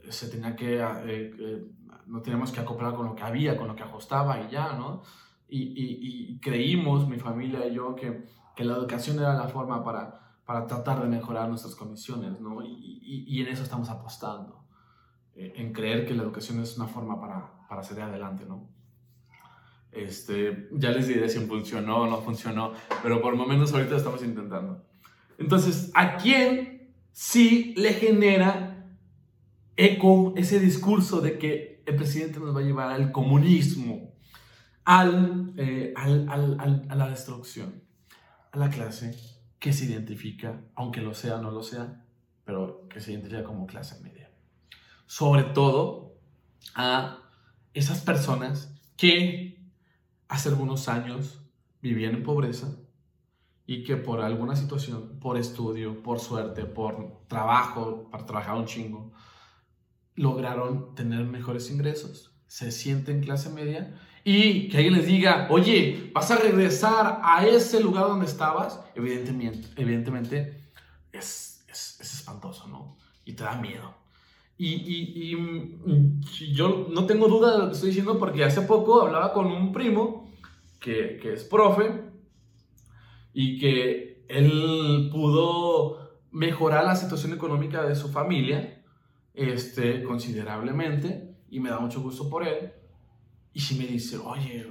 Se 0.07 0.29
tenía 0.29 0.55
que, 0.55 0.79
eh, 0.79 1.35
eh, 1.37 1.67
no 2.05 2.21
teníamos 2.21 2.53
que 2.53 2.61
acoplar 2.61 2.95
con 2.95 3.07
lo 3.07 3.15
que 3.15 3.23
había, 3.23 3.57
con 3.57 3.67
lo 3.67 3.75
que 3.75 3.83
ajustaba 3.83 4.39
y 4.39 4.49
ya, 4.49 4.71
¿no? 4.77 5.01
Y, 5.49 5.73
y 5.75 6.39
creímos, 6.39 7.05
mi 7.05 7.19
familia 7.19 7.67
y 7.67 7.73
yo, 7.73 7.93
que, 7.93 8.25
que, 8.55 8.63
la 8.63 8.75
educación 8.75 9.19
era 9.19 9.33
la 9.33 9.49
forma 9.49 9.83
para, 9.83 10.28
para 10.49 10.65
tratar 10.65 10.99
de 11.03 11.07
mejorar 11.07 11.47
nuestras 11.47 11.75
condiciones, 11.75 12.41
¿no? 12.41 12.63
Y, 12.63 13.39
en 13.39 13.49
eso 13.49 13.61
estamos 13.61 13.87
apostando, 13.91 14.65
eh, 15.35 15.53
en 15.57 15.71
creer 15.73 16.07
que 16.07 16.15
la 16.15 16.23
educación 16.23 16.59
es 16.59 16.75
una 16.75 16.87
forma 16.87 17.21
para, 17.21 17.67
para 17.69 17.83
salir 17.83 18.01
adelante, 18.01 18.45
¿no? 18.47 18.67
Este, 19.91 20.67
ya 20.71 20.89
les 20.89 21.07
diré 21.07 21.29
si 21.29 21.37
funcionó 21.41 21.97
o 21.97 22.07
no 22.07 22.19
funcionó, 22.21 22.73
pero 23.03 23.21
por 23.21 23.37
lo 23.37 23.45
menos 23.45 23.71
ahorita 23.73 23.95
estamos 23.95 24.23
intentando. 24.23 24.83
Entonces, 25.37 25.91
¿a 25.93 26.17
quién 26.17 26.95
sí 27.11 27.75
le 27.77 27.93
genera 27.93 28.87
eco 29.75 30.33
ese 30.35 30.59
discurso 30.59 31.21
de 31.21 31.37
que 31.37 31.83
el 31.85 31.95
presidente 31.95 32.39
nos 32.39 32.55
va 32.55 32.61
a 32.61 32.63
llevar 32.63 32.89
al 32.89 33.11
comunismo, 33.11 34.15
al, 34.83 35.53
eh, 35.57 35.93
a 35.95 36.95
la 36.95 37.07
destrucción? 37.07 37.83
A 38.51 38.57
la 38.57 38.71
clase 38.71 39.38
que 39.59 39.73
se 39.73 39.85
identifica, 39.85 40.61
aunque 40.75 41.01
lo 41.01 41.13
sea 41.13 41.35
o 41.35 41.41
no 41.41 41.51
lo 41.51 41.63
sea, 41.63 42.05
pero 42.45 42.87
que 42.89 42.99
se 42.99 43.11
identifica 43.11 43.43
como 43.43 43.67
clase 43.67 44.01
media. 44.01 44.31
Sobre 45.05 45.43
todo 45.43 46.15
a 46.75 47.19
esas 47.73 48.01
personas 48.01 48.73
que 48.95 49.61
hace 50.27 50.49
algunos 50.49 50.87
años 50.87 51.41
vivían 51.81 52.15
en 52.15 52.23
pobreza 52.23 52.75
y 53.65 53.83
que 53.83 53.97
por 53.97 54.21
alguna 54.21 54.55
situación, 54.55 55.19
por 55.19 55.37
estudio, 55.37 56.01
por 56.01 56.19
suerte, 56.19 56.65
por 56.65 57.25
trabajo, 57.27 58.09
para 58.09 58.25
trabajar 58.25 58.55
un 58.55 58.65
chingo, 58.65 59.11
lograron 60.15 60.95
tener 60.95 61.25
mejores 61.25 61.69
ingresos, 61.69 62.33
se 62.47 62.71
sienten 62.71 63.21
clase 63.21 63.49
media 63.49 63.95
y 64.31 64.69
que 64.69 64.77
alguien 64.77 64.93
les 64.93 65.07
diga, 65.07 65.47
oye, 65.49 66.11
vas 66.13 66.29
a 66.29 66.35
regresar 66.35 67.19
a 67.23 67.47
ese 67.47 67.79
lugar 67.79 68.03
donde 68.09 68.27
estabas, 68.27 68.79
evidentemente, 68.93 69.67
evidentemente 69.75 70.65
es, 71.11 71.65
es, 71.67 71.99
espantoso, 71.99 72.67
¿no? 72.67 72.95
Y 73.25 73.33
te 73.33 73.43
da 73.43 73.55
miedo. 73.55 73.91
Y, 74.55 74.67
y, 74.67 76.53
yo 76.53 76.89
no 76.91 77.07
tengo 77.07 77.27
duda 77.27 77.53
de 77.53 77.57
lo 77.57 77.65
que 77.69 77.73
estoy 77.73 77.89
diciendo 77.89 78.19
porque 78.19 78.43
hace 78.43 78.61
poco 78.61 79.01
hablaba 79.01 79.33
con 79.33 79.47
un 79.47 79.73
primo 79.73 80.31
que, 80.79 81.17
que 81.19 81.33
es 81.33 81.43
profe 81.43 82.03
y 83.33 83.57
que 83.57 84.25
él 84.27 85.09
pudo 85.11 86.19
mejorar 86.29 86.85
la 86.85 86.95
situación 86.95 87.33
económica 87.33 87.83
de 87.83 87.95
su 87.95 88.09
familia 88.09 88.83
este, 89.33 90.03
considerablemente 90.03 91.35
y 91.49 91.59
me 91.59 91.71
da 91.71 91.79
mucho 91.79 91.99
gusto 91.99 92.29
por 92.29 92.47
él 92.47 92.73
y 93.53 93.59
si 93.59 93.75
me 93.75 93.85
dice, 93.85 94.17
oye, 94.17 94.67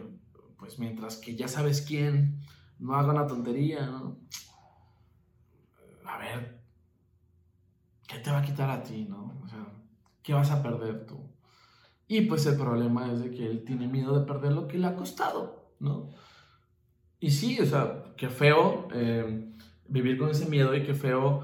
pues 0.59 0.79
mientras 0.79 1.17
que 1.17 1.37
ya 1.37 1.49
sabes 1.49 1.83
quién, 1.83 2.41
no 2.79 2.95
haga 2.95 3.13
una 3.13 3.27
tontería, 3.27 3.87
¿no? 3.87 4.19
A 6.05 6.19
ver, 6.19 6.61
¿qué 8.07 8.19
te 8.19 8.31
va 8.31 8.39
a 8.39 8.43
quitar 8.43 8.71
a 8.71 8.83
ti, 8.83 9.07
no? 9.09 9.41
O 9.45 9.49
sea, 9.49 9.67
¿qué 10.23 10.33
vas 10.33 10.51
a 10.51 10.63
perder 10.63 11.07
tú? 11.07 11.21
Y 12.07 12.23
pues 12.23 12.47
el 12.47 12.57
problema 12.57 13.13
es 13.13 13.21
de 13.21 13.31
que 13.31 13.47
él 13.47 13.65
tiene 13.65 13.87
miedo 13.87 14.19
de 14.19 14.27
perder 14.27 14.53
lo 14.53 14.67
que 14.67 14.79
le 14.79 14.87
ha 14.87 14.97
costado, 14.97 15.75
¿no? 15.81 16.09
Y 17.21 17.31
sí, 17.31 17.61
o 17.61 17.67
sea, 17.67 18.15
qué 18.17 18.29
feo 18.29 18.89
eh, 18.95 19.53
vivir 19.89 20.19
con 20.19 20.31
ese 20.31 20.49
miedo 20.49 20.75
y 20.75 20.85
qué 20.85 20.95
feo 20.95 21.43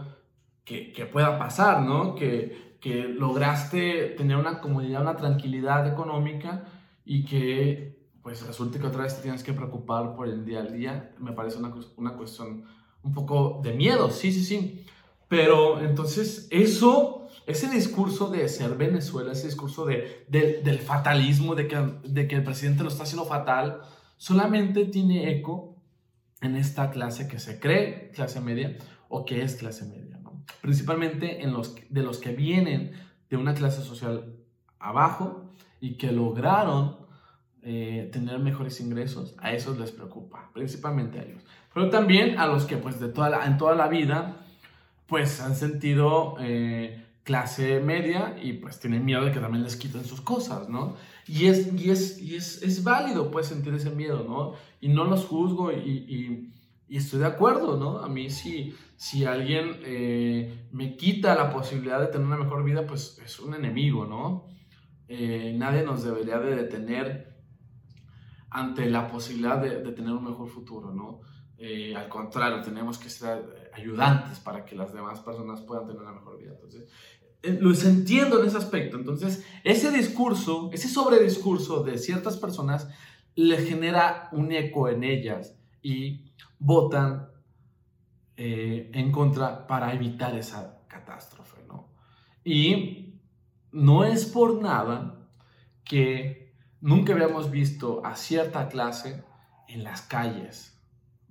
que, 0.64 0.93
que 0.93 1.05
pueda 1.05 1.39
pasar, 1.39 1.82
¿no? 1.82 2.14
Que, 2.14 2.78
que 2.80 3.05
lograste 3.05 4.14
tener 4.16 4.37
una 4.37 4.61
comodidad, 4.61 5.03
una 5.03 5.16
tranquilidad 5.16 5.87
económica 5.87 6.64
y 7.05 7.24
que 7.24 7.94
pues 8.22 8.44
resulta 8.46 8.78
que 8.78 8.86
otra 8.86 9.02
vez 9.02 9.16
te 9.16 9.22
tienes 9.22 9.42
que 9.42 9.52
preocupar 9.52 10.14
por 10.16 10.26
el 10.26 10.46
día 10.46 10.61
al 10.61 10.72
día, 10.72 11.14
me 11.18 11.32
parece 11.32 11.59
una, 11.59 11.74
una 11.96 12.14
cuestión 12.14 12.64
un 13.02 13.12
poco 13.12 13.61
de 13.62 13.74
miedo, 13.74 14.11
sí, 14.11 14.32
sí, 14.32 14.42
sí. 14.42 14.86
Pero 15.28 15.80
entonces 15.80 16.48
eso, 16.50 17.28
ese 17.46 17.68
discurso 17.68 18.30
de 18.30 18.48
ser 18.48 18.76
Venezuela, 18.76 19.32
ese 19.32 19.46
discurso 19.46 19.84
de, 19.84 20.24
del 20.28 20.78
fatalismo, 20.78 21.55
de 21.55 21.68
que, 21.68 21.76
de 22.05 22.26
que 22.26 22.36
el 22.36 22.44
presidente 22.44 22.82
lo 22.82 22.88
está 22.88 23.02
haciendo 23.02 23.26
fatal, 23.26 23.82
solamente 24.16 24.86
tiene 24.86 25.30
eco 25.30 25.76
en 26.40 26.57
esta 26.57 26.90
clase 26.90 27.28
que 27.28 27.38
se 27.38 27.61
cree 27.61 28.11
clase 28.12 28.40
media 28.40 28.76
o 29.09 29.26
que 29.26 29.42
es 29.42 29.57
clase 29.57 29.84
media, 29.84 30.18
¿no? 30.18 30.44
principalmente 30.62 31.42
en 31.42 31.52
los, 31.52 31.74
de 31.90 32.02
los 32.02 32.18
que 32.18 32.32
vienen 32.32 32.92
de 33.28 33.36
una 33.36 33.55
clase 33.55 33.82
social 33.82 34.36
abajo 34.78 35.43
y 35.85 35.99
que 35.99 36.11
lograron 36.11 36.97
eh, 37.62 38.09
tener 38.11 38.39
mejores 38.39 38.80
ingresos, 38.80 39.35
a 39.37 39.53
esos 39.53 39.78
les 39.78 39.91
preocupa, 39.91 40.51
principalmente 40.55 41.18
a 41.18 41.24
ellos. 41.24 41.43
Pero 41.74 41.91
también 41.91 42.39
a 42.39 42.47
los 42.47 42.64
que 42.64 42.78
pues 42.78 42.99
de 43.01 43.09
toda 43.09 43.45
en 43.45 43.59
toda 43.59 43.74
la 43.74 43.89
vida 43.89 44.47
pues 45.07 45.43
han 45.43 45.55
sentido 45.55 46.37
eh, 46.41 47.05
clase 47.22 47.80
media 47.80 48.35
y 48.43 48.55
pues 48.55 48.80
tienen 48.80 49.05
miedo 49.05 49.26
de 49.26 49.32
que 49.32 49.41
también 49.41 49.62
les 49.62 49.76
quiten 49.76 50.07
sus 50.07 50.22
cosas, 50.22 50.70
¿no? 50.70 50.97
Y 51.26 51.47
es, 51.49 51.70
y 51.74 51.91
es, 51.91 52.18
y 52.18 52.37
es, 52.37 52.62
es 52.62 52.82
válido 52.82 53.30
pues 53.30 53.49
sentir 53.49 53.74
ese 53.74 53.91
miedo, 53.91 54.24
¿no? 54.26 54.55
Y 54.80 54.89
no 54.89 55.05
los 55.05 55.26
juzgo 55.26 55.70
y, 55.70 55.76
y, 55.76 56.51
y 56.89 56.97
estoy 56.97 57.20
de 57.20 57.26
acuerdo, 57.26 57.76
¿no? 57.76 57.99
A 57.99 58.09
mí 58.09 58.30
si, 58.30 58.74
si 58.97 59.26
alguien 59.26 59.80
eh, 59.85 60.66
me 60.72 60.97
quita 60.97 61.35
la 61.35 61.51
posibilidad 61.51 62.01
de 62.01 62.07
tener 62.07 62.26
una 62.26 62.39
mejor 62.39 62.64
vida, 62.64 62.87
pues 62.87 63.20
es 63.22 63.39
un 63.39 63.53
enemigo, 63.53 64.07
¿no? 64.07 64.55
Eh, 65.09 65.55
nadie 65.57 65.82
nos 65.82 66.02
debería 66.02 66.38
de 66.38 66.57
detener 66.57 67.34
ante 68.50 68.88
la 68.88 69.09
posibilidad 69.09 69.61
de, 69.61 69.92
tener 69.92 70.12
un 70.12 70.24
mejor 70.24 70.48
futuro, 70.48 70.92
¿no? 70.92 71.20
Eh, 71.59 71.94
al 71.94 72.09
contrario, 72.09 72.62
tenemos 72.62 72.98
que 72.98 73.11
ser 73.11 73.70
ayudantes 73.74 74.40
para 74.40 74.64
que 74.64 74.76
las 74.76 74.92
demás 74.92 75.20
personas 75.20 75.61
puedan 75.62 75.86
tener 75.86 76.02
una 76.02 76.12
mejor 76.12 76.38
vida. 76.38 76.52
Entonces, 76.52 76.88
eh, 77.42 77.59
lo 77.61 77.72
entiendo 77.72 78.40
en 78.40 78.46
ese 78.46 78.57
aspecto. 78.57 78.96
Entonces, 78.96 79.44
ese 79.64 79.90
discurso, 79.90 80.70
ese 80.72 80.88
sobrediscurso 80.88 81.82
de 81.82 81.98
ciertas 81.98 82.36
personas 82.36 82.88
le 83.34 83.59
genera 83.59 84.28
un 84.32 84.52
eco 84.52 84.88
en 84.88 85.05
ellas 85.05 85.57
y 85.82 86.32
votan 86.59 87.28
en 88.36 89.12
contra 89.12 89.64
para 89.68 89.92
evitar 89.92 90.34
esa 90.36 90.80
catástrofe, 90.88 91.62
¿no? 91.68 91.88
Y 92.44 93.03
no 93.74 94.04
es 94.04 94.24
por 94.24 94.62
nada 94.62 95.28
que 95.84 96.54
nunca 96.80 97.12
habíamos 97.12 97.50
visto 97.50 98.06
a 98.06 98.14
cierta 98.14 98.68
clase 98.68 99.24
en 99.68 99.82
las 99.82 100.02
calles 100.02 100.80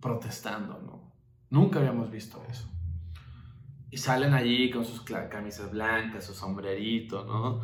protestando, 0.01 0.79
¿no? 0.81 1.13
Nunca 1.49 1.79
habíamos 1.79 2.11
visto 2.11 2.43
eso. 2.49 2.69
Y 3.89 3.97
salen 3.97 4.33
allí 4.33 4.69
con 4.69 4.83
sus 4.83 5.01
camisas 5.01 5.71
blancas, 5.71 6.25
su 6.25 6.33
sombrerito, 6.33 7.23
¿no? 7.23 7.61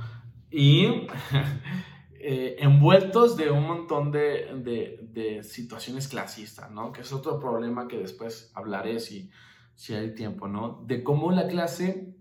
Y 0.50 0.86
eh, 2.14 2.56
envueltos 2.60 3.36
de 3.36 3.52
un 3.52 3.68
montón 3.68 4.12
de, 4.12 5.42
situaciones 5.44 6.08
clasistas, 6.08 6.72
¿no? 6.72 6.94
Que 6.94 7.02
es 7.02 7.12
otro 7.12 7.38
problema 7.38 7.90
que 7.90 7.98
después 7.98 8.50
hablaré 8.56 9.02
si, 9.02 9.30
si 9.76 9.94
hay 9.94 10.16
tiempo, 10.16 10.48
¿no? 10.48 10.82
De 10.86 11.04
cómo 11.04 11.34
la 11.34 11.48
clase 11.48 12.16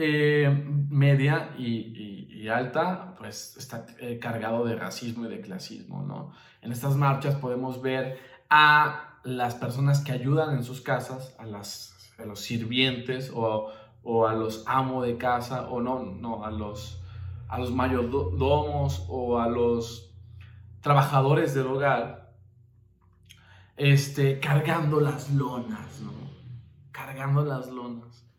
eh, 0.00 0.48
media 0.88 1.54
y, 1.58 2.48
alta, 2.48 3.14
pues 3.18 3.56
está 3.58 3.84
eh, 4.00 4.18
cargado 4.18 4.64
de 4.64 4.74
racismo 4.74 5.26
y 5.26 5.28
de 5.28 5.40
clasismo, 5.40 6.02
¿no? 6.02 6.32
En 6.62 6.72
estas 6.72 6.96
marchas 6.96 7.34
podemos 7.34 7.82
ver 7.82 8.18
a 8.48 9.18
las 9.24 9.54
personas 9.54 10.00
que 10.00 10.12
ayudan 10.12 10.56
en 10.56 10.64
sus 10.64 10.80
casas, 10.80 11.36
a, 11.38 11.44
los 11.44 12.40
sirvientes 12.40 13.30
o, 13.34 13.70
a 14.26 14.34
los 14.34 14.64
amos 14.66 15.06
de 15.06 15.18
casa, 15.18 15.68
o 15.68 15.80
no, 15.80 16.02
no, 16.02 16.44
a 16.44 16.50
los, 16.50 17.02
a 17.48 17.58
los 17.58 17.72
mayordomos 17.72 19.04
o 19.08 19.38
a 19.38 19.46
los 19.46 20.14
trabajadores 20.80 21.54
del 21.54 21.66
hogar, 21.66 22.32
este, 23.76 24.40
cargando 24.40 25.00
las 25.00 25.30
lonas, 25.30 26.00
¿no? 26.00 26.12
Cargando 26.90 27.44
las 27.44 27.68
lonas. 27.68 28.29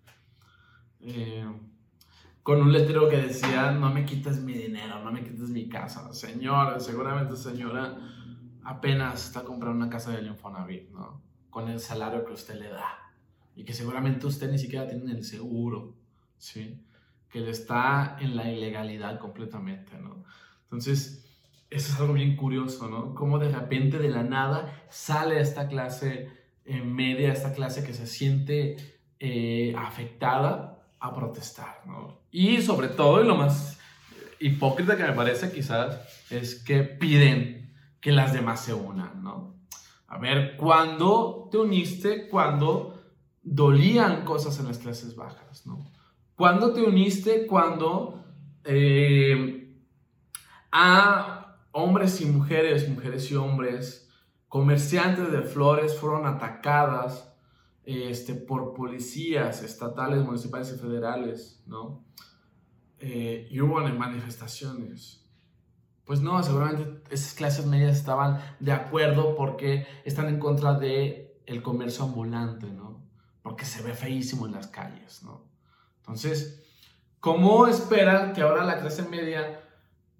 Eh, 1.04 1.46
con 2.44 2.62
un 2.62 2.72
letrero 2.72 3.08
que 3.08 3.18
decía, 3.18 3.72
no 3.72 3.92
me 3.92 4.06
quites 4.06 4.42
mi 4.42 4.54
dinero, 4.54 5.04
no 5.04 5.12
me 5.12 5.24
quites 5.24 5.50
mi 5.50 5.70
casa. 5.70 6.12
Señora, 6.14 6.80
seguramente 6.80 7.36
señora 7.36 7.98
apenas 8.64 9.26
está 9.26 9.44
comprando 9.44 9.78
una 9.78 9.90
casa 9.90 10.12
de 10.12 10.24
Infonavit, 10.28 10.90
¿no? 10.92 11.22
Con 11.50 11.70
el 11.70 11.80
salario 11.80 12.26
que 12.26 12.34
usted 12.34 12.60
le 12.60 12.70
da. 12.70 12.98
Y 13.56 13.64
que 13.64 13.74
seguramente 13.74 14.26
usted 14.28 14.50
ni 14.50 14.58
siquiera 14.58 14.88
tiene 14.88 15.12
el 15.12 15.24
seguro, 15.24 15.96
¿sí? 16.38 16.80
Que 17.30 17.42
le 17.42 17.52
está 17.52 18.18
en 18.20 18.36
la 18.36 18.50
ilegalidad 18.52 19.20
completamente, 19.20 19.98
¿no? 20.00 20.24
Entonces, 20.64 21.26
eso 21.70 21.94
es 21.94 22.00
algo 22.00 22.14
bien 22.14 22.36
curioso, 22.36 22.90
¿no? 22.90 23.14
Cómo 23.14 23.40
de 23.40 23.50
repente, 23.50 23.98
de 23.98 24.10
la 24.10 24.24
nada, 24.24 24.86
sale 24.90 25.40
esta 25.40 25.68
clase 25.68 26.30
en 26.66 26.94
media, 26.94 27.32
esta 27.32 27.54
clase 27.54 27.84
que 27.84 27.94
se 27.94 28.08
siente 28.08 28.78
eh, 29.20 29.74
afectada 29.78 30.81
a 31.02 31.14
protestar, 31.14 31.82
¿no? 31.86 32.22
Y 32.32 32.62
sobre 32.62 32.88
todo, 32.88 33.22
y 33.22 33.28
lo 33.28 33.36
más 33.36 33.80
hipócrita 34.40 34.96
que 34.96 35.04
me 35.04 35.14
parece 35.14 35.52
quizás, 35.52 36.00
es 36.30 36.64
que 36.64 36.84
piden 36.84 37.74
que 38.00 38.12
las 38.12 38.34
demás 38.34 38.64
se 38.64 38.74
unan, 38.74 39.24
¿no? 39.24 39.56
A 40.08 40.20
ver, 40.20 40.56
¿cuándo 40.58 41.50
te 41.52 41.58
uniste? 41.58 42.30
Cuando 42.30 43.02
dolían 43.42 44.24
cosas 44.24 44.60
en 44.60 44.68
las 44.68 44.78
clases 44.78 45.16
bajas, 45.16 45.66
¿no? 45.66 45.92
¿Cuándo 46.36 46.72
te 46.72 46.82
uniste? 46.82 47.48
Cuando 47.48 48.24
eh, 48.64 49.76
a 50.72 51.58
hombres 51.72 52.22
y 52.22 52.26
mujeres, 52.26 52.88
mujeres 52.88 53.32
y 53.32 53.36
hombres, 53.36 54.10
comerciantes 54.48 55.32
de 55.32 55.42
flores 55.42 55.98
fueron 55.98 56.28
atacadas 56.28 57.31
este, 57.86 58.36
por 58.36 58.74
policías 58.74 59.64
estatales, 59.64 60.24
municipales 60.24 60.74
y 60.76 60.80
federales, 60.80 61.64
¿no? 61.66 62.06
Eh, 63.00 63.48
y 63.50 63.60
hubo 63.62 63.80
manifestaciones. 63.80 65.26
Pues 66.06 66.22
no, 66.22 66.42
seguramente 66.44 67.02
esas 67.10 67.34
clases 67.34 67.66
medias 67.66 67.98
estaban 67.98 68.40
de 68.60 68.72
acuerdo 68.72 69.36
porque 69.36 69.88
están 70.04 70.28
en 70.28 70.40
contra 70.40 70.74
de 70.78 71.42
el 71.46 71.62
comercio 71.64 72.04
ambulante, 72.04 72.68
¿no? 72.68 73.02
Porque 73.42 73.66
se 73.66 73.82
ve 73.82 73.94
feísimo 73.94 74.46
en 74.46 74.54
las 74.54 74.68
calles, 74.68 75.24
¿no? 75.24 75.46
Entonces, 75.98 76.64
¿cómo 77.20 77.68
esperan 77.68 78.34
que 78.34 78.42
ahora 78.42 78.64
la 78.64 78.80
clase 78.80 79.04
media 79.04 79.62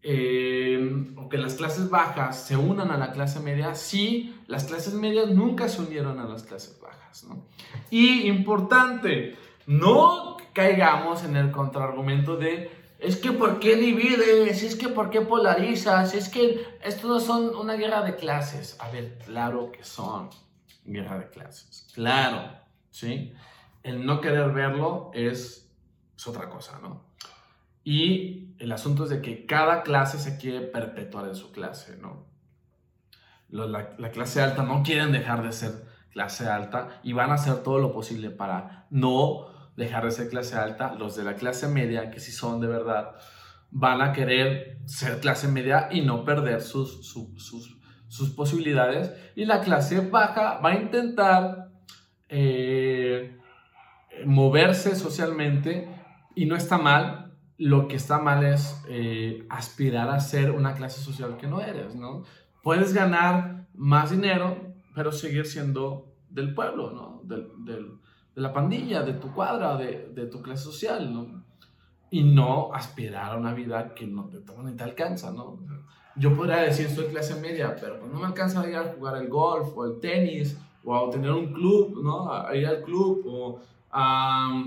eh, 0.04 1.14
o 1.16 1.30
que 1.30 1.38
las 1.38 1.56
clases 1.56 1.90
bajas 1.90 2.44
se 2.44 2.58
unan 2.58 2.92
a 2.92 2.98
la 2.98 3.12
clase 3.12 3.40
media 3.40 3.76
si 3.76 4.36
las 4.48 4.64
clases 4.64 4.94
medias 4.94 5.30
nunca 5.30 5.70
se 5.70 5.82
unieron 5.82 6.20
a 6.20 6.26
las 6.26 6.44
clases 6.44 6.80
bajas, 6.82 7.24
¿no? 7.26 7.46
Y 7.90 8.28
importante, 8.28 9.38
no 9.68 10.38
caigamos 10.54 11.24
en 11.24 11.36
el 11.36 11.52
contraargumento 11.52 12.36
de 12.36 12.82
es 13.02 13.18
que 13.18 13.32
¿por 13.32 13.60
qué 13.60 13.76
divides? 13.76 14.62
Es 14.62 14.76
que 14.76 14.88
¿por 14.88 15.10
qué 15.10 15.22
polarizas? 15.22 16.14
Es 16.14 16.30
que 16.30 16.64
esto 16.84 17.08
no 17.08 17.20
son 17.20 17.56
una 17.56 17.74
guerra 17.74 18.04
de 18.04 18.16
clases. 18.16 18.78
A 18.80 18.92
ver, 18.92 19.18
claro 19.26 19.72
que 19.72 19.84
son 19.84 20.30
guerra 20.86 21.18
de 21.18 21.30
clases. 21.30 21.88
Claro, 21.96 22.60
¿sí? 22.92 23.34
El 23.82 24.06
no 24.06 24.22
querer 24.22 24.52
verlo 24.52 25.10
es, 25.16 25.68
es 26.16 26.28
otra 26.28 26.48
cosa, 26.48 26.80
¿no? 26.80 27.04
Y 27.84 28.51
el 28.62 28.72
asunto 28.72 29.06
es 29.06 29.10
de 29.10 29.22
que 29.22 29.48
cada 29.48 29.82
clase 29.82 30.20
se 30.20 30.38
quiere 30.38 30.62
perpetuar 30.62 31.28
en 31.28 31.36
su 31.36 31.52
clase, 31.52 31.98
¿no? 31.98 32.28
La, 33.50 33.96
la, 33.98 34.12
clase 34.12 34.42
alta 34.42 34.64
no 34.64 34.84
quieren 34.84 35.12
dejar 35.12 35.44
de 35.44 35.52
ser 35.52 35.72
clase 36.12 36.48
alta 36.48 37.02
y 37.04 37.12
van 37.12 37.32
a 37.32 37.34
hacer 37.34 37.64
todo 37.64 37.80
lo 37.80 37.92
posible 37.92 38.30
para 38.30 38.86
no 38.92 39.48
dejar 39.76 40.06
de 40.06 40.12
ser 40.12 40.30
clase 40.30 40.56
alta. 40.56 40.94
Los 40.94 41.16
de 41.16 41.24
la 41.24 41.36
clase 41.36 41.68
media, 41.68 42.12
que 42.12 42.20
si 42.20 42.32
son 42.32 42.62
de 42.62 42.68
verdad, 42.68 43.16
van 43.72 44.02
a 44.02 44.14
querer 44.14 44.78
ser 44.86 45.20
clase 45.20 45.48
media 45.48 45.90
y 45.92 46.02
no 46.02 46.24
perder 46.24 46.62
sus, 46.62 47.02
posibilidades. 48.36 49.12
Y 49.36 49.46
la 49.46 49.62
clase 49.62 50.02
baja 50.02 50.60
va 50.60 50.70
a 50.70 50.76
intentar 50.76 51.72
eh, 52.30 53.38
moverse 54.26 54.96
socialmente 54.96 55.90
y 56.36 56.46
no 56.46 56.56
está 56.56 56.78
mal. 56.78 57.31
Lo 57.62 57.88
que 57.88 57.96
está 57.96 58.18
mal 58.18 58.44
es 58.44 58.84
eh, 58.88 59.46
aspirar 59.50 60.10
a 60.10 60.20
ser 60.20 60.50
una 60.50 60.74
clase 60.74 61.00
social 61.00 61.38
que 61.38 61.46
no 61.46 61.62
eres, 61.62 61.96
¿no? 61.96 62.24
Puedes 62.64 62.92
ganar 62.92 63.68
más 63.76 64.10
dinero, 64.10 64.58
pero 64.96 65.12
seguir 65.12 65.46
siendo 65.46 66.08
del 66.32 66.56
pueblo, 66.56 66.90
¿no? 66.92 67.22
del, 67.24 67.52
de 68.34 68.42
la 68.42 68.52
pandilla, 68.52 69.04
de 69.04 69.14
tu 69.14 69.32
cuadra, 69.32 69.78
de, 69.78 70.10
de 70.14 70.26
tu 70.26 70.42
clase 70.42 70.64
social, 70.64 71.14
¿no? 71.14 71.44
Y 72.10 72.24
no 72.24 72.74
aspirar 72.74 73.34
a 73.34 73.38
una 73.38 73.54
vida 73.54 73.94
que 73.94 74.08
no 74.08 74.26
te, 74.26 74.40
ni 74.64 74.76
te 74.76 74.84
alcanza, 74.84 75.32
¿no? 75.32 75.60
Yo 76.16 76.36
podría 76.36 76.58
decir, 76.58 76.90
soy 76.90 77.06
clase 77.06 77.40
media, 77.40 77.76
pero 77.80 78.00
pues 78.00 78.12
no 78.12 78.20
me 78.20 78.26
alcanza 78.26 78.62
a 78.62 78.70
ir 78.70 78.76
a 78.76 78.94
jugar 78.94 79.18
el 79.22 79.30
golf 79.30 79.78
o 79.78 79.86
el 79.86 80.00
tenis 80.00 80.58
o 80.84 80.96
a 80.96 81.10
tener 81.12 81.32
un 81.32 81.54
club, 81.54 82.02
¿no? 82.04 82.34
A 82.34 82.56
ir 82.56 82.66
al 82.66 82.82
club 82.82 83.24
o 83.28 83.60
a 83.92 84.66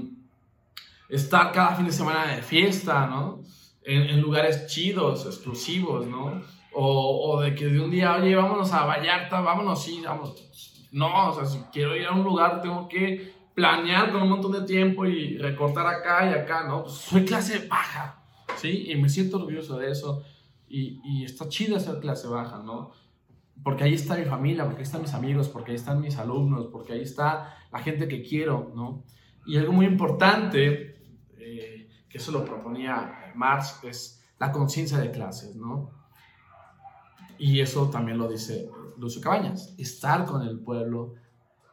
estar 1.09 1.52
cada 1.52 1.74
fin 1.74 1.86
de 1.86 1.92
semana 1.92 2.34
de 2.34 2.42
fiesta, 2.42 3.07
¿no? 3.07 3.42
En, 3.82 4.02
en 4.02 4.20
lugares 4.20 4.66
chidos, 4.66 5.26
exclusivos, 5.26 6.07
¿no? 6.07 6.42
O, 6.72 7.30
o, 7.30 7.40
de 7.40 7.55
que 7.55 7.66
de 7.66 7.80
un 7.80 7.90
día, 7.90 8.16
oye, 8.16 8.34
vámonos 8.34 8.72
a 8.72 8.84
Vallarta, 8.84 9.40
vámonos, 9.40 9.82
sí, 9.82 10.02
vamos. 10.05 10.34
No, 10.90 11.30
o 11.30 11.34
sea, 11.34 11.44
si 11.44 11.59
quiero 11.72 11.96
ir 11.96 12.07
a 12.07 12.12
un 12.12 12.24
lugar, 12.24 12.61
tengo 12.61 12.88
que 12.88 13.32
planear 13.55 14.11
con 14.11 14.22
un 14.22 14.30
montón 14.30 14.52
de 14.52 14.62
tiempo 14.62 15.07
y 15.07 15.38
recortar 15.38 15.86
acá 15.86 16.28
y 16.28 16.34
acá, 16.34 16.66
¿no? 16.66 16.82
Pues 16.82 16.94
soy 16.94 17.24
clase 17.24 17.66
baja, 17.68 18.22
¿sí? 18.57 18.90
Y 18.90 18.96
me 18.96 19.09
siento 19.09 19.36
orgulloso 19.36 19.78
de 19.78 19.90
eso. 19.90 20.24
Y, 20.68 21.00
y 21.05 21.24
está 21.24 21.48
chido 21.48 21.78
ser 21.78 22.00
clase 22.00 22.26
baja, 22.26 22.62
¿no? 22.64 22.90
Porque 23.62 23.84
ahí 23.84 23.94
está 23.94 24.16
mi 24.16 24.24
familia, 24.24 24.64
porque 24.64 24.78
ahí 24.78 24.84
están 24.84 25.02
mis 25.02 25.14
amigos, 25.14 25.48
porque 25.48 25.70
ahí 25.70 25.76
están 25.76 26.00
mis 26.00 26.18
alumnos, 26.18 26.66
porque 26.72 26.94
ahí 26.94 27.02
está 27.02 27.57
la 27.72 27.78
gente 27.78 28.09
que 28.09 28.22
quiero, 28.22 28.72
¿no? 28.74 29.05
Y 29.46 29.59
algo 29.59 29.72
muy 29.72 29.86
importante, 29.86 30.93
que 32.14 32.18
eso 32.18 32.30
lo 32.30 32.44
proponía 32.44 33.32
Marx, 33.34 33.80
es 33.82 34.24
la 34.38 34.52
conciencia 34.52 34.98
de 34.98 35.10
clases, 35.10 35.56
¿no? 35.56 35.90
Y 37.38 37.58
eso 37.58 37.90
también 37.90 38.18
lo 38.18 38.28
dice 38.28 38.70
Lucio 38.98 39.20
Cabañas, 39.20 39.74
estar 39.78 40.24
con 40.24 40.42
el 40.42 40.60
pueblo, 40.60 41.14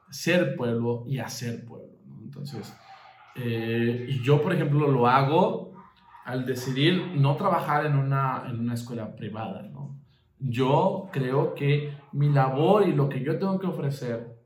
ser 0.09 0.55
pueblo 0.55 1.03
y 1.05 1.19
hacer 1.19 1.63
pueblo. 1.63 1.93
Entonces, 2.23 2.73
eh, 3.35 4.07
y 4.09 4.23
yo, 4.23 4.41
por 4.41 4.53
ejemplo, 4.53 4.87
lo 4.87 5.05
hago 5.05 5.75
al 6.25 6.43
decidir 6.47 7.11
no 7.17 7.35
trabajar 7.35 7.85
en 7.85 7.95
una, 7.95 8.45
en 8.49 8.61
una 8.61 8.73
escuela 8.73 9.15
privada. 9.15 9.61
¿no? 9.61 9.95
Yo 10.39 11.07
creo 11.11 11.53
que 11.53 11.95
mi 12.13 12.29
labor 12.29 12.87
y 12.87 12.93
lo 12.93 13.09
que 13.09 13.23
yo 13.23 13.37
tengo 13.37 13.59
que 13.59 13.67
ofrecer 13.67 14.40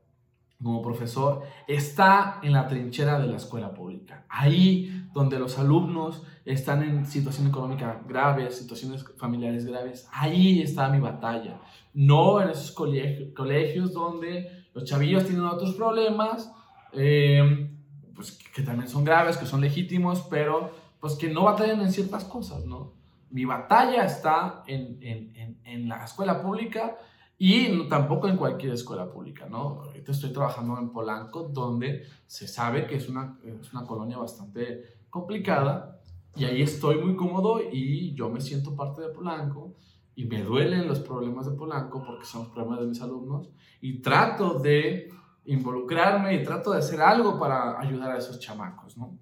como 0.62 0.82
profesor 0.82 1.42
está 1.68 2.40
en 2.42 2.52
la 2.52 2.66
trinchera 2.66 3.18
de 3.18 3.26
la 3.26 3.36
escuela 3.36 3.74
pública. 3.74 4.24
Ahí 4.28 5.06
donde 5.12 5.38
los 5.38 5.58
alumnos 5.58 6.22
están 6.44 6.82
en 6.82 7.06
situación 7.06 7.48
económica 7.48 8.00
grave, 8.06 8.50
situaciones 8.50 9.04
familiares 9.16 9.66
graves, 9.66 10.08
ahí 10.12 10.62
está 10.62 10.88
mi 10.88 11.00
batalla. 11.00 11.60
No 11.92 12.40
en 12.40 12.50
esos 12.50 12.72
colegios, 12.72 13.34
colegios 13.34 13.92
donde 13.92 14.66
los 14.74 14.84
chavillos 14.84 15.24
tienen 15.24 15.44
otros 15.44 15.74
problemas, 15.74 16.52
eh, 16.92 17.70
pues 18.14 18.32
que 18.54 18.62
también 18.62 18.88
son 18.88 19.04
graves, 19.04 19.36
que 19.36 19.46
son 19.46 19.60
legítimos, 19.60 20.26
pero 20.30 20.70
pues 21.00 21.14
que 21.14 21.28
no 21.28 21.44
batallan 21.44 21.80
en 21.80 21.92
ciertas 21.92 22.24
cosas, 22.24 22.64
¿no? 22.64 22.94
Mi 23.30 23.44
batalla 23.44 24.04
está 24.04 24.62
en, 24.66 24.98
en, 25.02 25.58
en, 25.64 25.88
la 25.88 26.04
escuela 26.04 26.40
pública 26.40 26.96
y 27.38 27.88
tampoco 27.88 28.28
en 28.28 28.36
cualquier 28.36 28.72
escuela 28.72 29.10
pública, 29.10 29.46
¿no? 29.48 29.82
Ahorita 29.82 30.12
estoy 30.12 30.32
trabajando 30.32 30.78
en 30.78 30.90
Polanco, 30.90 31.44
donde 31.44 32.04
se 32.26 32.48
sabe 32.48 32.86
que 32.86 32.96
es 32.96 33.08
una, 33.08 33.38
es 33.44 33.72
una 33.72 33.86
colonia 33.86 34.16
bastante 34.16 35.00
complicada 35.10 36.00
y 36.34 36.44
ahí 36.44 36.62
estoy 36.62 36.96
muy 36.96 37.14
cómodo 37.14 37.60
y 37.70 38.14
yo 38.14 38.30
me 38.30 38.40
siento 38.40 38.74
parte 38.74 39.02
de 39.02 39.08
Polanco 39.08 39.74
y 40.14 40.24
me 40.24 40.42
duelen 40.42 40.88
los 40.88 41.00
problemas 41.00 41.46
de 41.46 41.52
Polanco 41.52 42.02
porque 42.04 42.24
son 42.24 42.44
los 42.44 42.50
problemas 42.52 42.80
de 42.80 42.86
mis 42.86 43.02
alumnos 43.02 43.50
y 43.82 44.00
trato 44.00 44.58
de 44.58 45.10
involucrarme 45.44 46.34
y 46.34 46.42
trato 46.42 46.72
de 46.72 46.78
hacer 46.78 47.00
algo 47.00 47.38
para 47.38 47.78
ayudar 47.78 48.12
a 48.12 48.18
esos 48.18 48.40
chamacos, 48.40 48.96
¿no? 48.96 49.18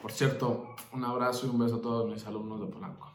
Por 0.00 0.12
cierto, 0.12 0.74
un 0.92 1.04
abrazo 1.04 1.46
y 1.46 1.50
un 1.50 1.58
beso 1.58 1.76
a 1.76 1.80
todos 1.80 2.10
mis 2.10 2.24
alumnos 2.26 2.60
de 2.60 2.66
Polanco. 2.66 3.13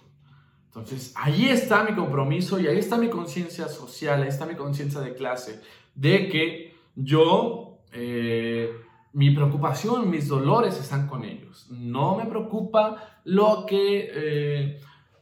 Entonces, 0.70 1.13
ahí 1.15 1.49
está 1.49 1.84
mi 1.84 1.95
compromiso 1.95 2.59
y 2.59 2.67
ahí 2.67 2.78
está 2.78 2.97
mi 2.97 3.09
conciencia 3.09 3.67
social, 3.67 4.22
ahí 4.22 4.30
está 4.30 4.45
mi 4.45 4.55
conciencia 4.55 5.01
de 5.01 5.13
clase, 5.13 5.61
de 5.93 6.30
que 6.30 6.76
yo, 6.95 7.80
eh, 7.91 8.72
mi 9.13 9.32
preocupación, 9.32 10.09
mis 10.09 10.28
dolores 10.28 10.80
están 10.80 11.07
con 11.07 11.26
ellos. 11.26 11.67
No 11.70 12.15
me 12.15 12.26
preocupa 12.26 13.22
lo 13.26 13.65
que... 13.65 14.11
Eh, 14.13 14.80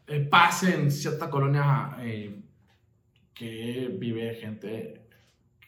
eh, 0.09 0.21
pase 0.21 0.73
en 0.73 0.89
cierta 0.89 1.29
colonia 1.29 1.97
eh, 1.99 2.41
que 3.33 3.89
vive 3.99 4.35
gente 4.35 5.09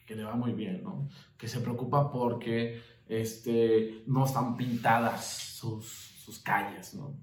que 0.06 0.16
le 0.16 0.24
va 0.24 0.34
muy 0.34 0.52
bien, 0.52 0.82
¿no? 0.82 1.08
Que 1.36 1.46
se 1.46 1.60
preocupa 1.60 2.10
porque 2.10 2.80
este, 3.06 4.02
no 4.06 4.24
están 4.24 4.56
pintadas 4.56 5.26
sus, 5.58 5.86
sus 6.24 6.38
calles, 6.38 6.94
¿no? 6.94 7.14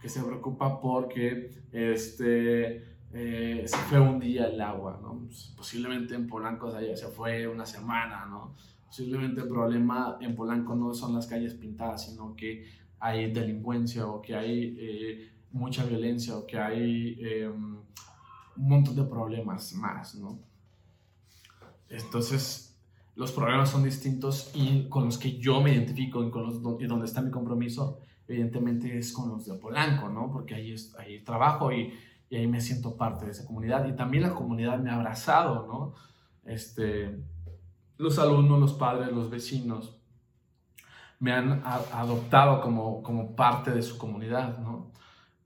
Que 0.00 0.08
se 0.08 0.22
preocupa 0.22 0.80
porque 0.80 1.50
este, 1.72 2.96
eh, 3.12 3.64
se 3.66 3.76
fue 3.76 4.00
un 4.00 4.20
día 4.20 4.46
el 4.46 4.60
agua, 4.60 4.98
¿no? 5.02 5.20
Pues, 5.24 5.52
posiblemente 5.56 6.14
en 6.14 6.26
Polanco 6.26 6.70
se 6.70 7.08
fue 7.08 7.46
una 7.48 7.66
semana, 7.66 8.26
¿no? 8.26 8.54
Posiblemente 8.86 9.40
el 9.42 9.48
problema 9.48 10.16
en 10.20 10.34
Polanco 10.34 10.74
no 10.74 10.94
son 10.94 11.14
las 11.14 11.26
calles 11.26 11.54
pintadas, 11.54 12.06
sino 12.06 12.34
que 12.34 12.64
hay 13.00 13.32
delincuencia 13.32 14.06
o 14.06 14.22
que 14.22 14.34
hay 14.34 15.30
mucha 15.52 15.84
violencia 15.84 16.36
o 16.36 16.46
que 16.46 16.58
hay 16.58 17.16
em, 17.20 17.76
un 18.56 18.68
montón 18.68 18.96
de 18.96 19.04
problemas 19.04 19.72
más, 19.74 20.14
¿no? 20.14 20.38
Entonces, 21.88 22.76
los 23.14 23.32
problemas 23.32 23.70
son 23.70 23.82
distintos 23.82 24.50
y 24.54 24.88
con 24.88 25.06
los 25.06 25.18
que 25.18 25.38
yo 25.38 25.60
me 25.60 25.72
identifico 25.72 26.22
y, 26.22 26.30
con 26.30 26.44
los, 26.44 26.80
y 26.80 26.86
donde 26.86 27.06
está 27.06 27.22
mi 27.22 27.30
compromiso, 27.30 28.00
evidentemente 28.28 28.98
es 28.98 29.12
con 29.12 29.30
los 29.30 29.46
de 29.46 29.54
Polanco, 29.54 30.08
¿no? 30.08 30.30
Porque 30.30 30.54
ahí, 30.54 30.72
es, 30.72 30.94
ahí 30.98 31.20
trabajo 31.20 31.72
y, 31.72 31.94
y, 32.30 32.36
ahí 32.36 32.46
me 32.46 32.60
siento 32.60 32.96
parte 32.96 33.24
de 33.24 33.32
esa 33.32 33.46
comunidad 33.46 33.88
y 33.88 33.96
también 33.96 34.22
la 34.22 34.34
comunidad 34.34 34.78
me 34.78 34.90
ha 34.90 34.96
abrazado, 34.96 35.66
¿no? 35.66 35.94
Este, 36.44 37.18
los 37.96 38.18
alumnos, 38.18 38.60
los 38.60 38.74
padres, 38.74 39.12
los 39.12 39.30
vecinos 39.30 39.96
me 41.18 41.32
han 41.32 41.62
adoptado 41.64 42.60
como, 42.60 43.02
como 43.02 43.34
parte 43.34 43.72
de 43.72 43.82
su 43.82 43.98
comunidad, 43.98 44.58
¿no? 44.58 44.92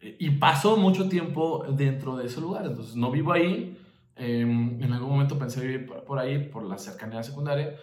y 0.03 0.31
paso 0.31 0.77
mucho 0.77 1.09
tiempo 1.09 1.65
dentro 1.71 2.17
de 2.17 2.27
ese 2.27 2.41
lugar, 2.41 2.67
entonces 2.67 2.97
no 2.97 3.11
vivo 3.11 3.33
ahí. 3.33 3.79
Em, 4.17 4.83
en 4.83 4.93
algún 4.93 5.11
momento 5.11 5.39
pensé 5.39 5.61
vivir 5.61 5.87
por, 5.87 6.19
ahí, 6.19 6.49
por 6.49 6.65
la 6.65 6.77
cercanía 6.77 7.23
secundaria, 7.23 7.77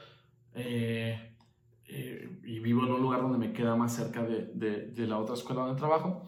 eh, 0.54 1.29
eh, 1.90 2.40
y 2.44 2.60
vivo 2.60 2.86
en 2.86 2.94
un 2.94 3.02
lugar 3.02 3.22
donde 3.22 3.38
me 3.38 3.54
queda 3.54 3.76
más 3.76 3.96
cerca 3.96 4.24
de, 4.24 4.46
de, 4.54 5.08
la 5.08 5.18
otra 5.18 5.36
escuela 5.36 5.62
donde 5.62 5.80
trabajo, 5.80 6.24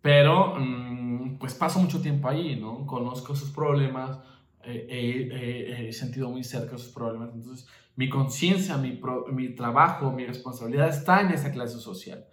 pero 0.00 0.54
mm, 0.58 1.38
pues 1.38 1.54
paso 1.54 1.80
mucho 1.80 2.00
tiempo 2.00 2.28
ahí, 2.28 2.56
¿no? 2.56 2.86
Conozco 2.86 3.34
sus 3.34 3.50
problemas, 3.50 4.18
he 4.64 5.92
sentido 5.92 6.30
muy 6.30 6.44
cerca 6.44 6.78
sus 6.78 6.92
problemas, 6.92 7.34
entonces 7.34 7.68
mi 7.96 8.08
conciencia, 8.08 8.76
mi, 8.76 9.00
mi 9.32 9.54
trabajo, 9.54 10.12
mi 10.12 10.24
responsabilidad 10.24 10.88
está 10.88 11.20
en 11.20 11.32
esa 11.32 11.50
clase 11.50 11.78
social, 11.78 12.24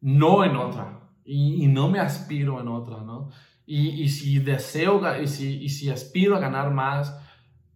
no 0.00 0.44
en 0.44 0.56
otra 0.56 1.06
y, 1.24 1.66
no 1.66 1.88
me 1.88 2.00
aspiro 2.00 2.60
en 2.60 2.68
otra, 2.68 3.02
¿no? 3.02 3.30
Y, 3.66 4.02
y 4.02 4.08
si 4.08 4.38
deseo, 4.38 5.02
y 5.20 5.26
si, 5.26 5.62
y 5.62 5.68
si 5.68 5.90
aspiro 5.90 6.36
a 6.36 6.40
ganar 6.40 6.72
más, 6.72 7.20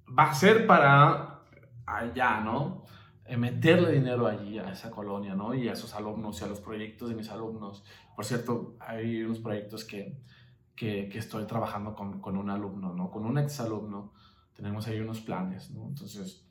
va 0.07 0.31
a 0.31 0.35
ser 0.35 0.67
para 0.67 1.41
allá, 1.85 2.41
¿no? 2.41 2.85
Eh, 3.31 3.37
meterle 3.37 3.93
dinero 3.93 4.27
allí, 4.27 4.59
a 4.59 4.73
esa 4.73 4.91
colonia, 4.91 5.35
¿no? 5.35 5.55
Y 5.55 5.69
a 5.69 5.73
esos 5.73 5.95
alumnos 5.95 6.41
y 6.41 6.45
a 6.45 6.49
los 6.49 6.61
proyectos 6.61 7.09
de 7.09 7.15
mis 7.15 7.29
alumnos. 7.31 7.85
Por 8.17 8.25
cierto, 8.25 8.77
hay 8.81 9.23
unos 9.23 9.39
proyectos 9.39 9.85
que, 9.85 10.19
que, 10.75 11.09
que 11.09 11.19
estoy 11.19 11.47
trabajando 11.47 11.95
con, 11.95 12.21
con, 12.21 12.37
un 12.37 12.51
alumno, 12.51 12.93
¿no? 12.93 13.11
Con 13.11 13.25
un 13.25 13.39
exalumno. 13.39 14.13
Tenemos 14.55 14.87
ahí 14.89 15.01
unos 15.01 15.21
planes, 15.21 15.71
¿no? 15.71 15.87
Entonces, 15.87 16.45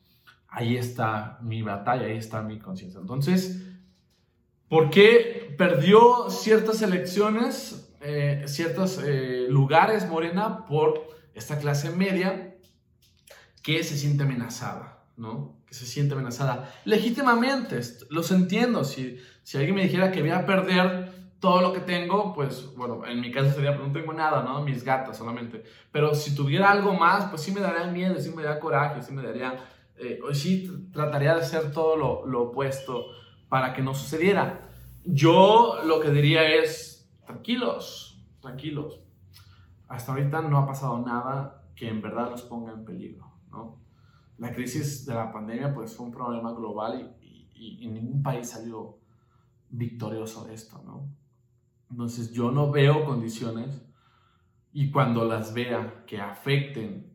ahí 0.47 0.77
está 0.77 1.37
mi 1.41 1.61
batalla, 1.61 2.05
ahí 2.05 2.17
está 2.17 2.41
mi 2.41 2.59
conciencia. 2.59 2.99
Entonces, 2.99 3.69
¿Por 4.69 4.91
qué 4.91 5.55
perdió 5.57 6.29
ciertas 6.29 6.83
elecciones, 6.83 7.91
eh, 8.01 8.43
ciertos 8.45 9.01
eh, 9.03 9.47
lugares 9.49 10.07
Morena 10.07 10.65
por 10.67 11.07
esta 11.33 11.57
clase 11.57 11.89
media 11.89 12.55
que 13.63 13.83
se 13.83 13.97
siente 13.97 14.23
amenazada, 14.23 14.98
¿no? 15.19 15.59
Que 15.67 15.73
se 15.73 15.85
siente 15.85 16.13
amenazada 16.13 16.73
legítimamente, 16.85 17.79
los 18.09 18.31
entiendo. 18.31 18.83
Si, 18.83 19.19
si 19.43 19.57
alguien 19.57 19.75
me 19.75 19.83
dijera 19.83 20.11
que 20.11 20.21
voy 20.21 20.31
a 20.31 20.45
perder 20.45 21.11
todo 21.39 21.61
lo 21.61 21.73
que 21.73 21.81
tengo, 21.81 22.33
pues 22.33 22.73
bueno, 22.75 23.05
en 23.05 23.21
mi 23.21 23.31
caso 23.31 23.51
sería, 23.51 23.75
pues 23.75 23.87
no 23.87 23.93
tengo 23.93 24.13
nada, 24.13 24.43
¿no? 24.43 24.63
Mis 24.63 24.83
gatas 24.83 25.17
solamente. 25.17 25.63
Pero 25.91 26.15
si 26.15 26.35
tuviera 26.35 26.71
algo 26.71 26.93
más, 26.93 27.25
pues 27.25 27.41
sí 27.41 27.51
me 27.51 27.59
daría 27.59 27.91
miedo, 27.91 28.19
sí 28.19 28.31
me 28.35 28.43
daría 28.43 28.59
coraje, 28.59 29.01
sí 29.01 29.13
me 29.13 29.21
daría, 29.21 29.63
eh, 29.97 30.19
sí 30.33 30.89
trataría 30.91 31.35
de 31.35 31.41
hacer 31.41 31.71
todo 31.71 31.95
lo, 31.95 32.25
lo 32.25 32.43
opuesto 32.43 33.05
para 33.49 33.73
que 33.73 33.81
no 33.81 33.93
sucediera. 33.93 34.61
Yo 35.03 35.79
lo 35.85 35.99
que 35.99 36.11
diría 36.11 36.55
es, 36.55 37.09
tranquilos, 37.25 38.25
tranquilos. 38.41 39.01
Hasta 39.87 40.11
ahorita 40.11 40.41
no 40.41 40.57
ha 40.57 40.67
pasado 40.67 40.99
nada 40.99 41.63
que 41.75 41.87
en 41.87 42.01
verdad 42.01 42.29
los 42.29 42.43
ponga 42.43 42.73
en 42.73 42.85
peligro, 42.85 43.31
¿no? 43.49 43.88
La 44.39 44.51
crisis 44.53 45.05
de 45.05 45.13
la 45.13 45.31
pandemia 45.31 45.73
pues 45.73 45.95
fue 45.95 46.05
un 46.07 46.11
problema 46.11 46.53
global 46.53 47.15
y, 47.21 47.49
y, 47.53 47.85
y 47.85 47.87
ningún 47.87 48.23
país 48.23 48.49
salió 48.49 48.97
victorioso 49.69 50.45
de 50.45 50.55
esto, 50.55 50.81
¿no? 50.85 51.07
Entonces 51.91 52.31
yo 52.31 52.51
no 52.51 52.71
veo 52.71 53.05
condiciones 53.05 53.83
y 54.71 54.91
cuando 54.91 55.25
las 55.25 55.53
vea 55.53 56.03
que 56.05 56.21
afecten 56.21 57.11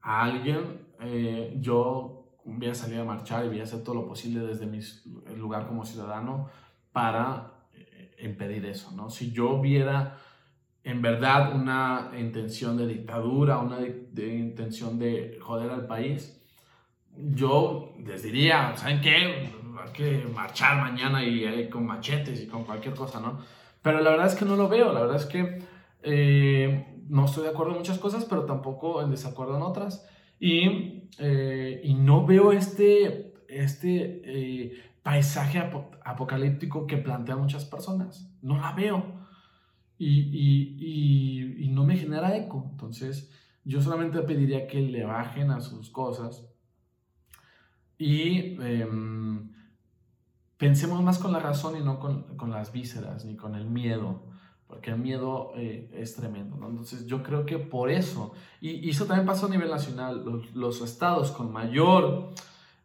a 0.00 0.24
alguien, 0.24 0.86
eh, 1.00 1.56
yo 1.60 2.38
voy 2.44 2.68
a 2.68 2.74
salir 2.74 3.00
a 3.00 3.04
marchar 3.04 3.44
y 3.44 3.48
voy 3.48 3.60
a 3.60 3.64
hacer 3.64 3.82
todo 3.82 3.96
lo 3.96 4.06
posible 4.06 4.46
desde 4.46 4.66
mi 4.66 4.80
lugar 5.36 5.66
como 5.66 5.84
ciudadano 5.84 6.48
para 6.92 7.52
eh, 7.74 8.16
impedir 8.20 8.64
eso, 8.66 8.92
¿no? 8.92 9.10
Si 9.10 9.32
yo 9.32 9.60
viera 9.60 10.18
en 10.84 11.02
verdad 11.02 11.54
una 11.54 12.12
intención 12.18 12.76
de 12.76 12.86
dictadura, 12.86 13.58
una 13.58 13.78
de, 13.78 14.38
intención 14.38 14.98
de 14.98 15.38
joder 15.40 15.70
al 15.70 15.86
país, 15.86 16.37
yo 17.18 17.94
les 18.04 18.22
diría, 18.22 18.76
¿saben 18.76 19.00
qué? 19.00 19.50
Hay 19.80 19.92
que 19.92 20.24
marchar 20.34 20.80
mañana 20.80 21.22
y 21.24 21.44
eh, 21.44 21.68
con 21.68 21.86
machetes 21.86 22.42
y 22.42 22.46
con 22.46 22.64
cualquier 22.64 22.94
cosa, 22.94 23.20
¿no? 23.20 23.38
Pero 23.82 24.00
la 24.00 24.10
verdad 24.10 24.26
es 24.26 24.34
que 24.34 24.44
no 24.44 24.56
lo 24.56 24.68
veo, 24.68 24.92
la 24.92 25.00
verdad 25.00 25.16
es 25.16 25.26
que 25.26 25.62
eh, 26.02 27.02
no 27.08 27.24
estoy 27.24 27.44
de 27.44 27.50
acuerdo 27.50 27.72
en 27.72 27.78
muchas 27.78 27.98
cosas, 27.98 28.24
pero 28.24 28.44
tampoco 28.44 29.02
en 29.02 29.10
desacuerdo 29.10 29.56
en 29.56 29.62
otras. 29.62 30.08
Y, 30.40 31.08
eh, 31.18 31.80
y 31.84 31.94
no 31.94 32.26
veo 32.26 32.52
este, 32.52 33.34
este 33.48 34.72
paisaje 35.02 35.58
apocalíptico 36.04 36.86
que 36.86 36.98
plantean 36.98 37.40
muchas 37.40 37.64
personas. 37.64 38.30
No 38.42 38.58
la 38.58 38.72
veo. 38.72 39.18
Y, 39.96 40.20
y, 40.20 41.64
y, 41.64 41.68
no 41.70 41.84
me 41.84 41.96
genera 41.96 42.36
eco. 42.36 42.68
Entonces, 42.70 43.32
yo 43.64 43.80
solamente 43.80 44.20
pediría 44.22 44.68
que 44.68 44.80
le 44.80 45.04
bajen 45.04 45.50
a 45.50 45.60
sus 45.60 45.90
cosas 45.90 46.48
y 47.98 48.56
em, 48.62 49.50
pensemos 50.56 51.02
más 51.02 51.18
con 51.18 51.32
la 51.32 51.40
razón 51.40 51.76
y 51.76 51.84
no 51.84 51.98
con, 51.98 52.36
con 52.36 52.50
las 52.50 52.72
vísceras 52.72 53.24
ni 53.24 53.36
con 53.36 53.54
el 53.54 53.66
miedo 53.66 54.22
porque 54.68 54.90
el 54.90 54.98
miedo 54.98 55.52
eh, 55.56 55.90
es 55.94 56.14
tremendo. 56.14 56.56
Entonces 56.56 57.06
yo 57.06 57.22
creo 57.22 57.46
que 57.46 57.58
por 57.58 57.90
eso, 57.90 58.32
y, 58.60 58.88
eso 58.88 59.06
también 59.06 59.26
pasó 59.26 59.46
a 59.46 59.48
nivel 59.48 59.70
nacional, 59.70 60.22
los, 60.54 60.82
estados 60.82 61.32
con 61.32 61.50
mayor 61.50 62.30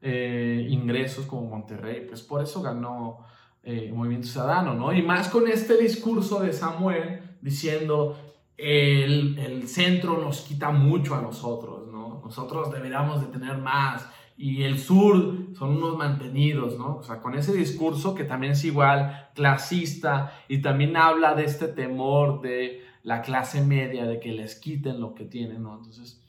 eh, 0.01 0.65
ingresos 0.69 1.25
como 1.25 1.49
Monterrey, 1.49 2.05
pues 2.07 2.21
por 2.21 2.41
eso 2.41 2.61
ganó 2.61 3.19
eh, 3.63 3.91
Movimiento 3.93 4.27
Ciudadano, 4.27 4.73
¿no? 4.73 4.93
Y 4.93 5.01
más 5.03 5.27
con 5.27 5.47
este 5.47 5.77
discurso 5.77 6.39
de 6.39 6.53
Samuel 6.53 7.37
diciendo, 7.41 8.17
el, 8.57 9.37
el 9.37 9.67
centro 9.67 10.17
nos 10.17 10.41
quita 10.41 10.71
mucho 10.71 11.15
a 11.15 11.21
nosotros, 11.21 11.89
¿no? 11.91 12.21
Nosotros 12.23 12.71
deberíamos 12.71 13.19
de 13.19 13.27
tener 13.27 13.57
más, 13.57 14.07
y 14.35 14.63
el 14.63 14.79
sur 14.79 15.55
son 15.55 15.77
unos 15.77 15.97
mantenidos, 15.97 16.77
¿no? 16.77 16.97
O 16.97 17.03
sea, 17.03 17.21
con 17.21 17.35
ese 17.35 17.53
discurso 17.53 18.15
que 18.15 18.23
también 18.23 18.53
es 18.53 18.63
igual 18.65 19.29
clasista 19.35 20.33
y 20.47 20.61
también 20.61 20.97
habla 20.97 21.35
de 21.35 21.45
este 21.45 21.67
temor 21.67 22.41
de 22.41 22.81
la 23.03 23.21
clase 23.21 23.61
media, 23.61 24.05
de 24.05 24.19
que 24.19 24.31
les 24.31 24.55
quiten 24.55 24.99
lo 24.99 25.13
que 25.13 25.25
tienen, 25.25 25.63
¿no? 25.63 25.77
Entonces, 25.77 26.23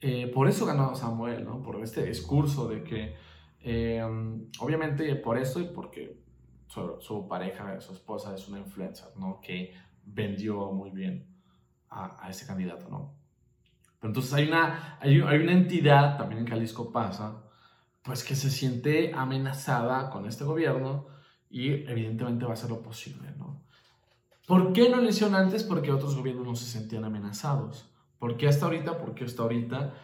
eh, 0.00 0.26
por 0.26 0.48
eso 0.48 0.66
ganó 0.66 0.94
Samuel, 0.94 1.44
¿no? 1.44 1.62
Por 1.62 1.82
este 1.82 2.04
discurso 2.04 2.68
de 2.68 2.82
que, 2.82 3.14
eh, 3.62 4.02
obviamente 4.58 5.14
por 5.16 5.38
eso 5.38 5.60
y 5.60 5.64
porque 5.64 6.20
su, 6.66 7.26
pareja, 7.28 7.80
su 7.80 7.92
esposa 7.92 8.34
es 8.34 8.48
una 8.48 8.58
influencer, 8.58 9.08
¿no? 9.16 9.40
Que 9.40 9.72
vendió 10.04 10.72
muy 10.72 10.90
bien 10.90 11.26
a, 11.88 12.26
a 12.26 12.30
ese 12.30 12.46
candidato, 12.46 12.88
¿no? 12.88 13.19
Entonces 14.02 14.32
hay 14.32 14.48
una, 14.48 14.98
hay, 15.00 15.20
hay 15.20 15.38
una 15.38 15.52
entidad, 15.52 16.16
también 16.16 16.40
en 16.40 16.48
Jalisco 16.48 16.90
pasa, 16.90 17.42
pues 18.02 18.24
que 18.24 18.34
se 18.34 18.50
siente 18.50 19.12
amenazada 19.14 20.10
con 20.10 20.26
este 20.26 20.44
gobierno 20.44 21.06
y 21.50 21.68
evidentemente 21.68 22.44
va 22.44 22.52
a 22.52 22.54
hacer 22.54 22.70
lo 22.70 22.82
posible, 22.82 23.32
¿no? 23.36 23.62
¿Por 24.46 24.72
qué 24.72 24.88
no 24.88 24.96
lo 24.96 25.08
hicieron 25.08 25.34
antes? 25.34 25.62
Porque 25.62 25.92
otros 25.92 26.16
gobiernos 26.16 26.46
no 26.46 26.56
se 26.56 26.64
sentían 26.64 27.04
amenazados. 27.04 27.88
¿Por 28.18 28.36
qué 28.36 28.48
hasta 28.48 28.64
ahorita? 28.64 28.98
Porque 28.98 29.24
hasta 29.24 29.42
ahorita 29.42 29.94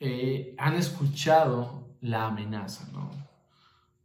eh, 0.00 0.54
han 0.58 0.74
escuchado 0.74 1.96
la 2.00 2.26
amenaza, 2.26 2.90
¿no? 2.92 3.10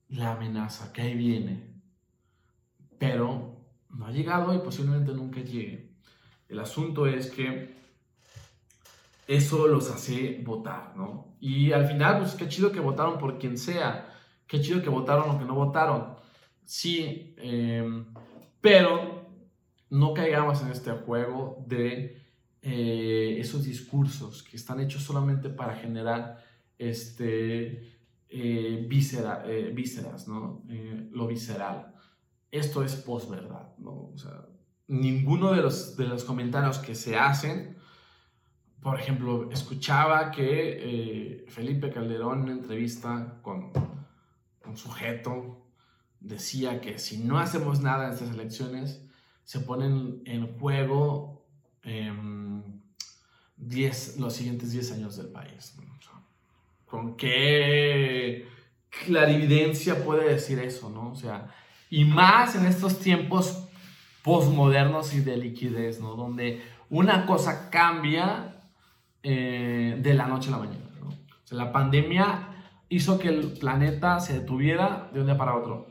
La 0.10 0.32
amenaza 0.32 0.94
que 0.94 1.02
ahí 1.02 1.16
viene. 1.16 1.74
Pero 2.98 3.58
no 3.90 4.06
ha 4.06 4.12
llegado 4.12 4.54
y 4.54 4.60
posiblemente 4.60 5.14
nunca 5.14 5.42
llegue. 5.42 5.92
El 6.48 6.60
asunto 6.60 7.06
es 7.06 7.30
que 7.30 7.81
eso 9.32 9.66
los 9.68 9.90
hace 9.90 10.42
votar, 10.44 10.94
¿no? 10.98 11.38
Y 11.40 11.72
al 11.72 11.88
final, 11.88 12.20
pues 12.20 12.34
qué 12.34 12.50
chido 12.50 12.72
que 12.72 12.82
votaron 12.82 13.18
por 13.18 13.40
quien 13.40 13.58
sea, 13.58 14.14
qué 14.46 14.60
chido 14.60 14.82
que 14.82 14.90
votaron 14.90 15.30
o 15.30 15.40
que 15.40 15.46
no 15.46 15.56
votaron. 15.56 16.16
Sí, 16.66 17.34
em, 17.38 18.14
pero 18.60 19.30
no 19.90 20.14
caigamos 20.14 20.62
en 20.62 20.72
este 20.72 20.92
juego 20.92 21.64
de 21.66 22.22
eh, 22.62 23.38
esos 23.40 23.64
discursos 23.64 24.44
que 24.44 24.58
están 24.58 24.82
hechos 24.82 25.04
solamente 25.04 25.50
para 25.50 25.76
generar 25.76 26.44
este, 26.78 27.68
eh, 28.28 28.88
eh, 28.90 29.72
vísceras, 29.74 30.28
¿no? 30.28 30.64
lo 31.12 31.28
visceral. 31.28 31.96
Esto 32.52 32.84
es 32.84 32.96
posverdad, 32.96 33.78
¿no? 33.78 34.12
O 34.14 34.18
sea, 34.18 34.46
ninguno 34.88 35.54
de 35.54 35.62
los, 35.62 35.96
de 35.96 36.06
los 36.06 36.26
comentarios 36.26 36.80
que 36.80 36.96
se 36.96 37.16
hacen 37.16 37.71
por 38.82 39.00
ejemplo, 39.00 39.50
escuchaba 39.52 40.32
que 40.32 40.42
eh, 40.44 41.46
Felipe 41.48 41.92
Calderón 41.92 42.40
en 42.40 42.44
una 42.44 42.52
entrevista 42.54 43.40
con 43.44 43.72
un 44.66 44.78
sujeto 44.78 45.68
decía 46.20 46.82
que 46.82 46.98
si 46.98 47.20
no 47.20 47.40
hacemos 47.40 47.82
nada 47.82 48.08
en 48.08 48.14
estas 48.14 48.32
elecciones, 48.32 49.04
se 49.44 49.60
ponen 49.60 50.22
en 50.26 50.58
juego 50.58 51.46
em, 51.84 52.64
los 54.18 54.34
siguientes 54.34 54.72
10 54.72 54.94
años 54.94 55.18
del 55.18 55.28
país. 55.28 55.76
¿Con 56.86 57.16
qué 57.16 58.48
clarividencia 59.06 60.04
puede 60.04 60.30
decir 60.30 60.60
eso? 60.60 60.90
¿no? 60.90 61.12
O 61.12 61.16
sea, 61.16 61.54
y 61.90 62.04
más 62.06 62.56
en 62.56 62.66
estos 62.66 63.00
tiempos 63.00 63.68
postmodernos 64.24 65.14
y 65.14 65.22
de 65.22 65.38
liquidez, 65.38 66.00
¿no? 66.00 66.16
Donde 66.16 66.62
una 66.90 67.26
cosa 67.26 67.70
cambia 67.70 68.61
eh, 69.24 69.98
de 70.00 70.14
la 70.14 70.28
noche 70.28 70.50
a 70.50 70.52
la 70.54 70.58
mañana, 70.60 70.86
la 71.52 71.72
pandemia 71.72 72.48
hizo 72.90 73.20
que 73.20 73.30
el 73.30 73.54
planeta 73.54 74.20
se 74.20 74.40
detuviera 74.40 75.10
de 75.14 75.20
un 75.22 75.26
día 75.26 75.38
para 75.38 75.56
otro. 75.56 75.88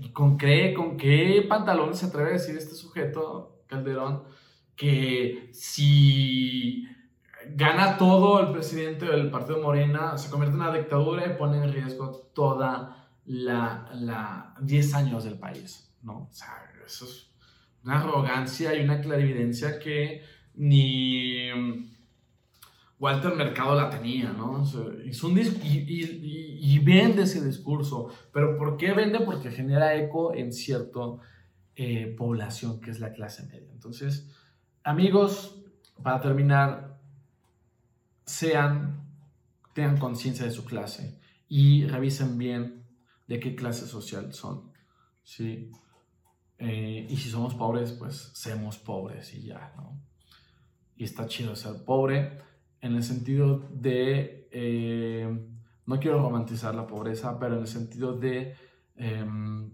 ¿Y 0.00 0.10
con 0.10 0.36
qué, 0.36 0.74
con 0.74 0.96
qué 0.96 1.44
pantalón 1.48 1.94
se 1.94 2.06
atreve 2.06 2.30
a 2.30 2.32
decir 2.32 2.56
este 2.56 2.74
sujeto, 2.74 3.62
Calderón, 3.66 4.24
que 4.76 5.50
si 5.52 6.86
gana 7.50 7.96
todo 7.96 8.40
el 8.40 8.52
presidente 8.52 9.06
del 9.06 9.30
partido 9.30 9.60
Morena, 9.60 10.16
se 10.18 10.30
convierte 10.30 10.56
en 10.56 10.62
una 10.62 10.74
dictadura 10.74 11.26
y 11.26 11.36
pone 11.36 11.62
en 11.62 11.72
riesgo 11.72 12.30
toda 12.34 13.08
la, 13.26 13.88
la 13.94 14.54
10 14.60 14.94
años 14.94 15.24
del 15.24 15.38
país, 15.38 15.94
¿no? 16.02 16.28
O 16.30 16.32
sea, 16.32 16.48
eso 16.84 17.04
es 17.04 17.30
una 17.84 18.00
arrogancia 18.00 18.74
y 18.74 18.82
una 18.82 19.00
clarividencia 19.00 19.78
que 19.78 20.22
ni 20.54 21.50
Walter 23.04 23.34
Mercado 23.34 23.74
la 23.74 23.90
tenía, 23.90 24.32
¿no? 24.32 24.62
un 24.62 25.38
y, 25.38 26.72
y, 26.72 26.78
vende 26.78 27.24
ese 27.24 27.44
discurso, 27.44 28.08
pero 28.32 28.56
¿por 28.56 28.78
qué 28.78 28.94
vende? 28.94 29.20
Porque 29.20 29.50
genera 29.50 29.94
eco 29.94 30.34
en 30.34 30.54
cierta 30.54 31.00
eh, 31.76 32.14
población 32.16 32.80
que 32.80 32.90
es 32.90 33.00
la 33.00 33.12
clase 33.12 33.44
media. 33.44 33.70
Entonces, 33.72 34.34
amigos, 34.84 35.62
para 36.02 36.22
terminar, 36.22 36.98
sean, 38.24 39.06
tengan 39.74 39.98
conciencia 39.98 40.46
de 40.46 40.50
su 40.50 40.64
clase 40.64 41.20
y 41.46 41.86
revisen 41.86 42.38
bien 42.38 42.86
de 43.26 43.38
qué 43.38 43.54
clase 43.54 43.86
social 43.86 44.32
son, 44.32 44.72
¿sí? 45.22 45.70
Eh, 46.56 47.06
y 47.10 47.16
si 47.18 47.28
somos 47.28 47.54
pobres, 47.54 47.92
pues 47.92 48.30
seamos 48.32 48.78
pobres 48.78 49.34
y 49.34 49.42
ya, 49.42 49.74
¿no? 49.76 50.00
Y 50.96 51.04
está 51.04 51.26
chido 51.26 51.54
ser 51.54 51.84
pobre 51.84 52.53
en 52.84 52.96
el 52.96 53.02
sentido 53.02 53.66
de, 53.72 54.46
eh, 54.52 55.26
no 55.86 55.98
quiero 55.98 56.20
romantizar 56.20 56.74
la 56.74 56.86
pobreza, 56.86 57.38
pero 57.38 57.54
en 57.54 57.62
el 57.62 57.66
sentido 57.66 58.14
de, 58.14 58.54
em, 58.96 59.70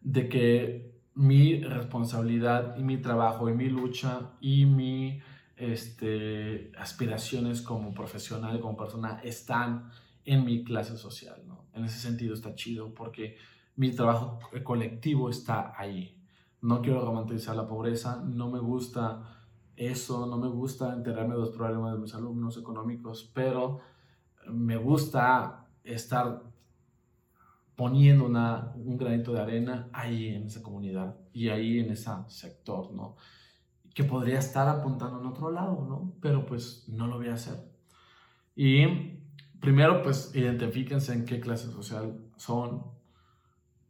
de 0.00 0.28
que 0.28 0.90
mi 1.14 1.62
responsabilidad 1.62 2.76
y 2.76 2.82
mi 2.82 2.96
trabajo 2.98 3.48
y 3.48 3.54
mi 3.54 3.68
lucha 3.68 4.32
y 4.40 4.66
mi 4.66 5.20
este, 5.56 6.72
aspiraciones 6.78 7.62
como 7.62 7.94
profesional, 7.94 8.58
como 8.60 8.76
persona, 8.76 9.20
están 9.22 9.90
en 10.24 10.44
mi 10.44 10.64
clase 10.64 10.96
social, 10.96 11.40
¿no? 11.46 11.66
En 11.74 11.84
ese 11.84 12.00
sentido 12.00 12.34
está 12.34 12.56
chido 12.56 12.92
porque 12.92 13.36
mi 13.76 13.92
trabajo 13.92 14.40
colectivo 14.64 15.30
está 15.30 15.74
ahí. 15.76 16.16
No 16.60 16.82
quiero 16.82 17.04
romantizar 17.04 17.54
la 17.54 17.68
pobreza, 17.68 18.20
no 18.24 18.50
me 18.50 18.58
gusta 18.58 19.39
eso, 19.80 20.26
no 20.26 20.36
me 20.36 20.48
gusta 20.48 20.92
enterarme 20.92 21.34
de 21.34 21.40
los 21.40 21.50
problemas 21.50 21.94
de 21.94 21.98
mis 21.98 22.14
alumnos 22.14 22.56
económicos, 22.56 23.30
pero 23.34 23.80
me 24.48 24.76
gusta 24.76 25.66
estar 25.82 26.42
poniendo 27.76 28.26
una, 28.26 28.72
un 28.76 28.96
granito 28.96 29.32
de 29.32 29.40
arena 29.40 29.88
ahí 29.92 30.28
en 30.28 30.46
esa 30.46 30.62
comunidad 30.62 31.16
y 31.32 31.48
ahí 31.48 31.80
en 31.80 31.90
ese 31.90 32.10
sector, 32.28 32.92
¿no? 32.92 33.16
que 33.94 34.04
podría 34.04 34.38
estar 34.38 34.68
apuntando 34.68 35.20
en 35.20 35.26
otro 35.26 35.50
lado, 35.50 35.84
¿no? 35.88 36.14
Pero 36.20 36.46
pues 36.46 36.84
no 36.88 37.06
lo 37.06 37.18
voy 37.18 37.28
a 37.28 37.34
hacer. 37.34 37.58
Y 38.54 38.86
primero 39.60 40.02
pues 40.02 40.32
identifíquense 40.34 41.12
en 41.12 41.24
qué 41.24 41.40
clase 41.40 41.70
social 41.70 42.18
son 42.36 42.84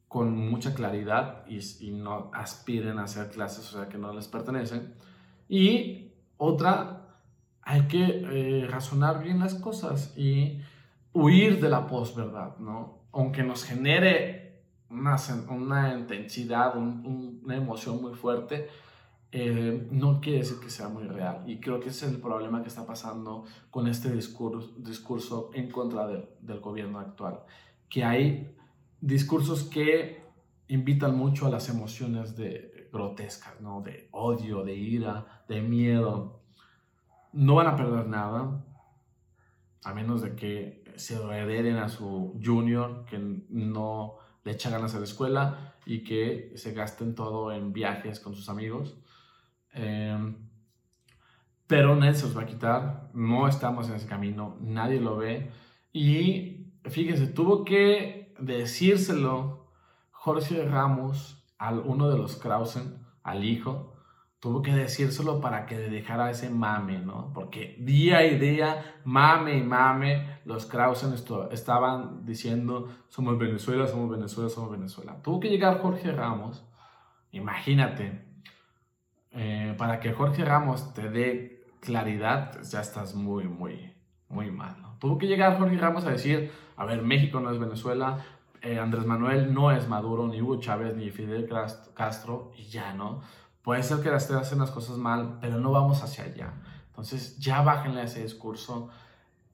con 0.09 0.37
mucha 0.37 0.75
claridad 0.75 1.45
y, 1.47 1.91
no 1.93 2.31
aspiren 2.35 2.99
a 2.99 3.07
ser 3.07 3.31
clases 3.31 3.65
social 3.65 3.89
que 3.89 3.99
no 3.99 4.13
les 4.13 4.27
pertenecen. 4.27 4.95
Y 5.51 6.13
otra, 6.37 7.09
hay 7.63 7.89
que 7.89 8.05
eh, 8.05 8.69
razonar 8.69 9.21
bien 9.21 9.41
las 9.41 9.55
cosas 9.55 10.17
y 10.17 10.61
huir 11.13 11.61
de 11.61 11.69
la 11.69 11.89
posverdad, 11.89 12.57
¿no? 12.59 13.01
Aunque 13.11 13.43
nos 13.43 13.65
genere 13.65 14.63
una, 14.91 15.17
una 15.49 15.99
intensidad, 15.99 16.77
una 16.77 17.57
emoción 17.57 18.01
muy 18.01 18.15
fuerte, 18.15 18.69
eh, 19.33 19.89
no 19.91 20.21
quiere 20.21 20.39
decir 20.39 20.61
que 20.61 20.71
sea 20.71 20.89
muy 20.89 21.09
real. 21.09 21.43
Y 21.49 21.59
creo 21.59 21.81
que 21.81 21.89
ese 21.89 22.07
es 22.07 22.13
el 22.13 22.21
problema 22.21 22.63
que 22.63 22.69
está 22.69 22.87
pasando 22.87 23.45
con 23.73 23.89
este 23.89 24.13
discurso, 24.13 24.73
discurso 24.79 25.51
en 25.53 25.69
contra 25.69 26.07
del, 26.07 26.27
del 26.41 26.61
gobierno 26.61 27.01
actual. 27.01 27.41
Que 27.89 28.05
hay 28.05 28.55
discursos 29.01 29.65
que 29.65 30.23
invitan 30.69 31.19
mucho 31.19 31.47
a 31.47 31.51
las 31.51 31.69
emociones 31.69 32.37
de, 32.37 32.70
grotescas, 32.93 33.61
¿no? 33.61 33.81
De 33.83 34.09
odio, 34.13 34.65
de 34.65 34.75
ira, 34.75 35.45
de 35.49 35.61
miedo. 35.61 36.43
No 37.33 37.57
van 37.57 37.69
a 37.69 37.77
perder 37.77 38.07
nada, 38.07 38.65
a 39.85 39.95
menos 39.95 40.23
de 40.23 40.35
que 40.35 40.85
se 40.97 41.23
hereden 41.23 41.77
a 41.77 41.89
su 41.89 42.39
junior, 42.43 43.05
que 43.07 43.19
no 43.49 44.17
le 44.45 44.53
echa 44.53 44.71
ganas 44.71 44.95
a 44.95 44.99
la 44.99 45.05
escuela 45.05 45.75
y 45.87 46.05
que 46.05 46.53
se 46.57 46.73
gasten 46.73 47.15
todo 47.15 47.53
en 47.53 47.73
viajes 47.73 48.21
con 48.21 48.35
sus 48.35 48.49
amigos. 48.49 48.99
Em, 49.73 50.37
pero 51.67 51.95
nadie 51.95 52.15
se 52.15 52.27
los 52.27 52.37
va 52.37 52.43
a 52.43 52.47
quitar, 52.47 53.11
no 53.15 53.47
estamos 53.47 53.89
en 53.89 53.95
ese 53.95 54.09
camino, 54.09 54.57
nadie 54.61 55.01
lo 55.01 55.17
ve. 55.17 55.51
Y 55.93 56.73
fíjense, 56.85 57.29
tuvo 57.29 57.65
que 57.65 58.35
decírselo 58.41 59.69
Jorge 60.11 60.65
Ramos 60.65 61.40
a 61.61 61.73
uno 61.73 62.09
de 62.09 62.17
los 62.17 62.37
Krausen, 62.37 62.97
al 63.23 63.45
hijo, 63.45 63.93
tuvo 64.41 64.63
que 64.63 64.73
decírselo 64.73 65.43
para 65.43 65.67
que 65.67 65.77
le 65.77 65.91
dejara 65.91 66.31
ese 66.31 66.49
mame, 66.49 66.99
¿no? 66.99 67.33
Porque 67.35 67.77
día 67.79 68.25
y 68.27 68.39
día, 68.39 68.97
mame 69.05 69.59
y 69.59 69.63
mame, 69.63 70.41
los 70.47 70.65
Krausen 70.65 71.13
estaban 71.53 72.25
diciendo, 72.25 72.89
somos 73.11 73.39
Venezuela, 73.39 73.87
somos 73.87 74.11
Venezuela, 74.11 74.49
somos 74.49 74.71
Venezuela. 74.71 75.21
Tuvo 75.23 75.39
que 75.39 75.51
llegar 75.51 75.83
Jorge 75.83 76.11
Ramos, 76.13 76.65
imagínate, 77.31 78.25
eh, 79.33 79.75
para 79.77 80.01
que 80.01 80.15
Jorge 80.15 80.43
Ramos 80.47 80.95
te 80.95 81.11
dé 81.11 81.67
claridad, 81.81 82.63
ya 82.63 82.81
estás 82.81 83.15
muy, 83.15 83.45
muy, 83.45 83.93
muy 84.31 84.51
mal. 84.51 84.81
¿no? 84.81 84.97
Tuvo 84.99 85.19
que 85.19 85.27
llegar 85.27 85.59
Jorge 85.59 85.77
Ramos 85.77 86.07
a 86.07 86.11
decir, 86.11 86.51
a 86.79 86.87
ver, 86.87 87.03
México 87.03 87.39
no 87.39 87.51
es 87.51 87.59
Venezuela, 87.59 88.25
eh, 88.63 88.79
Andrés 88.79 89.07
Manuel 89.07 89.53
no 89.55 89.71
es 89.71 89.89
Maduro, 89.89 90.27
ni 90.29 90.41
Hugo 90.41 90.61
Chávez, 90.61 90.95
ni 90.97 91.11
Fidel 91.11 91.49
Castro, 91.95 92.53
y 92.57 92.65
ya, 92.65 92.93
¿no? 92.93 93.23
Puede 93.63 93.83
ser 93.83 94.01
que 94.01 94.11
las 94.11 94.31
hacen 94.31 94.59
las 94.59 94.71
cosas 94.71 94.97
mal, 94.97 95.39
pero 95.41 95.59
no 95.59 95.71
vamos 95.71 96.03
hacia 96.03 96.25
allá. 96.25 96.53
Entonces, 96.89 97.39
ya 97.39 97.63
bájenle 97.63 98.01
a 98.01 98.05
ese 98.05 98.23
discurso 98.23 98.91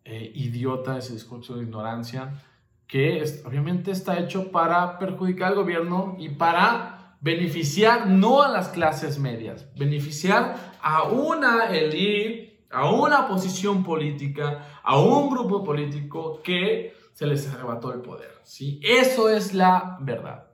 eh, 0.04 0.32
idiota, 0.34 0.98
ese 0.98 1.12
discurso 1.12 1.54
de 1.54 1.64
ignorancia, 1.64 2.42
que 2.86 3.22
obviamente 3.44 3.90
está 3.90 4.18
hecho 4.18 4.50
para 4.50 4.98
perjudicar 4.98 5.48
al 5.48 5.56
gobierno 5.56 6.16
y 6.18 6.30
para 6.30 7.16
beneficiar 7.20 8.08
no 8.08 8.42
a 8.42 8.48
las 8.48 8.68
clases 8.68 9.18
medias, 9.18 9.66
beneficiar 9.76 10.56
a 10.80 11.04
una 11.04 11.66
elite, 11.66 12.64
a 12.70 12.90
una 12.90 13.26
posición 13.26 13.82
política, 13.82 14.80
a 14.82 14.98
un 14.98 15.30
grupo 15.30 15.64
político 15.64 16.40
que 16.42 16.95
se 17.16 17.26
les 17.26 17.48
arrebató 17.48 17.94
el 17.94 18.02
poder. 18.02 18.30
¿sí? 18.42 18.78
Eso 18.82 19.30
es 19.30 19.54
la 19.54 19.96
verdad. 20.02 20.48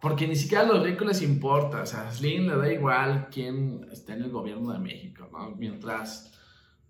Porque 0.00 0.28
ni 0.28 0.36
siquiera 0.36 0.62
a 0.62 0.66
los 0.68 0.84
ricos 0.84 1.04
les 1.04 1.20
importa. 1.20 1.82
O 1.82 1.86
sea, 1.86 2.06
a 2.06 2.12
Slim 2.12 2.46
le 2.46 2.56
da 2.56 2.72
igual 2.72 3.26
quién 3.28 3.88
está 3.90 4.14
en 4.14 4.22
el 4.22 4.30
gobierno 4.30 4.72
de 4.72 4.78
México. 4.78 5.28
Mientras 5.58 6.32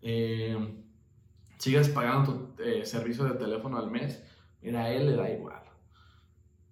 eh, 0.03 0.55
sigas 1.57 1.89
pagando 1.89 2.53
tu 2.57 2.62
eh, 2.62 2.85
servicio 2.85 3.25
de 3.25 3.39
teléfono 3.39 3.79
al 3.79 3.91
mes, 3.91 4.23
mira, 4.61 4.85
a 4.85 4.93
él 4.93 5.07
le 5.07 5.16
da 5.16 5.31
igual. 5.31 5.62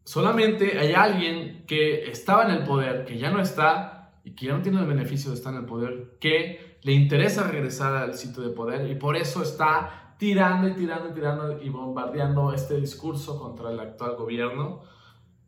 Solamente 0.04 0.78
hay 0.78 0.92
alguien 0.92 1.64
que 1.66 2.10
estaba 2.10 2.44
en 2.44 2.58
el 2.58 2.64
poder, 2.64 3.06
que 3.06 3.16
ya 3.16 3.30
no 3.30 3.40
está 3.40 4.20
y 4.22 4.32
que 4.32 4.44
ya 4.44 4.52
no 4.52 4.60
tiene 4.60 4.80
el 4.80 4.86
beneficio 4.86 5.30
de 5.30 5.36
estar 5.38 5.54
en 5.54 5.60
el 5.60 5.64
poder, 5.64 6.18
que 6.20 6.76
le 6.82 6.92
interesa 6.92 7.48
regresar 7.48 7.96
al 7.96 8.12
sitio 8.12 8.42
de 8.42 8.50
poder 8.50 8.90
y 8.90 8.96
por 8.96 9.16
eso 9.16 9.42
está 9.42 10.05
tirando 10.18 10.68
y 10.68 10.74
tirando 10.74 11.10
y 11.10 11.12
tirando 11.12 11.62
y 11.62 11.68
bombardeando 11.68 12.52
este 12.52 12.80
discurso 12.80 13.38
contra 13.38 13.70
el 13.70 13.80
actual 13.80 14.16
gobierno. 14.16 14.82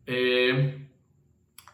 Eh, 0.05 0.89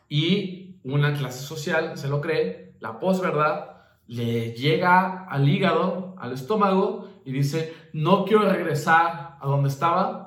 y 0.10 0.80
una 0.84 1.14
clase 1.14 1.44
social 1.44 1.98
se 1.98 2.08
lo 2.08 2.22
cree, 2.22 2.76
la 2.80 3.00
posverdad 3.00 3.76
le 4.08 4.52
llega 4.52 5.26
al 5.26 5.50
hígado, 5.50 6.16
al 6.18 6.34
estómago 6.34 7.08
y 7.26 7.32
dice, 7.32 7.74
no 7.94 8.26
quiero 8.26 8.48
regresar 8.48 9.38
a 9.40 9.48
donde 9.48 9.70
estaba, 9.70 10.26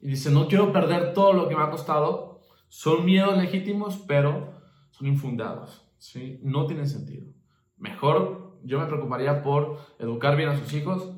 y 0.00 0.08
dice, 0.08 0.30
no 0.30 0.46
quiero 0.46 0.72
perder 0.72 1.12
todo 1.12 1.32
lo 1.32 1.48
que 1.48 1.56
me 1.56 1.62
ha 1.62 1.70
costado. 1.70 2.40
Son 2.68 3.04
miedos 3.04 3.36
legítimos, 3.36 3.96
pero 4.06 4.52
son 4.90 5.08
infundados. 5.08 5.88
¿sí? 5.98 6.38
No 6.42 6.66
tienen 6.66 6.86
sentido. 6.86 7.32
Mejor 7.76 8.58
yo 8.62 8.78
me 8.78 8.86
preocuparía 8.86 9.42
por 9.42 9.78
educar 9.98 10.36
bien 10.36 10.50
a 10.50 10.58
sus 10.58 10.72
hijos 10.74 11.14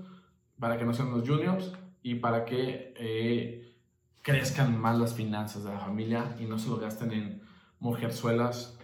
para 0.61 0.79
que 0.79 0.85
no 0.85 0.93
sean 0.95 1.11
los 1.11 1.27
juniors 1.27 1.73
y 2.03 2.17
para 2.17 2.45
que 2.45 2.95
eh, 2.97 3.75
crezcan 4.23 4.79
más 4.79 4.99
las 4.99 5.15
finanzas 5.15 5.65
de 5.65 5.71
la 5.71 5.81
familia 5.81 6.37
y 6.39 6.45
no 6.45 6.59
se 6.59 6.69
lo 6.69 6.77
gasten 6.77 7.13
en 7.13 7.43
mujerzuelas 7.81 8.79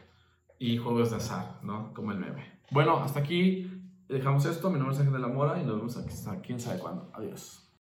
y 0.58 0.78
juegos 0.78 1.10
de 1.10 1.16
azar, 1.16 1.60
¿no? 1.62 1.92
Como 1.92 2.12
el 2.12 2.18
meme. 2.18 2.60
Bueno, 2.70 2.98
hasta 2.98 3.20
aquí 3.20 3.70
dejamos 4.08 4.46
esto. 4.46 4.70
Mi 4.70 4.78
nombre 4.78 4.94
es 4.94 5.00
Ángel 5.00 5.14
de 5.14 5.20
la 5.20 5.28
Mora 5.28 5.60
y 5.60 5.64
nos 5.64 5.76
vemos 5.76 5.96
aquí, 5.98 6.14
quién 6.42 6.58
sabe 6.58 6.78
cuándo. 6.78 7.10
Adiós. 7.14 7.65